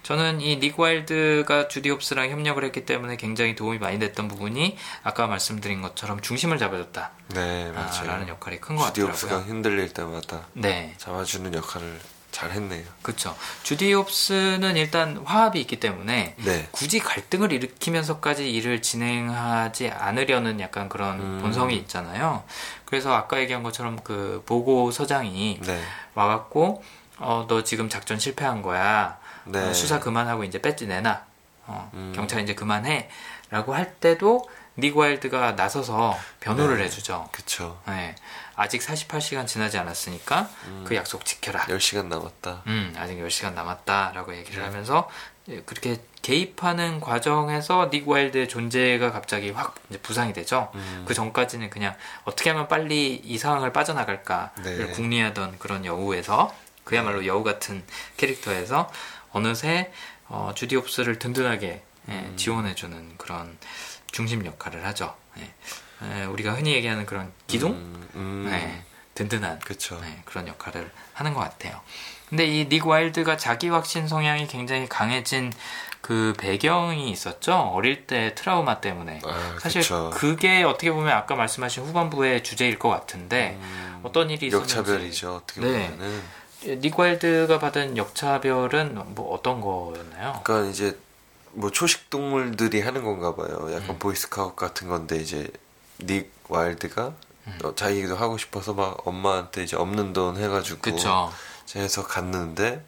저는 0.02 0.40
이 0.40 0.56
닉 0.58 0.80
와일드가 0.80 1.68
주디 1.68 1.90
홉스랑 1.90 2.30
협력을 2.30 2.62
했기 2.64 2.84
때문에 2.84 3.16
굉장히 3.16 3.54
도움이 3.54 3.78
많이 3.78 3.98
됐던 3.98 4.28
부분이 4.28 4.76
아까 5.04 5.26
말씀드린 5.26 5.82
것처럼 5.82 6.20
중심을 6.20 6.58
잡아줬다. 6.58 7.10
네, 7.34 7.70
맞죠. 7.72 8.02
아, 8.02 8.06
라는 8.06 8.26
역할이 8.28 8.58
큰 8.60 8.76
것같더요 8.76 8.92
주디 8.92 9.06
홉스가 9.06 9.38
흔들릴 9.42 9.92
때마다 9.92 10.46
네. 10.54 10.94
잡아주는 10.96 11.54
역할을 11.54 12.00
잘했네요. 12.32 12.84
그렇죠. 13.02 13.36
주디 13.62 13.92
홉스는 13.92 14.76
일단 14.76 15.20
화합이 15.24 15.60
있기 15.60 15.78
때문에 15.80 16.34
네. 16.38 16.68
굳이 16.70 16.98
갈등을 17.00 17.52
일으키면서까지 17.52 18.50
일을 18.50 18.82
진행하지 18.82 19.90
않으려는 19.90 20.60
약간 20.60 20.88
그런 20.88 21.20
음. 21.20 21.38
본성이 21.42 21.76
있잖아요. 21.76 22.44
그래서 22.84 23.12
아까 23.12 23.40
얘기한 23.40 23.62
것처럼 23.62 23.98
그 24.02 24.42
보고 24.46 24.90
서장이 24.90 25.60
네. 25.64 25.80
와갖고 26.14 26.82
어 27.18 27.44
너 27.48 27.62
지금 27.64 27.88
작전 27.90 28.18
실패한 28.18 28.62
거야. 28.62 29.18
어, 29.44 29.48
네. 29.50 29.58
어, 29.58 29.72
수사 29.74 30.00
그만하고 30.00 30.42
이제 30.44 30.60
배지 30.60 30.86
내놔. 30.86 31.22
어, 31.66 31.90
음. 31.94 32.12
경찰 32.14 32.42
이제 32.42 32.54
그만해라고 32.54 33.74
할 33.74 33.92
때도 33.94 34.48
니 34.78 34.88
와일드가 34.90 35.52
나서서 35.52 36.18
변호를 36.40 36.78
네. 36.78 36.84
해주죠. 36.84 37.28
그렇죠. 37.32 37.76
아직 38.56 38.80
48시간 38.82 39.46
지나지 39.46 39.78
않았으니까 39.78 40.50
음. 40.66 40.84
그 40.86 40.94
약속 40.96 41.24
지켜라. 41.24 41.60
10시간 41.66 42.06
남았다. 42.06 42.62
음, 42.66 42.94
아직 42.98 43.16
10시간 43.16 43.54
남았다라고 43.54 44.36
얘기를 44.36 44.62
음. 44.62 44.66
하면서 44.66 45.08
예, 45.48 45.60
그렇게 45.62 46.00
개입하는 46.22 47.00
과정에서 47.00 47.90
닉 47.92 48.06
와일드의 48.08 48.48
존재가 48.48 49.12
갑자기 49.12 49.50
확 49.50 49.76
부상이 50.02 50.32
되죠. 50.32 50.70
음. 50.74 51.04
그 51.08 51.14
전까지는 51.14 51.70
그냥 51.70 51.96
어떻게 52.24 52.50
하면 52.50 52.68
빨리 52.68 53.14
이 53.16 53.38
상황을 53.38 53.72
빠져나갈까를 53.72 54.78
네. 54.86 54.86
궁리하던 54.92 55.58
그런 55.58 55.84
여우에서 55.84 56.54
그야말로 56.84 57.20
네. 57.22 57.26
여우 57.26 57.42
같은 57.42 57.82
캐릭터에서 58.16 58.90
어느새 59.32 59.92
어, 60.28 60.52
주디 60.54 60.76
옵스를 60.76 61.18
든든하게 61.18 61.82
예, 62.08 62.12
음. 62.12 62.34
지원해주는 62.36 63.16
그런 63.16 63.56
중심 64.12 64.44
역할을 64.44 64.84
하죠. 64.86 65.16
예. 65.38 65.50
우리가 66.30 66.52
흔히 66.54 66.72
얘기하는 66.74 67.06
그런 67.06 67.30
기둥, 67.46 67.72
음, 67.72 68.08
음. 68.14 68.46
네, 68.50 68.82
든든한 69.14 69.58
네, 69.60 70.22
그런 70.24 70.48
역할을 70.48 70.90
하는 71.12 71.34
것 71.34 71.40
같아요. 71.40 71.80
근데 72.28 72.46
이 72.46 72.66
닉 72.68 72.86
와일드가 72.86 73.36
자기 73.36 73.68
확신 73.68 74.08
성향이 74.08 74.46
굉장히 74.46 74.88
강해진 74.88 75.52
그 76.00 76.32
배경이 76.38 77.10
있었죠. 77.10 77.52
어릴 77.54 78.06
때 78.06 78.34
트라우마 78.34 78.80
때문에. 78.80 79.20
아, 79.24 79.56
사실 79.60 79.82
그쵸. 79.82 80.10
그게 80.14 80.62
어떻게 80.62 80.90
보면 80.92 81.12
아까 81.12 81.34
말씀하신 81.34 81.84
후반부의 81.84 82.42
주제일 82.44 82.78
것 82.78 82.88
같은데 82.88 83.58
음, 83.60 84.00
어떤 84.04 84.30
일이 84.30 84.46
있었는지. 84.46 84.76
역차별이죠. 84.76 85.36
어떻게 85.36 85.60
네. 85.60 85.90
보면은. 85.90 86.22
닉 86.80 86.84
예, 86.84 86.90
와일드가 86.96 87.58
받은 87.58 87.96
역차별은 87.96 89.14
뭐 89.14 89.34
어떤 89.34 89.60
거였나요? 89.60 90.40
그러니까 90.44 90.70
이제 90.70 90.96
뭐 91.52 91.70
초식 91.70 92.10
동물들이 92.10 92.80
하는 92.80 93.02
건가 93.02 93.34
봐요. 93.34 93.70
약간 93.74 93.90
음. 93.90 93.98
보이스카웃 93.98 94.56
같은 94.56 94.86
건데 94.88 95.16
이제 95.16 95.50
닉 96.02 96.30
와일드가 96.48 97.12
음. 97.46 97.58
자기도 97.76 98.16
하고 98.16 98.38
싶어서 98.38 98.74
막 98.74 99.06
엄마한테 99.06 99.62
이제 99.64 99.76
없는 99.76 100.12
돈 100.12 100.36
해가지고 100.42 100.80
그쵸. 100.80 101.32
해서 101.76 102.06
갔는데 102.06 102.84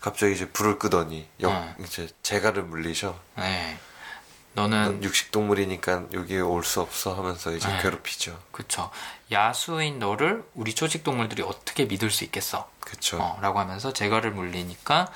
갑자기 0.00 0.34
이제 0.34 0.48
불을 0.48 0.78
끄더니 0.78 1.26
역, 1.40 1.50
음. 1.52 1.74
이제 1.84 2.08
제갈을 2.22 2.64
물리셔. 2.64 3.18
네. 3.38 3.78
너는 4.54 5.02
육식 5.04 5.32
동물이니까 5.32 6.04
여기에 6.14 6.40
올 6.40 6.64
수 6.64 6.80
없어 6.80 7.14
하면서 7.14 7.52
이제 7.54 7.68
네. 7.68 7.78
괴롭히죠. 7.82 8.38
그렇죠. 8.52 8.90
야수인 9.30 9.98
너를 9.98 10.44
우리 10.54 10.74
초식 10.74 11.04
동물들이 11.04 11.42
어떻게 11.42 11.84
믿을 11.84 12.10
수 12.10 12.24
있겠어? 12.24 12.70
그렇죠. 12.80 13.36
라고 13.42 13.58
하면서 13.58 13.92
제갈를 13.92 14.30
물리니까 14.30 15.10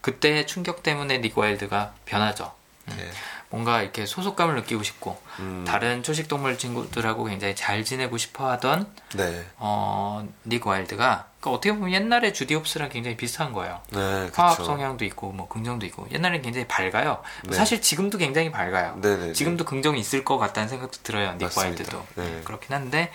그때 0.00 0.46
충격 0.46 0.82
때문에 0.82 1.18
닉 1.18 1.36
와일드가 1.36 1.94
변하죠. 2.06 2.54
음. 2.88 2.94
네. 2.96 3.10
뭔가 3.50 3.82
이렇게 3.82 4.06
소속감을 4.06 4.54
느끼고 4.56 4.82
싶고 4.82 5.20
음. 5.40 5.64
다른 5.66 6.02
초식 6.02 6.28
동물 6.28 6.58
친구들하고 6.58 7.24
굉장히 7.24 7.54
잘 7.54 7.84
지내고 7.84 8.18
싶어하던 8.18 8.88
네. 9.14 9.44
어, 9.58 10.26
닉 10.44 10.66
와일드가 10.66 11.26
그러니까 11.40 11.50
어떻게 11.56 11.72
보면 11.72 11.92
옛날에 11.92 12.32
주디 12.32 12.54
홉스랑 12.54 12.88
굉장히 12.88 13.16
비슷한 13.16 13.52
거예요. 13.52 13.80
네, 13.92 14.30
화학 14.34 14.56
성향도 14.56 15.04
있고 15.04 15.30
뭐 15.30 15.46
긍정도 15.46 15.86
있고 15.86 16.08
옛날엔 16.10 16.42
굉장히 16.42 16.66
밝아요. 16.66 17.22
네. 17.44 17.54
사실 17.56 17.80
지금도 17.80 18.18
굉장히 18.18 18.50
밝아요. 18.50 18.98
네네 19.00 19.16
네, 19.16 19.26
네. 19.28 19.32
지금도 19.32 19.64
긍정이 19.64 20.00
있을 20.00 20.24
것 20.24 20.38
같다는 20.38 20.68
생각도 20.68 20.98
들어요. 21.04 21.32
니다 21.34 21.48
와일드도 21.56 22.04
네. 22.16 22.24
네. 22.24 22.40
그렇긴 22.44 22.74
한데 22.74 23.12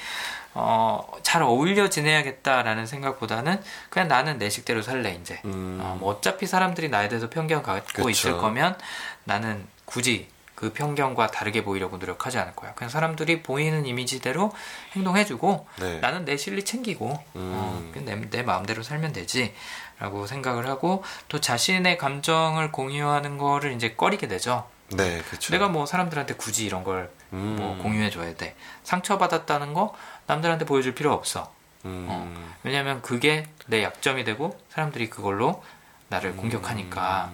어, 0.54 1.10
잘 1.24 1.44
어울려 1.44 1.90
지내야겠다라는 1.90 2.86
생각보다는 2.86 3.62
그냥 3.90 4.08
나는 4.08 4.38
내 4.38 4.50
식대로 4.50 4.82
살래 4.82 5.18
이제 5.22 5.42
음. 5.46 5.80
어, 5.82 5.98
뭐 6.00 6.14
어차피 6.14 6.46
사람들이 6.46 6.88
나에 6.90 7.10
대해서 7.10 7.30
편견 7.30 7.64
갖고 7.64 7.88
그쵸. 8.04 8.10
있을 8.10 8.38
거면 8.38 8.78
나는 9.26 9.66
굳이 9.92 10.28
그 10.56 10.72
편견과 10.74 11.28
다르게 11.32 11.64
보이려고 11.64 11.98
노력하지 11.98 12.38
않을 12.38 12.56
거야. 12.56 12.74
그냥 12.76 12.89
사람들이 12.89 13.42
보이는 13.44 13.86
이미지대로 13.86 14.52
행동해주고 14.94 15.68
네. 15.80 16.00
나는 16.00 16.24
내 16.24 16.38
실리 16.38 16.64
챙기고 16.64 17.12
음. 17.36 17.54
어, 17.58 17.92
그 17.94 18.00
내, 18.00 18.16
내 18.30 18.44
마음대로 18.44 18.84
살면 18.84 19.12
되지라고 19.12 20.28
생각을 20.28 20.68
하고 20.68 21.04
또 21.28 21.42
자신의 21.42 21.98
감정을 21.98 22.72
공유하는 22.72 23.38
거를 23.38 23.74
이제 23.74 23.96
꺼리게 23.96 24.28
되죠. 24.28 24.66
네, 24.96 25.22
그렇죠. 25.24 25.52
내가 25.52 25.68
뭐 25.68 25.86
사람들한테 25.86 26.36
굳이 26.36 26.66
이런 26.66 26.84
걸뭐 26.84 27.08
음. 27.34 27.80
공유해줘야 27.82 28.36
돼. 28.36 28.56
상처받았다는 28.84 29.74
거 29.74 29.94
남들한테 30.28 30.66
보여줄 30.66 30.94
필요 30.96 31.12
없어. 31.12 31.52
음. 31.86 32.06
어, 32.08 32.54
왜냐하면 32.64 33.02
그게 33.02 33.48
내 33.66 33.82
약점이 33.84 34.24
되고 34.26 34.58
사람들이 34.70 35.10
그걸로 35.10 35.64
나를 36.10 36.32
음. 36.32 36.38
공격하니까. 36.38 37.32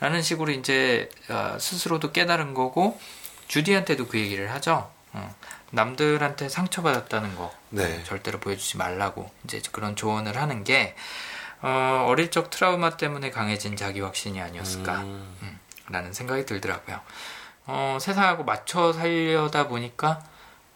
라는 0.00 0.22
식으로 0.22 0.52
이제 0.52 1.08
어, 1.28 1.56
스스로도 1.60 2.12
깨달은 2.12 2.54
거고 2.54 3.00
주디한테도 3.48 4.06
그 4.06 4.18
얘기를 4.18 4.50
하죠. 4.52 4.90
어, 5.12 5.34
남들한테 5.70 6.48
상처받았다는 6.48 7.34
거 7.36 7.52
네. 7.70 8.04
절대로 8.04 8.38
보여주지 8.40 8.76
말라고 8.76 9.30
이제 9.44 9.60
그런 9.72 9.96
조언을 9.96 10.36
하는 10.36 10.64
게 10.64 10.94
어, 11.62 12.06
어릴적 12.08 12.50
트라우마 12.50 12.96
때문에 12.96 13.30
강해진 13.30 13.74
자기 13.76 14.00
확신이 14.00 14.40
아니었을까라는 14.40 15.04
음. 15.08 15.58
음, 15.92 16.12
생각이 16.12 16.46
들더라고요. 16.46 17.00
어, 17.66 17.98
세상하고 18.00 18.44
맞춰 18.44 18.92
살려다 18.92 19.66
보니까 19.66 20.22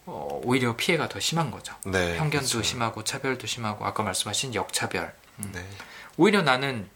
어, 0.05 0.41
오히려 0.43 0.75
피해가 0.75 1.07
더 1.07 1.21
심한 1.21 1.49
거죠. 1.49 1.73
네, 1.85 2.17
편견도 2.17 2.29
그렇죠. 2.39 2.61
심하고 2.61 3.05
차별도 3.05 3.47
심하고 3.47 3.85
아까 3.85 4.03
말씀하신 4.03 4.53
역차별. 4.53 5.15
음. 5.39 5.51
네. 5.55 5.63
오히려 6.17 6.41
나는 6.41 6.89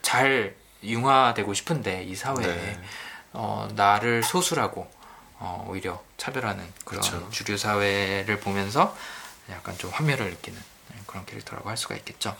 잘 0.00 0.56
융화되고 0.84 1.54
싶은데 1.54 2.04
이 2.04 2.14
사회에 2.14 2.46
네. 2.46 2.80
어, 3.32 3.68
나를 3.74 4.22
소수라고 4.22 4.90
어, 5.38 5.66
오히려 5.68 6.02
차별하는 6.16 6.62
그런 6.84 7.00
그렇죠. 7.02 7.28
주류 7.30 7.56
사회를 7.56 8.40
보면서 8.40 8.96
약간 9.50 9.76
좀 9.78 9.90
환멸을 9.90 10.30
느끼는 10.30 10.58
네, 10.90 10.96
그런 11.06 11.26
캐릭터라고 11.26 11.68
할 11.68 11.76
수가 11.76 11.96
있겠죠. 11.96 12.36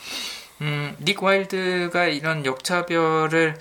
음, 0.61 0.97
닉 1.01 1.23
와일드가 1.23 2.05
이런 2.07 2.47
역차별을 2.47 3.59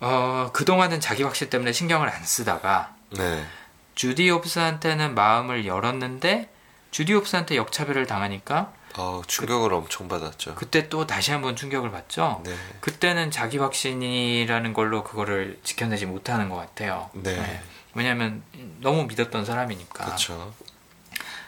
어, 0.00 0.50
그동안은 0.52 1.00
자기 1.00 1.22
확실 1.22 1.48
때문에 1.48 1.72
신경을 1.72 2.08
안 2.10 2.24
쓰다가 2.24 2.94
네. 3.10 3.46
주디 3.94 4.28
홉스한테는 4.28 5.14
마음을 5.14 5.64
열었는데 5.66 6.50
주디 6.90 7.14
홉스한테 7.14 7.56
역차별을 7.56 8.06
당하니까 8.06 8.72
어, 8.96 9.20
충격을 9.26 9.70
그, 9.70 9.76
엄청 9.76 10.08
받았죠. 10.08 10.54
그때 10.54 10.88
또 10.88 11.06
다시 11.06 11.30
한번 11.30 11.54
충격을 11.54 11.90
받죠. 11.90 12.40
네. 12.44 12.54
그때는 12.80 13.30
자기 13.30 13.58
확신이라는 13.58 14.72
걸로 14.72 15.04
그거를 15.04 15.60
지켜내지 15.62 16.06
못하는 16.06 16.48
것 16.48 16.56
같아요. 16.56 17.10
네. 17.12 17.36
네. 17.36 17.60
왜냐하면 17.94 18.42
너무 18.80 19.04
믿었던 19.04 19.44
사람이니까. 19.44 20.04
그렇죠. 20.06 20.52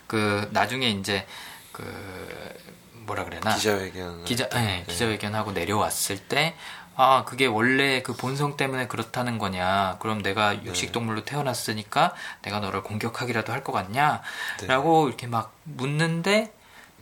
그 0.07 0.49
나중에 0.53 0.91
이제 0.91 1.27
그 1.73 1.85
뭐라 2.93 3.25
그래나 3.25 3.55
기자회견 3.55 4.25
기자 4.25 4.49
예, 4.55 4.59
네, 4.59 4.85
기자회견하고 4.89 5.53
내려왔을 5.53 6.19
때. 6.19 6.55
아, 7.01 7.25
그게 7.25 7.47
원래 7.47 8.03
그 8.03 8.13
본성 8.13 8.57
때문에 8.57 8.89
그렇다는 8.89 9.39
거냐. 9.39 9.99
그럼 10.01 10.21
내가 10.21 10.55
네. 10.55 10.65
육식동물로 10.65 11.25
태어났으니까 11.25 12.13
내가 12.43 12.59
너를 12.59 12.83
공격하기라도 12.83 13.53
할 13.53 13.63
것 13.63 13.71
같냐? 13.71 14.21
네. 14.59 14.67
라고 14.67 15.07
이렇게 15.07 15.29
막 15.29 15.55
묻는데 15.63 16.51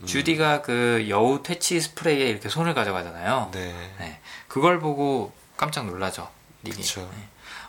주디가 0.05 0.61
그 0.61 1.05
여우 1.09 1.41
퇴치 1.41 1.79
스프레이에 1.81 2.29
이렇게 2.29 2.49
손을 2.49 2.73
가져가잖아요. 2.73 3.49
네. 3.53 3.73
네. 3.99 4.19
그걸 4.47 4.79
보고 4.79 5.33
깜짝 5.55 5.85
놀라죠. 5.87 6.29
닉이. 6.63 6.77
그쵸. 6.77 7.01
네. 7.15 7.27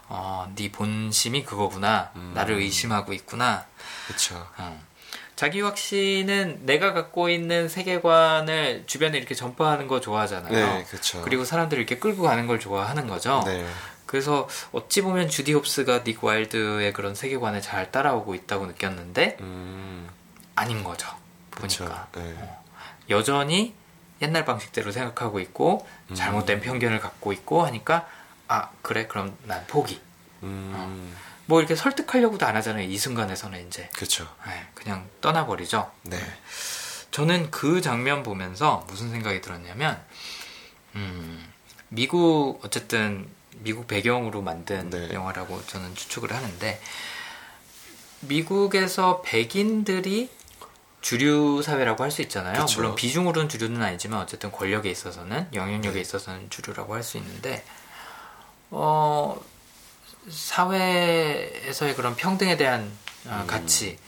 어, 0.09 0.53
네 0.57 0.71
본심이 0.71 1.45
그거구나. 1.45 2.11
음. 2.17 2.33
나를 2.35 2.57
의심하고 2.57 3.13
있구나. 3.13 3.67
그렇죠. 4.07 4.47
자기 5.37 5.61
확신은 5.61 6.61
내가 6.67 6.93
갖고 6.93 7.29
있는 7.29 7.69
세계관을 7.69 8.85
주변에 8.87 9.17
이렇게 9.17 9.35
전파하는 9.37 9.87
거 9.87 10.01
좋아하잖아요. 10.01 10.51
네, 10.53 10.83
그렇죠. 10.91 11.23
그리고 11.23 11.45
사람들을 11.45 11.81
이렇게 11.81 11.97
끌고 12.01 12.25
가는 12.25 12.49
걸 12.49 12.59
좋아하는 12.59 13.07
거죠. 13.07 13.43
네. 13.47 13.65
그래서 14.05 14.49
어찌 14.73 15.01
보면 15.01 15.29
주디 15.29 15.53
홉스가 15.53 16.03
닉 16.03 16.25
와일드의 16.25 16.93
그런 16.93 17.15
세계관에 17.15 17.61
잘 17.61 17.93
따라오고 17.93 18.35
있다고 18.35 18.67
느꼈는데 18.67 19.37
음. 19.41 20.09
아닌 20.57 20.83
거죠. 20.83 21.07
보니까 21.59 22.09
네. 22.15 22.35
여전히 23.11 23.75
옛날 24.23 24.45
방식대로 24.45 24.93
생각하고 24.93 25.39
있고 25.41 25.87
음. 26.11 26.15
잘못된 26.15 26.61
편견을 26.61 27.01
갖고 27.01 27.33
있고 27.33 27.65
하니까 27.67 28.07
아 28.49 28.71
그래 28.83 29.07
그럼 29.07 29.37
난 29.45 29.65
포기. 29.69 30.01
음. 30.43 30.73
어. 30.75 31.29
뭐 31.47 31.61
이렇게 31.61 31.75
설득하려고도 31.75 32.47
안 32.47 32.57
하잖아요. 32.57 32.89
이 32.91 32.99
순간에서는 32.99 33.67
이제. 33.67 33.89
그렇 33.95 34.07
네, 34.47 34.53
예, 34.53 34.67
그냥 34.75 35.09
떠나버리죠. 35.21 35.91
네. 36.03 36.19
네. 36.19 36.25
저는 37.11 37.51
그 37.51 37.81
장면 37.81 38.23
보면서 38.23 38.85
무슨 38.87 39.11
생각이 39.11 39.41
들었냐면, 39.41 39.99
음, 40.95 41.43
미국 41.89 42.61
어쨌든 42.63 43.27
미국 43.57 43.87
배경으로 43.89 44.43
만든 44.43 44.91
네. 44.91 45.11
영화라고 45.15 45.65
저는 45.67 45.95
추측을 45.95 46.35
하는데 46.35 46.79
미국에서 48.21 49.23
백인들이 49.23 50.31
주류 51.01 51.63
사회라고 51.63 52.03
할 52.05 52.11
수 52.11 52.23
있잖아요. 52.23 52.55
그쵸. 52.61 52.81
물론 52.81 52.95
비중으로는 52.95 53.49
주류는 53.49 53.83
아니지만 53.83 54.21
어쨌든 54.21 54.51
권력에 54.51 54.91
있어서는 54.91 55.49
영향력에 55.53 55.95
네. 55.95 56.01
있어서는 56.01 56.51
주류라고 56.51 56.95
할 56.95 57.03
수 57.03 57.17
있는데 57.19 57.65
어 58.71 59.39
사회에서의 60.29 61.95
그런 61.95 62.17
평등에 62.17 62.57
대한 62.57 62.93
어, 63.27 63.41
음. 63.43 63.47
가치 63.47 63.99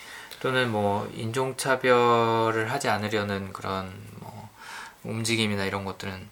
또는 0.40 0.70
뭐 0.70 1.10
인종차별을 1.14 2.70
하지 2.70 2.88
않으려는 2.88 3.52
그런 3.52 3.92
뭐 4.18 4.48
움직임이나 5.04 5.64
이런 5.64 5.84
것들은 5.84 6.28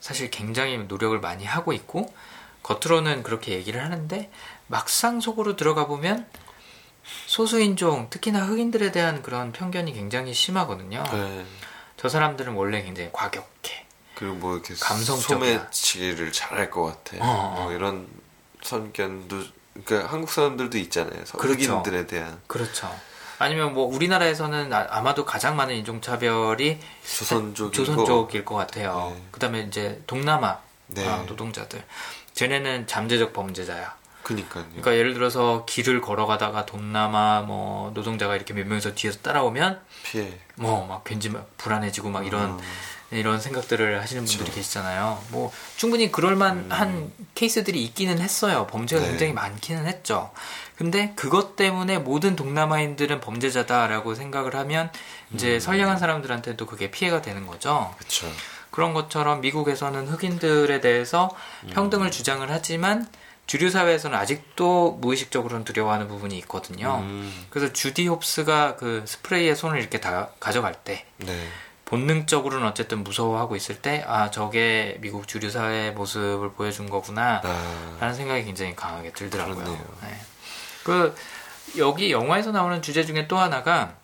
사실 0.00 0.30
굉장히 0.30 0.78
노력을 0.78 1.18
많이 1.18 1.44
하고 1.44 1.72
있고 1.72 2.14
겉으로는 2.62 3.22
그렇게 3.24 3.52
얘기를 3.52 3.82
하는데 3.82 4.30
막상 4.68 5.20
속으로 5.20 5.56
들어가 5.56 5.86
보면 5.86 6.26
소수인종, 7.26 8.08
특히나 8.10 8.44
흑인들에 8.46 8.92
대한 8.92 9.22
그런 9.22 9.52
편견이 9.52 9.92
굉장히 9.92 10.34
심하거든요. 10.34 11.04
네. 11.12 11.44
저 11.96 12.08
사람들은 12.08 12.54
원래 12.54 12.82
굉장히 12.82 13.10
과격해. 13.12 13.86
그리고 14.14 14.34
뭐 14.34 14.54
이렇게 14.54 14.74
감성적이야. 14.80 15.56
소매치기를 15.60 16.32
잘할 16.32 16.70
것 16.70 16.84
같아. 16.84 17.22
어, 17.22 17.26
어. 17.26 17.30
어. 17.30 17.62
뭐 17.64 17.72
이런 17.72 18.08
선견도 18.62 19.42
그러니까 19.84 20.10
한국 20.12 20.30
사람들도 20.30 20.76
있잖아요. 20.78 21.24
그렇죠. 21.36 21.78
흑인들에 21.78 22.06
대한. 22.06 22.40
그렇죠. 22.46 22.92
아니면 23.38 23.74
뭐 23.74 23.84
우리나라에서는 23.86 24.72
아, 24.72 25.00
마도 25.02 25.24
가장 25.24 25.54
많은 25.54 25.74
인종 25.76 26.00
차별이 26.00 26.80
조선족일, 27.04 28.44
것 28.44 28.56
같아요. 28.56 29.12
네. 29.16 29.22
그다음에 29.30 29.60
이제 29.60 30.02
동남아 30.08 30.58
네. 30.88 31.06
아, 31.06 31.18
노동자들. 31.22 31.84
쟤네는 32.34 32.88
잠재적 32.88 33.32
범죄자야. 33.32 33.97
그니까요. 34.28 34.64
그러니까 34.66 34.94
예를 34.96 35.14
들어서 35.14 35.64
길을 35.64 36.02
걸어가다가 36.02 36.66
동남아 36.66 37.40
뭐 37.46 37.90
노동자가 37.94 38.36
이렇게 38.36 38.52
몇 38.52 38.66
명이서 38.66 38.94
뒤에서 38.94 39.20
따라오면 39.20 39.80
피해. 40.02 40.30
뭐 40.56 40.86
막 40.86 41.02
괜히 41.04 41.30
막 41.30 41.48
불안해지고 41.56 42.10
막 42.10 42.26
이런 42.26 42.50
음. 42.50 42.58
이런 43.10 43.40
생각들을 43.40 44.02
하시는 44.02 44.22
분들이 44.22 44.44
그렇 44.44 44.52
계시잖아요. 44.54 45.22
뭐 45.30 45.50
충분히 45.76 46.12
그럴 46.12 46.36
만한 46.36 46.88
음. 47.18 47.26
케이스들이 47.34 47.82
있기는 47.84 48.18
했어요. 48.18 48.66
범죄가 48.68 49.00
네. 49.00 49.08
굉장히 49.08 49.32
많기는 49.32 49.86
했죠. 49.86 50.30
근데 50.76 51.14
그것 51.16 51.56
때문에 51.56 51.96
모든 51.96 52.36
동남아인들은 52.36 53.20
범죄자다라고 53.20 54.14
생각을 54.14 54.54
하면 54.56 54.90
이제 55.32 55.54
음. 55.54 55.60
선량한 55.60 55.96
사람들한테도 55.98 56.66
그게 56.66 56.90
피해가 56.90 57.22
되는 57.22 57.46
거죠. 57.46 57.94
그렇죠. 57.98 58.28
그런 58.70 58.92
것처럼 58.92 59.40
미국에서는 59.40 60.06
흑인들에 60.06 60.82
대해서 60.82 61.34
음. 61.64 61.70
평등을 61.70 62.10
주장을 62.10 62.46
하지만 62.50 63.06
주류 63.48 63.70
사회에서는 63.70 64.16
아직도 64.16 64.98
무의식적으로는 65.00 65.64
두려워하는 65.64 66.06
부분이 66.06 66.36
있거든요. 66.40 66.98
음. 66.98 67.46
그래서 67.48 67.72
주디 67.72 68.06
홉스가 68.06 68.76
그 68.76 69.02
스프레이에 69.08 69.54
손을 69.54 69.80
이렇게 69.80 70.00
다 70.00 70.28
가져갈 70.38 70.74
때 70.74 71.06
네. 71.16 71.34
본능적으로는 71.86 72.66
어쨌든 72.68 73.02
무서워하고 73.02 73.56
있을 73.56 73.80
때아 73.80 74.30
저게 74.30 74.98
미국 75.00 75.26
주류 75.26 75.50
사회의 75.50 75.92
모습을 75.94 76.52
보여준 76.52 76.90
거구나라는 76.90 77.58
아. 78.00 78.12
생각이 78.12 78.44
굉장히 78.44 78.76
강하게 78.76 79.12
들더라고요. 79.14 79.64
네. 80.02 80.16
그 80.84 81.16
여기 81.78 82.12
영화에서 82.12 82.52
나오는 82.52 82.82
주제 82.82 83.02
중에 83.02 83.28
또 83.28 83.38
하나가 83.38 83.94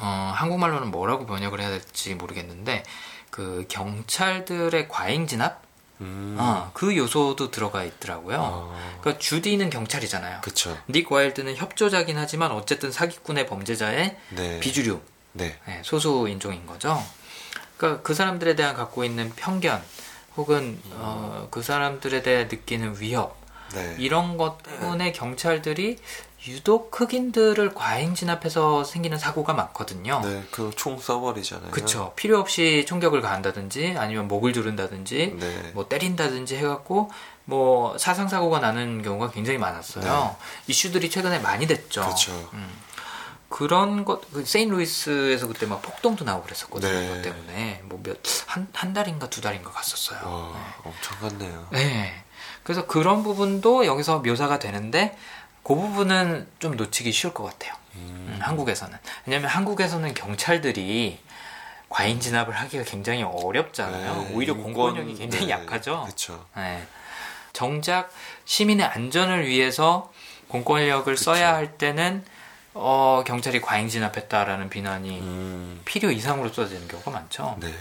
어, 0.00 0.32
한국말로는 0.34 0.90
뭐라고 0.90 1.26
번역을 1.26 1.60
해야 1.60 1.70
될지 1.70 2.16
모르겠는데 2.16 2.82
그 3.30 3.66
경찰들의 3.68 4.88
과잉 4.88 5.28
진압 5.28 5.61
음. 6.02 6.36
어, 6.38 6.70
그 6.74 6.96
요소도 6.96 7.50
들어가 7.52 7.84
있더라고요. 7.84 8.38
어. 8.40 8.78
그러니까 9.00 9.18
주디는 9.20 9.70
경찰이잖아요. 9.70 10.40
그쵸. 10.42 10.76
닉 10.90 11.10
와일드는 11.10 11.54
협조자긴 11.56 12.18
하지만 12.18 12.50
어쨌든 12.50 12.90
사기꾼의 12.90 13.46
범죄자의 13.46 14.16
네. 14.30 14.60
비주류 14.60 15.00
네. 15.32 15.58
네, 15.66 15.80
소수 15.84 16.26
인종인 16.28 16.66
거죠. 16.66 17.00
그러니까 17.76 18.02
그 18.02 18.14
사람들에 18.14 18.56
대한 18.56 18.74
갖고 18.74 19.04
있는 19.04 19.30
편견 19.36 19.82
혹은 20.36 20.78
음. 20.86 20.92
어, 20.96 21.48
그 21.52 21.62
사람들에 21.62 22.22
대해 22.22 22.44
느끼는 22.50 23.00
위협 23.00 23.40
네. 23.74 23.94
이런 23.98 24.36
것 24.36 24.58
때문에 24.64 25.12
경찰들이 25.12 25.98
유독 26.48 27.00
흑인들을 27.00 27.72
과잉 27.74 28.14
진압해서 28.14 28.82
생기는 28.82 29.16
사고가 29.16 29.52
많거든요. 29.54 30.20
네, 30.24 30.42
그 30.50 30.70
총사벌이잖아요. 30.74 31.70
그쵸. 31.70 32.12
필요 32.16 32.38
없이 32.40 32.84
총격을 32.86 33.20
가한다든지 33.22 33.94
아니면 33.96 34.26
목을 34.28 34.52
두른다든지 34.52 35.36
네. 35.38 35.70
뭐 35.74 35.88
때린다든지 35.88 36.56
해갖고 36.56 37.10
뭐 37.44 37.96
사상 37.98 38.28
사고가 38.28 38.58
나는 38.58 39.02
경우가 39.02 39.30
굉장히 39.30 39.58
많았어요. 39.58 40.36
네. 40.36 40.44
이슈들이 40.68 41.10
최근에 41.10 41.38
많이 41.38 41.66
됐죠. 41.68 42.00
그렇 42.02 42.14
음. 42.54 42.68
그런 43.48 44.04
것, 44.04 44.28
그 44.32 44.44
세인루이스에서 44.44 45.46
그때 45.46 45.66
막 45.66 45.80
폭동도 45.82 46.24
나오고 46.24 46.42
그랬었거든요. 46.44 46.90
네. 46.92 47.08
그것 47.08 47.22
때문에 47.22 47.80
뭐 47.84 48.00
몇 48.02 48.18
한 48.46 48.66
한 48.74 48.92
달인가 48.92 49.30
두 49.30 49.40
달인가 49.40 49.70
갔었어요. 49.70 50.18
와, 50.24 50.50
네. 50.58 50.90
엄청 50.90 51.18
갔네요. 51.28 51.68
네. 51.70 52.24
그래서 52.64 52.86
그런 52.86 53.22
부분도 53.24 53.86
여기서 53.86 54.20
묘사가 54.20 54.58
되는데 54.58 55.16
그 55.62 55.74
부분은 55.74 56.48
좀 56.58 56.76
놓치기 56.76 57.12
쉬울 57.12 57.34
것 57.34 57.44
같아요. 57.44 57.72
음. 57.94 58.38
한국에서는. 58.40 58.96
왜냐면 59.26 59.50
한국에서는 59.50 60.12
경찰들이 60.14 61.20
과잉 61.88 62.20
진압을 62.20 62.52
하기가 62.54 62.84
굉장히 62.84 63.22
어렵잖아요. 63.22 64.14
네, 64.24 64.30
오히려 64.32 64.54
공권력이 64.54 65.14
굉장히 65.14 65.46
네, 65.46 65.52
약하죠. 65.52 66.02
그렇죠. 66.04 66.46
네. 66.56 66.84
정작 67.52 68.10
시민의 68.46 68.86
안전을 68.86 69.46
위해서 69.46 70.10
공권력을 70.48 71.14
그쵸. 71.14 71.22
써야 71.24 71.54
할 71.54 71.76
때는 71.76 72.24
어, 72.74 73.22
경찰이 73.26 73.60
과잉 73.60 73.88
진압했다라는 73.88 74.70
비난이 74.70 75.20
음. 75.20 75.82
필요 75.84 76.10
이상으로 76.10 76.48
쏟아지는 76.48 76.88
경우가 76.88 77.10
많죠. 77.10 77.58
네. 77.60 77.72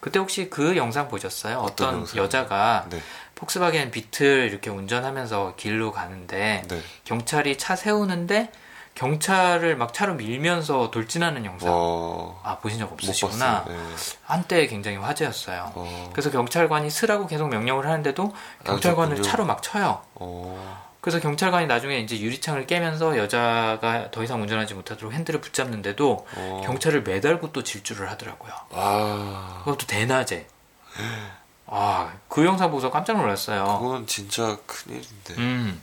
그때 0.00 0.18
혹시 0.18 0.50
그 0.50 0.76
영상 0.76 1.08
보셨어요? 1.08 1.56
어떤, 1.60 2.02
어떤 2.02 2.16
여자가 2.18 2.84
네. 2.90 3.00
폭스바겐 3.44 3.90
비틀 3.90 4.48
이렇게 4.50 4.70
운전하면서 4.70 5.54
길로 5.56 5.92
가는데 5.92 6.62
네. 6.68 6.80
경찰이 7.04 7.58
차 7.58 7.76
세우는데 7.76 8.50
경찰을 8.94 9.76
막 9.76 9.92
차로 9.92 10.14
밀면서 10.14 10.90
돌진하는 10.92 11.44
영상 11.44 11.68
와... 11.68 11.74
어. 11.76 12.40
아 12.44 12.58
보신 12.58 12.78
적 12.78 12.90
없으시구나 12.92 13.64
네. 13.68 13.76
한때 14.22 14.66
굉장히 14.66 14.96
화제였어요 14.96 15.72
어... 15.74 16.10
그래서 16.12 16.30
경찰관이 16.30 16.88
쓰라고 16.90 17.26
계속 17.26 17.48
명령을 17.48 17.86
하는데도 17.86 18.32
아, 18.60 18.64
경찰관을 18.64 19.20
차로 19.20 19.44
막 19.44 19.62
쳐요 19.62 20.00
어... 20.14 20.84
그래서 21.00 21.20
경찰관이 21.20 21.66
나중에 21.66 21.98
이제 22.00 22.18
유리창을 22.18 22.66
깨면서 22.66 23.18
여자가 23.18 24.08
더 24.10 24.22
이상 24.24 24.40
운전하지 24.40 24.74
못하도록 24.74 25.12
핸들을 25.12 25.40
붙잡는데도 25.40 26.26
어... 26.36 26.62
경찰을 26.64 27.02
매달고 27.02 27.52
또 27.52 27.62
질주를 27.62 28.08
하더라고요 28.12 28.52
와... 28.70 28.80
아. 28.80 29.56
그것도 29.64 29.86
대낮에 29.86 30.46
아, 31.66 32.12
그 32.28 32.44
영상 32.44 32.68
보고서 32.70 32.90
깜짝 32.90 33.16
놀랐어요. 33.16 33.78
그건 33.80 34.06
진짜 34.06 34.58
큰일인데. 34.66 35.34
음. 35.38 35.80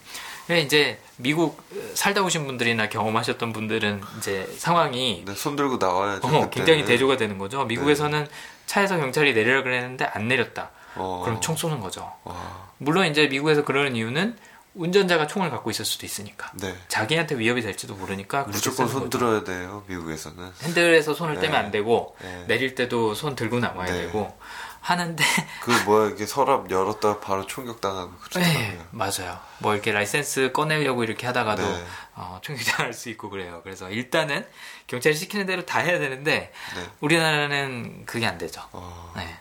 이제 0.66 1.00
미국 1.16 1.64
살다 1.94 2.22
오신 2.24 2.46
분들이나 2.46 2.90
경험하셨던 2.90 3.54
분들은 3.54 4.02
이제 4.18 4.50
상황이 4.58 5.24
네, 5.26 5.34
손 5.34 5.56
들고 5.56 5.78
나와야죠. 5.78 6.28
어, 6.28 6.50
굉장히 6.50 6.84
대조가 6.84 7.16
되는 7.16 7.38
거죠. 7.38 7.64
미국에서는 7.66 8.26
네. 8.26 8.30
차에서 8.66 8.98
경찰이 8.98 9.34
내리라 9.34 9.64
그랬는데 9.64 10.04
안 10.14 10.28
내렸다. 10.28 10.72
어. 10.96 11.22
그럼 11.24 11.40
총 11.40 11.56
쏘는 11.56 11.80
거죠. 11.80 12.12
어. 12.26 12.70
물론 12.80 13.06
이제 13.08 13.28
미국에서 13.28 13.64
그러는 13.64 13.96
이유는 13.96 14.36
운전자가 14.74 15.26
총을 15.28 15.50
갖고 15.50 15.70
있을 15.72 15.86
수도 15.86 16.06
있으니까 16.06 16.52
네. 16.56 16.76
자기한테 16.90 17.38
위협이 17.38 17.62
될지도 17.62 17.96
모르니까 17.96 18.44
무조건 18.46 18.88
손 18.88 19.10
들어야 19.10 19.44
돼요 19.44 19.84
미국에서는 19.88 20.50
핸들에서 20.64 21.14
손을 21.14 21.36
네. 21.36 21.42
떼면 21.42 21.58
안 21.58 21.72
되고 21.72 22.16
네. 22.22 22.46
내릴 22.48 22.74
때도 22.76 23.14
손 23.16 23.36
들고 23.36 23.60
나와야 23.60 23.92
네. 23.92 24.06
되고 24.06 24.34
하는데 24.82 25.24
그 25.62 25.70
뭐야 25.86 26.10
이게 26.10 26.26
서랍 26.26 26.70
열었다가 26.72 27.20
바로 27.20 27.46
총격당하고 27.46 28.14
그렇잖아요. 28.20 28.60
네, 28.60 28.80
맞아요. 28.92 29.40
뭐 29.60 29.74
이렇게 29.74 29.92
라이센스 29.92 30.52
꺼내려고 30.54 31.04
이렇게 31.04 31.28
하다가도 31.28 31.62
네. 31.62 31.86
어, 32.16 32.40
총격당할수 32.42 33.10
있고 33.10 33.30
그래요. 33.30 33.62
그래서 33.64 33.90
일단은 33.92 34.44
경찰이 34.88 35.16
시키는 35.16 35.46
대로 35.46 35.66
다 35.68 35.80
해야 35.80 36.00
되는데 36.00 36.52
네. 36.76 36.86
우리나라는 37.00 38.06
그게 38.08 38.26
안 38.26 38.40
되죠. 38.40 38.62
어... 38.72 39.14
네. 39.16 39.26
네. 39.26 39.36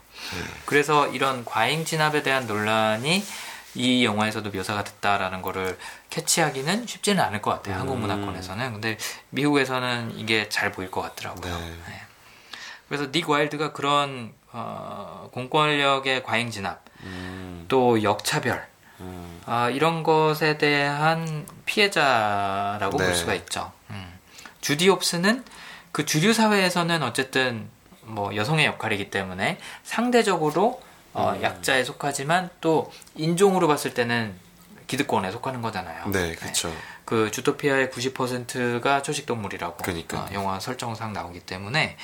그래서 0.66 1.08
이런 1.08 1.46
과잉 1.46 1.86
진압에 1.86 2.22
대한 2.22 2.46
논란이 2.46 3.24
이 3.76 4.04
영화에서도 4.04 4.50
묘사가 4.50 4.84
됐다라는 4.84 5.40
거를 5.40 5.78
캐치하기는 6.10 6.86
쉽지는 6.86 7.24
않을 7.24 7.40
것 7.40 7.50
같아요. 7.52 7.76
음... 7.76 7.80
한국 7.80 7.98
문화권에서는. 7.98 8.72
근데 8.74 8.98
미국에서는 9.30 10.12
이게 10.18 10.50
잘 10.50 10.70
보일 10.70 10.90
것 10.90 11.00
같더라고요. 11.00 11.56
네. 11.58 11.66
네. 11.88 12.02
그래서 12.90 13.10
닉 13.10 13.30
와일드가 13.30 13.72
그런 13.72 14.34
어, 14.52 15.28
공권력의 15.32 16.22
과잉 16.24 16.50
진압, 16.50 16.80
음. 17.04 17.66
또 17.68 18.02
역차별 18.02 18.66
음. 19.00 19.40
어, 19.46 19.68
이런 19.70 20.02
것에 20.02 20.58
대한 20.58 21.46
피해자라고 21.66 22.98
네. 22.98 23.06
볼 23.06 23.14
수가 23.14 23.34
있죠. 23.34 23.72
음. 23.90 24.18
주디 24.60 24.88
홉스는 24.88 25.44
그 25.92 26.04
주류 26.04 26.32
사회에서는 26.32 27.02
어쨌든 27.02 27.68
뭐 28.02 28.34
여성의 28.34 28.66
역할이기 28.66 29.10
때문에 29.10 29.58
상대적으로 29.84 30.82
어, 31.12 31.34
음. 31.36 31.42
약자에 31.42 31.84
속하지만 31.84 32.50
또 32.60 32.92
인종으로 33.14 33.68
봤을 33.68 33.94
때는 33.94 34.34
기득권에 34.88 35.30
속하는 35.30 35.62
거잖아요. 35.62 36.08
네, 36.08 36.34
그렇죠. 36.34 36.68
네. 36.68 36.74
그 37.04 37.30
주토피아의 37.30 37.88
90%가 37.88 39.02
초식 39.02 39.26
동물이라고 39.26 39.76
그러니까. 39.78 40.20
어, 40.22 40.28
영화 40.32 40.58
설정상 40.60 41.12
나오기 41.12 41.40
때문에 41.40 41.96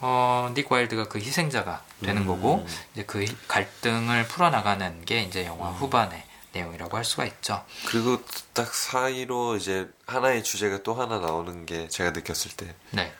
어, 0.00 0.50
닉 0.54 0.70
와일드가 0.70 1.04
그 1.08 1.18
희생자가 1.18 1.82
되는 2.04 2.22
음. 2.22 2.26
거고 2.26 2.64
이제 2.92 3.04
그 3.04 3.24
갈등을 3.48 4.26
풀어나가는 4.28 5.04
게 5.04 5.22
이제 5.22 5.44
영화 5.44 5.70
음. 5.70 5.74
후반의 5.74 6.22
내용이라고 6.52 6.96
할 6.96 7.04
수가 7.04 7.24
있죠. 7.26 7.64
그리고 7.86 8.22
딱 8.52 8.72
사이로 8.74 9.56
이제 9.56 9.88
하나의 10.06 10.42
주제가 10.44 10.82
또 10.82 10.94
하나 10.94 11.18
나오는 11.18 11.66
게 11.66 11.88
제가 11.88 12.10
느꼈을 12.10 12.52
때. 12.52 12.74
네. 12.90 13.12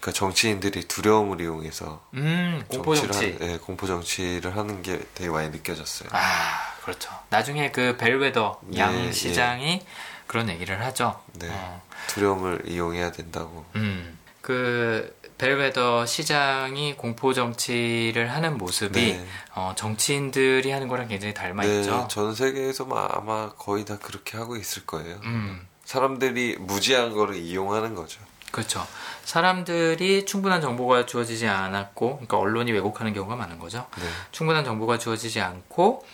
그 0.00 0.12
정치인들이 0.12 0.88
두려움을 0.88 1.40
이용해서 1.42 2.04
음, 2.14 2.64
공포 2.68 2.96
정치, 2.96 3.38
예, 3.40 3.58
공포 3.58 3.86
정치를 3.86 4.56
하는 4.56 4.82
게 4.82 5.00
되게 5.14 5.30
많이 5.30 5.50
느껴졌어요. 5.50 6.08
아, 6.12 6.74
그렇죠. 6.82 7.08
나중에 7.30 7.70
그 7.70 7.96
벨웨더 7.98 8.62
네, 8.64 8.78
양 8.80 8.96
예, 8.98 9.12
시장이 9.12 9.64
예. 9.80 9.86
그런 10.26 10.48
얘기를 10.48 10.84
하죠. 10.84 11.22
네. 11.34 11.46
어. 11.52 11.80
두려움을 12.08 12.62
이용해야 12.66 13.12
된다고. 13.12 13.64
음. 13.76 14.18
그 14.40 15.16
벨웨더 15.42 16.06
시장이 16.06 16.96
공포 16.96 17.32
정치를 17.34 18.30
하는 18.32 18.58
모습이 18.58 19.14
네. 19.14 19.26
어, 19.56 19.72
정치인들이 19.76 20.70
하는 20.70 20.86
거랑 20.86 21.08
굉장히 21.08 21.34
닮아 21.34 21.62
네, 21.64 21.80
있죠. 21.80 22.06
전 22.08 22.32
세계에서 22.32 22.84
아마 23.12 23.50
거의 23.58 23.84
다 23.84 23.98
그렇게 24.00 24.36
하고 24.38 24.54
있을 24.54 24.86
거예요. 24.86 25.18
음. 25.24 25.66
사람들이 25.84 26.58
무지한 26.60 27.12
거를 27.12 27.34
이용하는 27.34 27.96
거죠. 27.96 28.20
그렇죠. 28.52 28.86
사람들이 29.24 30.26
충분한 30.26 30.60
정보가 30.60 31.06
주어지지 31.06 31.48
않았고, 31.48 32.10
그러니까 32.18 32.36
언론이 32.38 32.70
왜곡하는 32.70 33.12
경우가 33.12 33.34
많은 33.34 33.58
거죠. 33.58 33.88
네. 33.98 34.04
충분한 34.30 34.64
정보가 34.64 34.98
주어지지 34.98 35.40
않고 35.40 36.06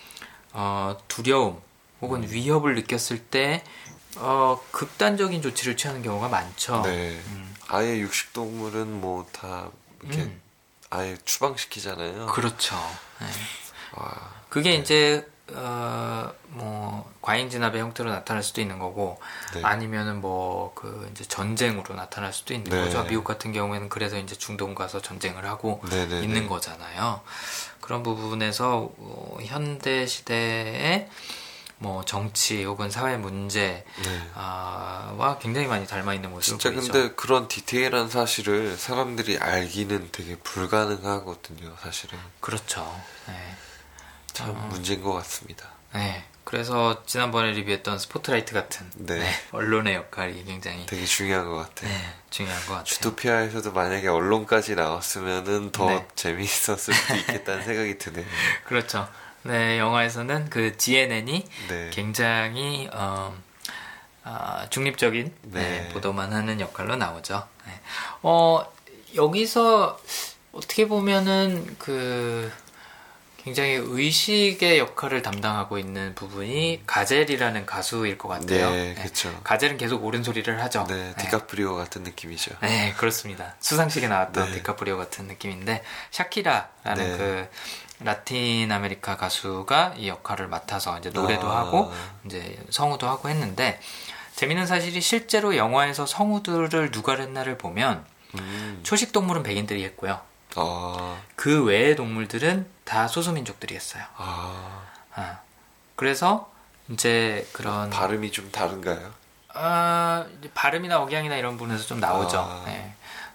어, 0.53 0.97
두려움 1.07 1.61
혹은 2.01 2.23
음. 2.23 2.27
위협을 2.31 2.73
느꼈을 2.73 3.19
때 3.25 3.63
어, 4.15 4.59
극단적인 4.71 5.43
조치를 5.43 5.77
취하는 5.77 6.01
경우가 6.01 6.29
많죠. 6.29 6.81
네. 6.81 7.11
음. 7.27 7.48
아예 7.69 7.99
육식 7.99 8.33
동물은 8.33 8.99
뭐 8.99 9.19
다 9.31 9.69
이렇게 10.03 10.23
음. 10.23 10.41
아예 10.89 11.15
추방시키잖아요. 11.23 12.25
그렇죠. 12.27 12.75
네. 13.21 13.27
와, 13.95 14.11
그게 14.49 14.71
네. 14.71 14.75
이제 14.77 15.27
어, 15.53 16.31
뭐 16.47 17.11
과잉 17.21 17.49
진압의 17.49 17.79
형태로 17.81 18.09
나타날 18.09 18.41
수도 18.43 18.61
있는 18.61 18.79
거고 18.79 19.21
네. 19.53 19.61
아니면은 19.63 20.19
뭐 20.21 20.73
그 20.75 21.07
이제 21.11 21.23
전쟁으로 21.25 21.93
나타날 21.95 22.31
수도 22.33 22.53
있는 22.55 22.71
네. 22.71 22.83
거죠. 22.85 23.03
미국 23.05 23.23
같은 23.25 23.51
경우에는 23.51 23.89
그래서 23.89 24.17
이제 24.17 24.35
중동 24.35 24.73
가서 24.73 25.01
전쟁을 25.01 25.45
하고 25.45 25.81
네, 25.89 26.07
네 26.07 26.23
있는 26.23 26.41
네. 26.43 26.47
거잖아요. 26.47 27.21
그런 27.81 28.01
부분에서 28.01 28.89
어, 28.97 29.37
현대 29.43 30.07
시대에 30.07 31.07
뭐 31.79 32.03
정치 32.03 32.63
혹은 32.65 32.91
사회 32.91 33.15
문제와 33.17 33.73
네. 34.03 34.29
아, 34.35 35.37
굉장히 35.41 35.65
많이 35.65 35.87
닮아 35.87 36.13
있는 36.13 36.29
모습 36.29 36.59
진짜 36.59 36.71
보이죠. 36.71 36.91
근데 36.91 37.13
그런 37.15 37.47
디테일한 37.47 38.09
사실을 38.09 38.75
사람들이 38.77 39.37
알기는 39.37 40.09
되게 40.11 40.35
불가능하거든요, 40.39 41.73
사실은. 41.81 42.19
그렇죠. 42.41 42.83
네. 43.27 43.55
참 44.33 44.49
어, 44.49 44.53
문제인 44.69 45.01
것 45.01 45.13
같습니다. 45.13 45.69
네. 45.95 46.25
그래서 46.43 47.05
지난번에 47.05 47.51
리뷰했던 47.51 47.99
스포트라이트 47.99 48.53
같은 48.53 48.89
네. 48.95 49.19
네. 49.19 49.29
언론의 49.51 49.95
역할이 49.95 50.43
굉장히 50.43 50.85
되게 50.85 51.05
중요한 51.05 51.47
것 51.47 51.55
같아요. 51.57 51.91
네, 51.91 52.13
중요한 52.31 52.59
것 52.61 52.69
같아요. 52.71 52.83
주토피아에서도 52.85 53.71
만약에 53.71 54.09
언론까지 54.09 54.75
나왔으면은 54.75 55.71
더 55.71 55.85
네. 55.87 56.07
재미있었을 56.15 56.93
수도 56.93 57.15
있겠다는 57.15 57.63
생각이 57.63 57.97
드네요. 57.99 58.25
그렇죠. 58.67 59.07
네, 59.43 59.79
영화에서는 59.79 60.49
그 60.49 60.75
GNN이 60.77 61.45
네. 61.69 61.89
굉장히 61.93 62.89
어, 62.91 63.33
어, 64.25 64.65
중립적인 64.69 65.33
네, 65.43 65.61
네. 65.81 65.89
보도만 65.93 66.33
하는 66.33 66.59
역할로 66.59 66.95
나오죠. 66.97 67.47
네. 67.65 67.73
어, 68.21 68.63
여기서 69.15 69.99
어떻게 70.51 70.87
보면은 70.87 71.75
그 71.79 72.51
굉장히 73.37 73.79
의식의 73.81 74.79
역할을 74.79 75.21
담당하고 75.21 75.79
있는 75.79 76.13
부분이 76.13 76.83
가젤이라는 76.85 77.65
가수일 77.65 78.17
것 78.17 78.27
같아요. 78.27 78.69
네, 78.69 78.93
그렇죠. 78.93 79.39
가젤은 79.45 79.77
계속 79.77 80.03
옳은 80.03 80.23
소리를 80.23 80.61
하죠. 80.63 80.85
네, 80.89 81.13
디카프리오 81.17 81.77
네. 81.77 81.83
같은 81.83 82.03
느낌이죠. 82.03 82.55
네, 82.61 82.93
그렇습니다. 82.97 83.55
수상식에 83.61 84.09
나왔던 84.09 84.51
네. 84.51 84.57
디카프리오 84.57 84.97
같은 84.97 85.25
느낌인데 85.27 85.81
샤키라라는 86.11 87.17
그 87.17 87.47
라틴 88.01 88.71
아메리카 88.71 89.17
가수가 89.17 89.95
이 89.97 90.07
역할을 90.07 90.47
맡아서 90.47 90.97
이제 90.99 91.09
노래도 91.09 91.49
아. 91.51 91.59
하고 91.59 91.91
이제 92.25 92.57
성우도 92.69 93.07
하고 93.09 93.29
했는데 93.29 93.79
재밌는 94.35 94.65
사실이 94.67 95.01
실제로 95.01 95.57
영화에서 95.57 96.05
성우들을 96.05 96.91
누가 96.91 97.17
했나를 97.17 97.57
보면 97.57 98.05
음. 98.35 98.79
초식 98.83 99.11
동물은 99.11 99.43
백인들이 99.43 99.83
했고요. 99.83 100.21
아. 100.55 101.17
그 101.35 101.63
외의 101.65 101.95
동물들은 101.97 102.65
다 102.85 103.07
소수민족들이 103.09 103.75
했어요. 103.75 104.03
아. 104.15 104.81
아. 105.15 105.39
그래서 105.97 106.49
이제 106.89 107.45
그런 107.51 107.89
발음이 107.89 108.31
좀 108.31 108.49
다른가요? 108.51 109.11
아, 109.53 110.25
발음이나 110.53 111.01
억양이나 111.01 111.35
이런 111.35 111.57
부분에서 111.57 111.83
좀 111.85 111.99
나오죠. 111.99 112.37
아. 112.39 112.63
네. 112.65 112.93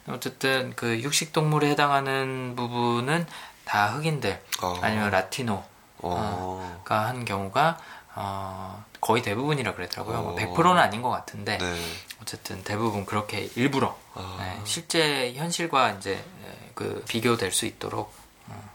어쨌든 0.09 0.73
그 0.75 1.01
육식 1.03 1.33
동물에 1.35 1.69
해당하는 1.69 2.55
부분은 2.57 3.27
다 3.65 3.89
흑인들 3.89 4.43
어. 4.59 4.79
아니면 4.83 5.11
라티노가 5.11 5.65
어. 5.99 6.83
어 6.85 6.85
한 6.95 7.25
경우가 7.25 7.79
어, 8.17 8.85
거의 9.01 9.23
대부분이라 9.23 9.75
그랬더라고요. 9.75 10.23
뭐 10.23 10.37
100%는 10.37 10.73
어. 10.79 10.81
아닌 10.81 11.03
것 11.03 11.11
같은데 11.11 11.59
네. 11.59 11.83
어쨌든 12.23 12.63
대부분 12.63 13.05
그렇게 13.05 13.51
일부러 13.57 13.99
아. 14.15 14.37
네, 14.39 14.61
실제 14.65 15.35
현실과 15.35 15.91
이제 15.93 16.25
네, 16.43 16.71
그 16.75 17.05
비교될 17.09 17.51
수 17.51 17.67
있도록 17.67 18.13
어, 18.47 18.71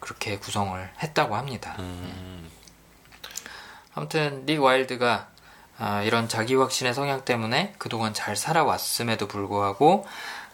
그렇게 0.00 0.38
구성을 0.38 0.90
했다고 1.00 1.36
합니다. 1.36 1.76
음. 1.78 2.50
네. 2.50 3.38
아무튼 3.94 4.44
닉 4.46 4.60
와일드가 4.60 5.28
어, 5.78 6.02
이런 6.04 6.28
자기 6.28 6.56
확신의 6.56 6.92
성향 6.94 7.24
때문에 7.24 7.74
그동안 7.78 8.12
잘 8.12 8.36
살아왔음에도 8.36 9.28
불구하고 9.28 10.06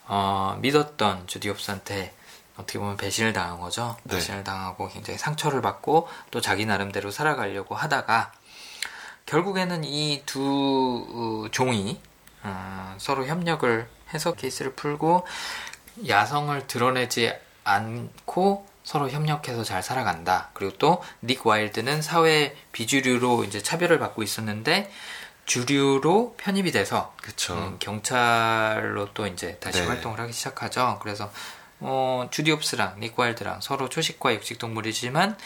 어, 0.07 0.59
믿었던 0.61 1.27
주디옵스한테 1.29 2.13
어떻게 2.59 2.79
보면 2.79 2.97
배신을 2.97 3.33
당한 3.33 3.59
거죠. 3.59 3.97
네. 4.03 4.17
배신을 4.17 4.45
당하고 4.45 4.89
굉장히 4.89 5.19
상처를 5.19 5.63
받고 5.63 6.09
또 6.31 6.41
자기 6.41 6.67
나름대로 6.67 7.11
살아가려고 7.11 7.75
하다가 7.75 8.33
결국에는 9.27 9.85
이두 9.85 11.45
어, 11.47 11.51
종이 11.51 12.01
어, 12.43 12.95
서로 12.99 13.27
협력을 13.27 13.89
해서 14.13 14.33
케이스를 14.33 14.73
풀고 14.75 15.27
야성을 16.07 16.67
드러내지 16.67 17.33
않고 17.65 18.67
서로 18.83 19.11
협력해서 19.11 19.65
잘 19.65 19.83
살아간다. 19.83 20.51
그리고 20.53 20.73
또 20.79 21.03
닉 21.23 21.47
와일드는 21.47 22.03
사회 22.03 22.57
비주류로 22.73 23.45
이제 23.45 23.63
차별을 23.63 23.99
받고 23.99 24.23
있었는데 24.23 24.91
주류로 25.47 26.35
편입이 26.39 26.73
돼서 26.73 27.15
음, 27.51 27.77
경찰로 27.79 29.13
또 29.15 29.27
이제 29.27 29.59
다시 29.61 29.81
네. 29.81 29.87
활동을 29.87 30.19
하기 30.21 30.33
시작하죠. 30.33 30.99
그래서 31.03 31.31
어, 31.81 32.29
주디옵스랑 32.31 32.97
니코일드랑 33.01 33.61
서로 33.61 33.89
초식과 33.89 34.35
육식 34.35 34.59
동물이지만 34.59 35.37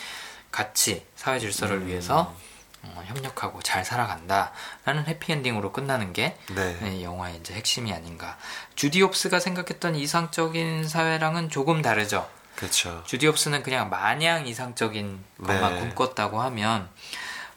같이 0.50 1.06
사회 1.16 1.38
질서를 1.38 1.76
음. 1.78 1.86
위해서 1.86 2.34
어, 2.82 3.02
협력하고 3.06 3.62
잘 3.62 3.84
살아간다라는 3.84 5.06
해피엔딩으로 5.06 5.72
끝나는 5.72 6.12
게 6.12 6.36
네. 6.54 7.02
영화의 7.04 7.36
이제 7.36 7.54
핵심이 7.54 7.92
아닌가. 7.92 8.36
주디옵스가 8.74 9.38
생각했던 9.38 9.94
이상적인 9.94 10.88
사회랑은 10.88 11.48
조금 11.48 11.80
다르죠. 11.80 12.28
그렇죠. 12.56 13.02
주디옵스는 13.06 13.62
그냥 13.62 13.88
마냥 13.88 14.46
이상적인 14.46 15.22
것만 15.46 15.74
네. 15.76 15.80
꿈꿨다고 15.80 16.40
하면 16.42 16.90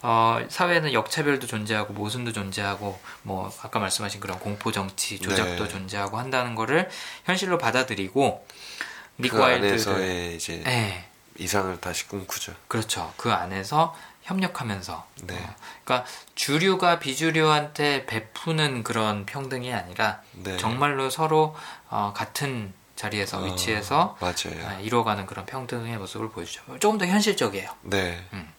어, 0.04 0.40
사회는 0.48 0.94
역차별도 0.94 1.48
존재하고 1.48 1.94
모순도 1.94 2.32
존재하고 2.32 3.00
뭐 3.24 3.52
아까 3.64 3.80
말씀하신 3.80 4.20
그런 4.20 4.38
공포 4.40 4.72
정치 4.72 5.18
조작도 5.18 5.64
네. 5.64 5.70
존재하고 5.70 6.20
한다는 6.20 6.54
거를 6.54 6.88
현실로 7.26 7.58
받아들이고 7.58 8.46
그 9.18 9.22
미그일 9.24 9.42
안에서의 9.44 10.36
이제 10.36 10.58
네. 10.64 11.06
이상을 11.38 11.80
다시 11.82 12.08
꿈꾸죠. 12.08 12.54
그렇죠. 12.68 13.14
그 13.18 13.32
안에서 13.32 13.96
협력하면서. 14.24 15.08
네. 15.24 15.36
어, 15.36 15.56
그러니까 15.84 16.10
주류가 16.36 17.00
비주류한테 17.00 18.06
베푸는 18.08 18.84
그런 18.84 19.26
평등이 19.26 19.72
아니라 19.74 20.22
네. 20.32 20.58
정말로 20.58 21.10
서로 21.10 21.56
어, 21.90 22.14
같은 22.16 22.74
자리에서 22.96 23.40
어, 23.40 23.42
위치에서 23.44 24.18
맞아요. 24.20 24.62
어, 24.62 24.80
이뤄가는 24.82 25.26
그런 25.26 25.46
평등의 25.46 25.98
모습을 25.98 26.30
보여주죠. 26.30 26.80
조금 26.80 26.98
더 26.98 27.06
현실적이에요. 27.06 27.70
네. 27.84 28.22
음, 28.34 28.50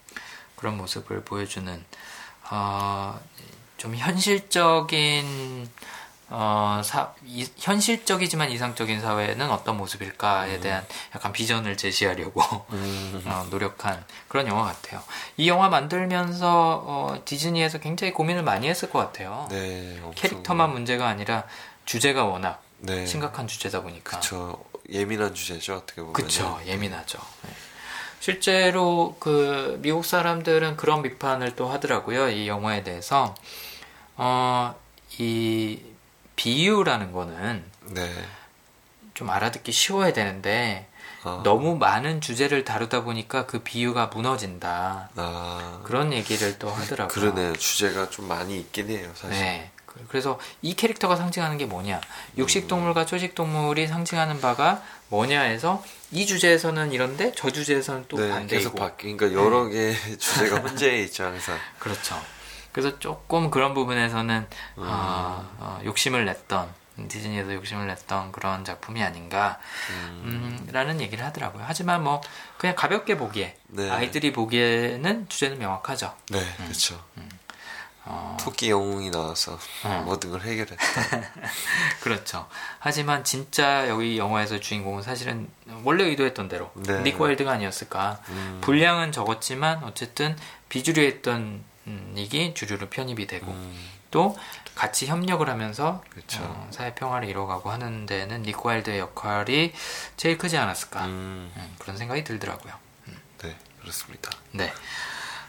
그런 0.56 0.76
모습을 0.76 1.22
보여주는 1.24 1.84
어, 2.50 3.18
좀 3.78 3.96
현실적인 3.96 5.66
어, 6.28 6.80
사, 6.84 7.14
이, 7.24 7.46
현실적이지만 7.56 8.50
이상적인 8.50 9.00
사회는 9.00 9.48
어떤 9.48 9.76
모습일까에 9.76 10.56
음. 10.56 10.60
대한 10.60 10.86
약간 11.14 11.32
비전을 11.32 11.76
제시하려고 11.76 12.42
음. 12.72 13.22
어, 13.26 13.46
노력한 13.50 14.04
그런 14.26 14.48
영화 14.48 14.64
같아요. 14.64 15.00
이 15.36 15.48
영화 15.48 15.68
만들면서 15.68 16.82
어, 16.84 17.22
디즈니에서 17.24 17.78
굉장히 17.78 18.12
고민을 18.12 18.42
많이 18.42 18.68
했을 18.68 18.90
것 18.90 18.98
같아요. 18.98 19.46
네, 19.50 20.00
캐릭터만 20.16 20.72
문제가 20.72 21.06
아니라 21.06 21.44
주제가 21.84 22.24
워낙 22.24 22.60
네. 22.78 23.06
심각한 23.06 23.46
주제다 23.46 23.82
보니까. 23.82 24.18
그쵸. 24.18 24.64
예민한 24.90 25.34
주제죠, 25.34 25.76
어떻게 25.76 26.00
보면. 26.00 26.12
그쵸, 26.12 26.58
네. 26.64 26.72
예민하죠. 26.72 27.18
네. 27.42 27.50
실제로 28.20 29.16
그 29.20 29.78
미국 29.82 30.04
사람들은 30.04 30.76
그런 30.76 31.02
비판을 31.02 31.54
또 31.54 31.68
하더라고요, 31.68 32.30
이 32.30 32.48
영화에 32.48 32.82
대해서. 32.82 33.34
어, 34.16 34.74
이 35.18 35.82
비유라는 36.36 37.12
거는 37.12 37.64
네. 37.88 38.10
좀 39.14 39.30
알아듣기 39.30 39.72
쉬워야 39.72 40.12
되는데 40.12 40.86
어. 41.24 41.40
너무 41.42 41.76
많은 41.76 42.20
주제를 42.20 42.64
다루다 42.64 43.02
보니까 43.02 43.46
그 43.46 43.58
비유가 43.60 44.06
무너진다. 44.06 45.08
아. 45.16 45.80
그런 45.84 46.12
얘기를 46.12 46.58
또 46.58 46.70
하더라고요. 46.70 47.08
그러네요. 47.12 47.56
주제가 47.56 48.10
좀 48.10 48.28
많이 48.28 48.56
있긴 48.60 48.90
해요, 48.90 49.10
사실. 49.14 49.30
네. 49.38 49.70
그, 49.86 50.04
그래서 50.08 50.38
이 50.62 50.74
캐릭터가 50.74 51.16
상징하는 51.16 51.58
게 51.58 51.66
뭐냐. 51.66 52.00
육식동물과 52.38 53.00
음. 53.02 53.06
초식동물이 53.06 53.88
상징하는 53.88 54.40
바가 54.40 54.84
뭐냐 55.08 55.40
해서 55.40 55.82
이 56.12 56.26
주제에서는 56.26 56.92
이런데 56.92 57.32
저 57.34 57.50
주제에서는 57.50 58.04
또 58.08 58.18
네, 58.18 58.28
반대이고. 58.28 58.48
계속 58.64 58.76
바뀌. 58.76 59.16
그러니까 59.16 59.40
여러 59.40 59.64
네. 59.64 59.72
개의 59.72 60.18
주제가 60.20 60.58
혼재해 60.58 61.02
있죠 61.04 61.24
항상. 61.24 61.58
그렇죠. 61.80 62.14
그래서 62.76 62.98
조금 62.98 63.50
그런 63.50 63.72
부분에서는 63.72 64.36
음. 64.46 64.82
어, 64.82 65.50
어, 65.56 65.80
욕심을 65.86 66.26
냈던 66.26 66.68
디즈니에서 67.08 67.54
욕심을 67.54 67.86
냈던 67.86 68.32
그런 68.32 68.66
작품이 68.66 69.02
아닌가라는 69.02 69.58
음. 70.24 70.68
음 70.74 71.00
얘기를 71.00 71.24
하더라고요. 71.24 71.64
하지만 71.66 72.04
뭐 72.04 72.20
그냥 72.58 72.76
가볍게 72.76 73.16
보기에 73.16 73.56
네. 73.68 73.88
아이들이 73.88 74.34
보기에는 74.34 75.26
주제는 75.26 75.58
명확하죠. 75.58 76.14
네, 76.28 76.38
음. 76.40 76.64
그렇죠. 76.66 77.02
음. 77.16 77.30
어... 78.04 78.36
토끼 78.38 78.68
영웅이 78.70 79.10
나와서 79.10 79.58
어. 79.82 80.02
모든 80.04 80.30
걸 80.32 80.42
해결했다. 80.42 80.76
그렇죠. 82.04 82.46
하지만 82.78 83.24
진짜 83.24 83.88
여기 83.88 84.18
영화에서 84.18 84.60
주인공은 84.60 85.02
사실은 85.02 85.48
원래 85.82 86.04
의도했던 86.04 86.48
대로 86.50 86.70
네. 86.74 87.00
닉 87.04 87.18
월드가 87.18 87.50
아니었을까. 87.52 88.18
음. 88.28 88.58
분량은 88.62 89.12
적었지만 89.12 89.82
어쨌든 89.82 90.36
비주류했던 90.68 91.64
음, 91.86 92.12
이게 92.16 92.52
주류로 92.52 92.90
편입이 92.90 93.26
되고 93.26 93.50
음. 93.50 93.90
또 94.10 94.36
같이 94.74 95.06
협력을 95.06 95.48
하면서 95.48 96.02
그렇죠. 96.10 96.40
어, 96.42 96.68
사회 96.70 96.94
평화를 96.94 97.28
이뤄가고 97.28 97.70
하는 97.70 98.06
데는 98.06 98.42
니코알드의 98.42 98.98
역할이 98.98 99.72
제일 100.16 100.36
크지 100.38 100.56
않았을까 100.56 101.06
음. 101.06 101.52
예, 101.56 101.62
그런 101.78 101.96
생각이 101.96 102.24
들더라고요. 102.24 102.74
음. 103.08 103.18
네 103.42 103.56
그렇습니다. 103.80 104.30
네 104.52 104.72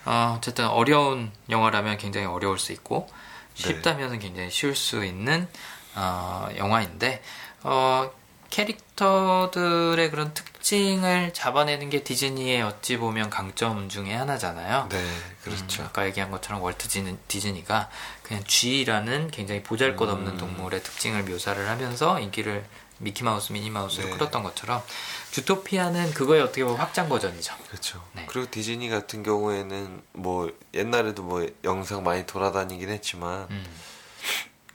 어, 0.06 0.36
어쨌든 0.38 0.68
어려운 0.68 1.32
영화라면 1.50 1.98
굉장히 1.98 2.28
어려울 2.28 2.60
수 2.60 2.72
있고 2.72 3.08
네. 3.56 3.62
쉽다면 3.64 4.14
은 4.14 4.20
굉장히 4.20 4.52
쉬울 4.52 4.76
수 4.76 5.04
있는 5.04 5.48
어, 5.96 6.48
영화인데 6.56 7.24
어, 7.64 8.12
캐릭터들의 8.50 10.10
그런 10.12 10.34
특 10.34 10.46
특징을 10.70 11.34
잡아내는 11.34 11.90
게 11.90 12.04
디즈니의 12.04 12.62
어찌 12.62 12.98
보면 12.98 13.30
강점 13.30 13.88
중에 13.90 14.14
하나잖아요. 14.14 14.90
네, 14.90 15.08
그렇죠. 15.44 15.84
음, 15.84 15.88
아까 15.88 16.06
얘기한 16.06 16.30
것처럼 16.32 16.62
월트 16.62 16.90
디즈니가 17.28 17.90
그냥 18.22 18.44
쥐라는 18.46 19.32
굉장히 19.32 19.64
보잘것없는 19.64 20.34
음. 20.34 20.38
동물의 20.38 20.84
특징을 20.84 21.24
묘사를 21.24 21.66
하면서 21.68 22.20
인기를 22.20 22.66
미키마우스, 22.98 23.54
미니마우스로 23.54 24.10
네. 24.10 24.14
끌었던 24.18 24.44
것처럼 24.44 24.84
주토피아는 25.32 26.14
그거의 26.14 26.42
어떻게 26.42 26.64
보면 26.66 26.78
확장 26.80 27.08
버전이죠. 27.08 27.56
그렇죠. 27.70 28.04
네. 28.14 28.26
그리고 28.28 28.50
디즈니 28.52 28.90
같은 28.90 29.24
경우에는 29.24 30.02
뭐 30.14 30.52
옛날에도 30.74 31.24
뭐 31.24 31.46
영상 31.64 32.04
많이 32.04 32.26
돌아다니긴 32.26 32.90
했지만 32.90 33.48
음. 33.52 33.64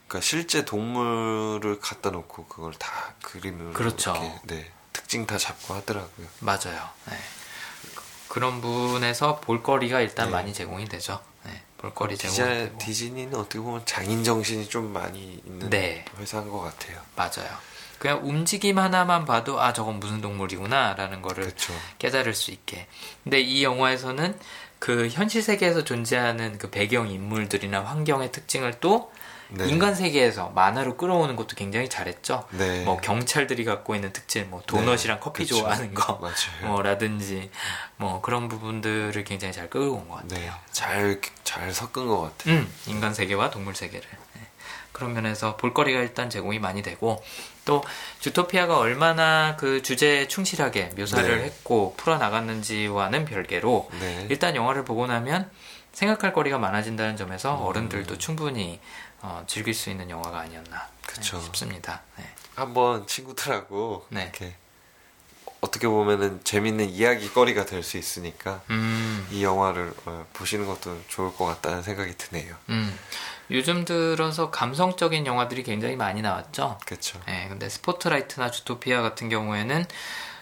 그러니까 0.07 0.21
실제 0.25 0.65
동물을 0.65 1.79
갖다 1.79 2.09
놓고 2.09 2.45
그걸 2.47 2.73
다 2.73 3.13
그림으로 3.21 3.73
그렇죠. 3.73 4.11
이렇게, 4.11 4.33
네. 4.45 4.71
특징 4.93 5.25
다 5.25 5.37
잡고 5.37 5.73
하더라고요. 5.73 6.27
맞아요. 6.39 6.87
네. 7.09 7.17
그런 8.29 8.61
분에서 8.61 9.41
볼거리가 9.41 9.99
일단 9.99 10.27
네. 10.27 10.31
많이 10.31 10.53
제공이 10.53 10.85
되죠. 10.85 11.19
네. 11.45 11.61
볼거리 11.79 12.15
제공. 12.15 12.35
이 12.35 12.55
되고. 12.57 12.77
디즈니는 12.77 13.35
어떻게 13.35 13.59
보면 13.59 13.85
장인 13.85 14.23
정신이 14.23 14.69
좀 14.69 14.93
많이 14.93 15.41
있는 15.45 15.69
네. 15.69 16.05
회사인 16.17 16.49
것 16.49 16.59
같아요. 16.61 17.01
맞아요. 17.15 17.51
그냥 17.99 18.21
움직임 18.27 18.79
하나만 18.79 19.25
봐도 19.25 19.61
아 19.61 19.71
저건 19.73 19.99
무슨 19.99 20.19
동물이구나라는 20.21 21.21
거를 21.21 21.45
그쵸. 21.47 21.73
깨달을 21.99 22.33
수 22.33 22.51
있게. 22.51 22.87
근데 23.23 23.39
이 23.39 23.63
영화에서는 23.63 24.37
그 24.79 25.07
현실 25.09 25.41
세계에서 25.41 25.85
존재하는 25.85 26.57
그 26.57 26.69
배경 26.69 27.07
인물들이나 27.07 27.81
환경의 27.83 28.31
특징을 28.33 28.79
또 28.81 29.13
네. 29.49 29.67
인간 29.67 29.93
세계에서 29.95 30.49
만화로 30.55 30.97
끌어오는 30.97 31.35
것도 31.35 31.55
굉장히 31.55 31.89
잘했죠. 31.89 32.45
네. 32.51 32.83
뭐 32.83 32.97
경찰들이 32.97 33.65
갖고 33.65 33.95
있는 33.95 34.11
특징, 34.13 34.47
뭐 34.49 34.61
도넛이랑 34.65 35.17
네. 35.17 35.21
커피 35.21 35.43
그쵸. 35.43 35.57
좋아하는 35.59 35.93
거, 35.93 36.15
맞아요. 36.21 36.35
뭐라든지 36.73 37.49
뭐 37.97 38.21
그런 38.21 38.47
부분들을 38.49 39.23
굉장히 39.23 39.53
잘 39.53 39.69
끌고 39.69 39.95
온것 39.95 40.21
같아요. 40.21 40.53
잘잘 40.71 41.21
네. 41.21 41.29
잘 41.43 41.73
섞은 41.73 42.07
것 42.07 42.21
같아요. 42.21 42.55
음, 42.55 42.73
인간 42.87 43.13
세계와 43.13 43.49
동물 43.49 43.75
세계를. 43.75 44.07
네. 44.33 44.41
그런 44.91 45.13
면에서 45.13 45.55
볼거리가 45.57 45.99
일단 45.99 46.29
제공이 46.29 46.59
많이 46.59 46.81
되고 46.81 47.23
또 47.65 47.83
주토피아가 48.19 48.77
얼마나 48.77 49.55
그 49.59 49.81
주제에 49.81 50.27
충실하게 50.27 50.91
묘사를 50.97 51.37
네. 51.39 51.43
했고 51.43 51.93
풀어나갔는지와는 51.97 53.25
별개로 53.25 53.89
네. 53.99 54.27
일단 54.29 54.55
영화를 54.55 54.85
보고 54.85 55.05
나면 55.07 55.49
생각할 55.93 56.33
거리가 56.33 56.57
많아진다는 56.57 57.17
점에서 57.17 57.55
음. 57.55 57.61
어른들도 57.65 58.17
충분히 58.17 58.79
어, 59.23 59.41
즐길 59.47 59.73
수 59.73 59.89
있는 59.89 60.09
영화가 60.09 60.37
아니었나 60.37 60.87
그쵸. 61.07 61.39
싶습니다. 61.41 62.01
네. 62.17 62.29
한번 62.55 63.07
친구들하고 63.07 64.05
네. 64.09 64.23
이렇게 64.23 64.53
어떻게 65.63 65.87
보면은 65.87 66.43
재밌는 66.43 66.89
이야기거리가 66.89 67.65
될 67.65 67.83
수 67.83 67.97
있으니까 67.97 68.61
음. 68.69 69.25
이 69.31 69.41
영화를 69.45 69.93
어, 70.05 70.27
보시는 70.33 70.67
것도 70.67 70.99
좋을 71.07 71.33
것 71.33 71.45
같다는 71.45 71.81
생각이 71.83 72.17
드네요. 72.17 72.53
음. 72.67 72.99
요즘 73.49 73.85
들어서 73.85 74.51
감성적인 74.51 75.25
영화들이 75.25 75.63
굉장히 75.63 75.95
많이 75.95 76.21
나왔죠. 76.21 76.77
그렇죠. 76.85 77.21
네, 77.27 77.45
근데 77.47 77.69
스포트라이트나 77.69 78.51
주토피아 78.51 79.01
같은 79.01 79.29
경우에는 79.29 79.85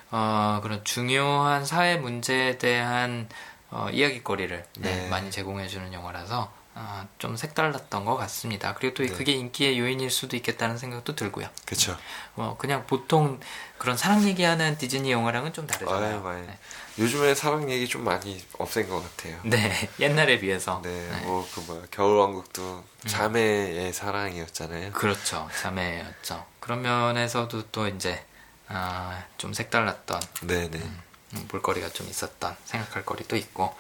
어, 0.10 0.60
그런 0.64 0.84
중요한 0.84 1.66
사회 1.68 1.98
문제에 1.98 2.58
대한 2.58 3.30
어, 3.70 3.90
이야기거리를 3.92 4.66
네. 4.80 4.96
네, 5.04 5.10
많이 5.10 5.30
제공해주는 5.30 5.94
영화라서 5.94 6.52
어, 6.74 7.06
좀 7.18 7.36
색달랐던 7.36 8.06
것 8.06 8.16
같습니다. 8.18 8.74
그리고 8.76 8.94
또 8.96 9.04
네. 9.04 9.10
그게 9.10 9.34
인기의 9.34 9.78
요인일 9.78 10.10
수도 10.10 10.38
있겠다는 10.38 10.78
생각도 10.78 11.16
들고요. 11.16 11.50
그렇죠. 11.66 11.98
뭐 12.36 12.56
그냥 12.58 12.86
보통 12.88 13.40
그런 13.78 13.98
사랑 13.98 14.24
얘기하는 14.24 14.78
디즈니 14.78 15.12
영화랑은 15.12 15.52
좀 15.52 15.68
다르잖아요. 15.68 16.20
아유, 16.26 16.28
아유. 16.28 16.46
네. 16.46 16.58
요즘에 16.98 17.36
사랑 17.36 17.70
얘기 17.72 17.88
좀 17.88 18.04
많이 18.06 18.42
없앤 18.58 18.88
것 18.88 19.02
같아요. 19.02 19.38
네, 19.44 19.74
옛날에 20.00 20.40
비해서. 20.40 20.80
네, 20.84 20.90
네. 20.90 21.20
뭐그 21.26 21.60
뭐야 21.62 21.82
겨울왕국도 21.92 22.62
음. 22.64 23.08
자매의 23.08 23.88
음. 23.88 23.94
사랑이었잖아요. 23.94 24.92
그렇죠, 24.94 25.50
자매였죠. 25.62 26.46
그런 26.62 26.82
면에서도 26.84 27.64
또 27.70 27.88
이제 27.88 28.24
아, 28.70 29.22
좀 29.38 29.52
색달랐던. 29.54 30.22
네네. 30.44 30.70
네. 30.70 30.78
음, 30.80 31.02
음, 31.34 31.48
볼거리가 31.50 31.90
좀 31.90 32.08
있었던 32.10 32.56
생각할 32.66 33.06
거리도 33.06 33.36
있고 33.38 33.74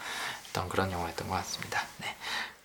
어떤 0.50 0.68
그런 0.68 0.92
영화였던 0.92 1.28
것 1.28 1.36
같습니다. 1.36 1.86
네. 1.98 2.14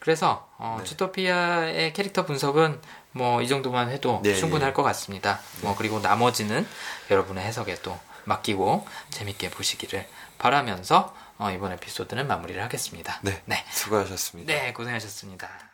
그래서 0.06 0.48
어, 0.58 0.76
네. 0.78 0.84
주토피아의 0.84 1.92
캐릭터 1.92 2.24
분석은 2.24 2.80
뭐 3.10 3.42
이 3.42 3.48
정도만 3.48 3.90
해도 3.90 4.20
네, 4.22 4.34
충분할 4.36 4.68
예. 4.70 4.72
것 4.72 4.84
같습니다. 4.84 5.40
네. 5.56 5.62
뭐 5.62 5.74
그리고 5.76 5.98
나머지는 5.98 6.64
여러분의 7.10 7.44
해석에 7.44 7.74
또 7.82 7.98
맡기고 8.24 8.86
재밌게 9.10 9.50
보시기를 9.50 10.06
바라면서 10.38 11.12
어, 11.38 11.50
이번 11.50 11.72
에피소드는 11.72 12.28
마무리를 12.28 12.62
하겠습니다. 12.62 13.18
네, 13.22 13.42
네. 13.46 13.64
수고하셨습니다. 13.70 14.52
네, 14.52 14.72
고생하셨습니다. 14.72 15.65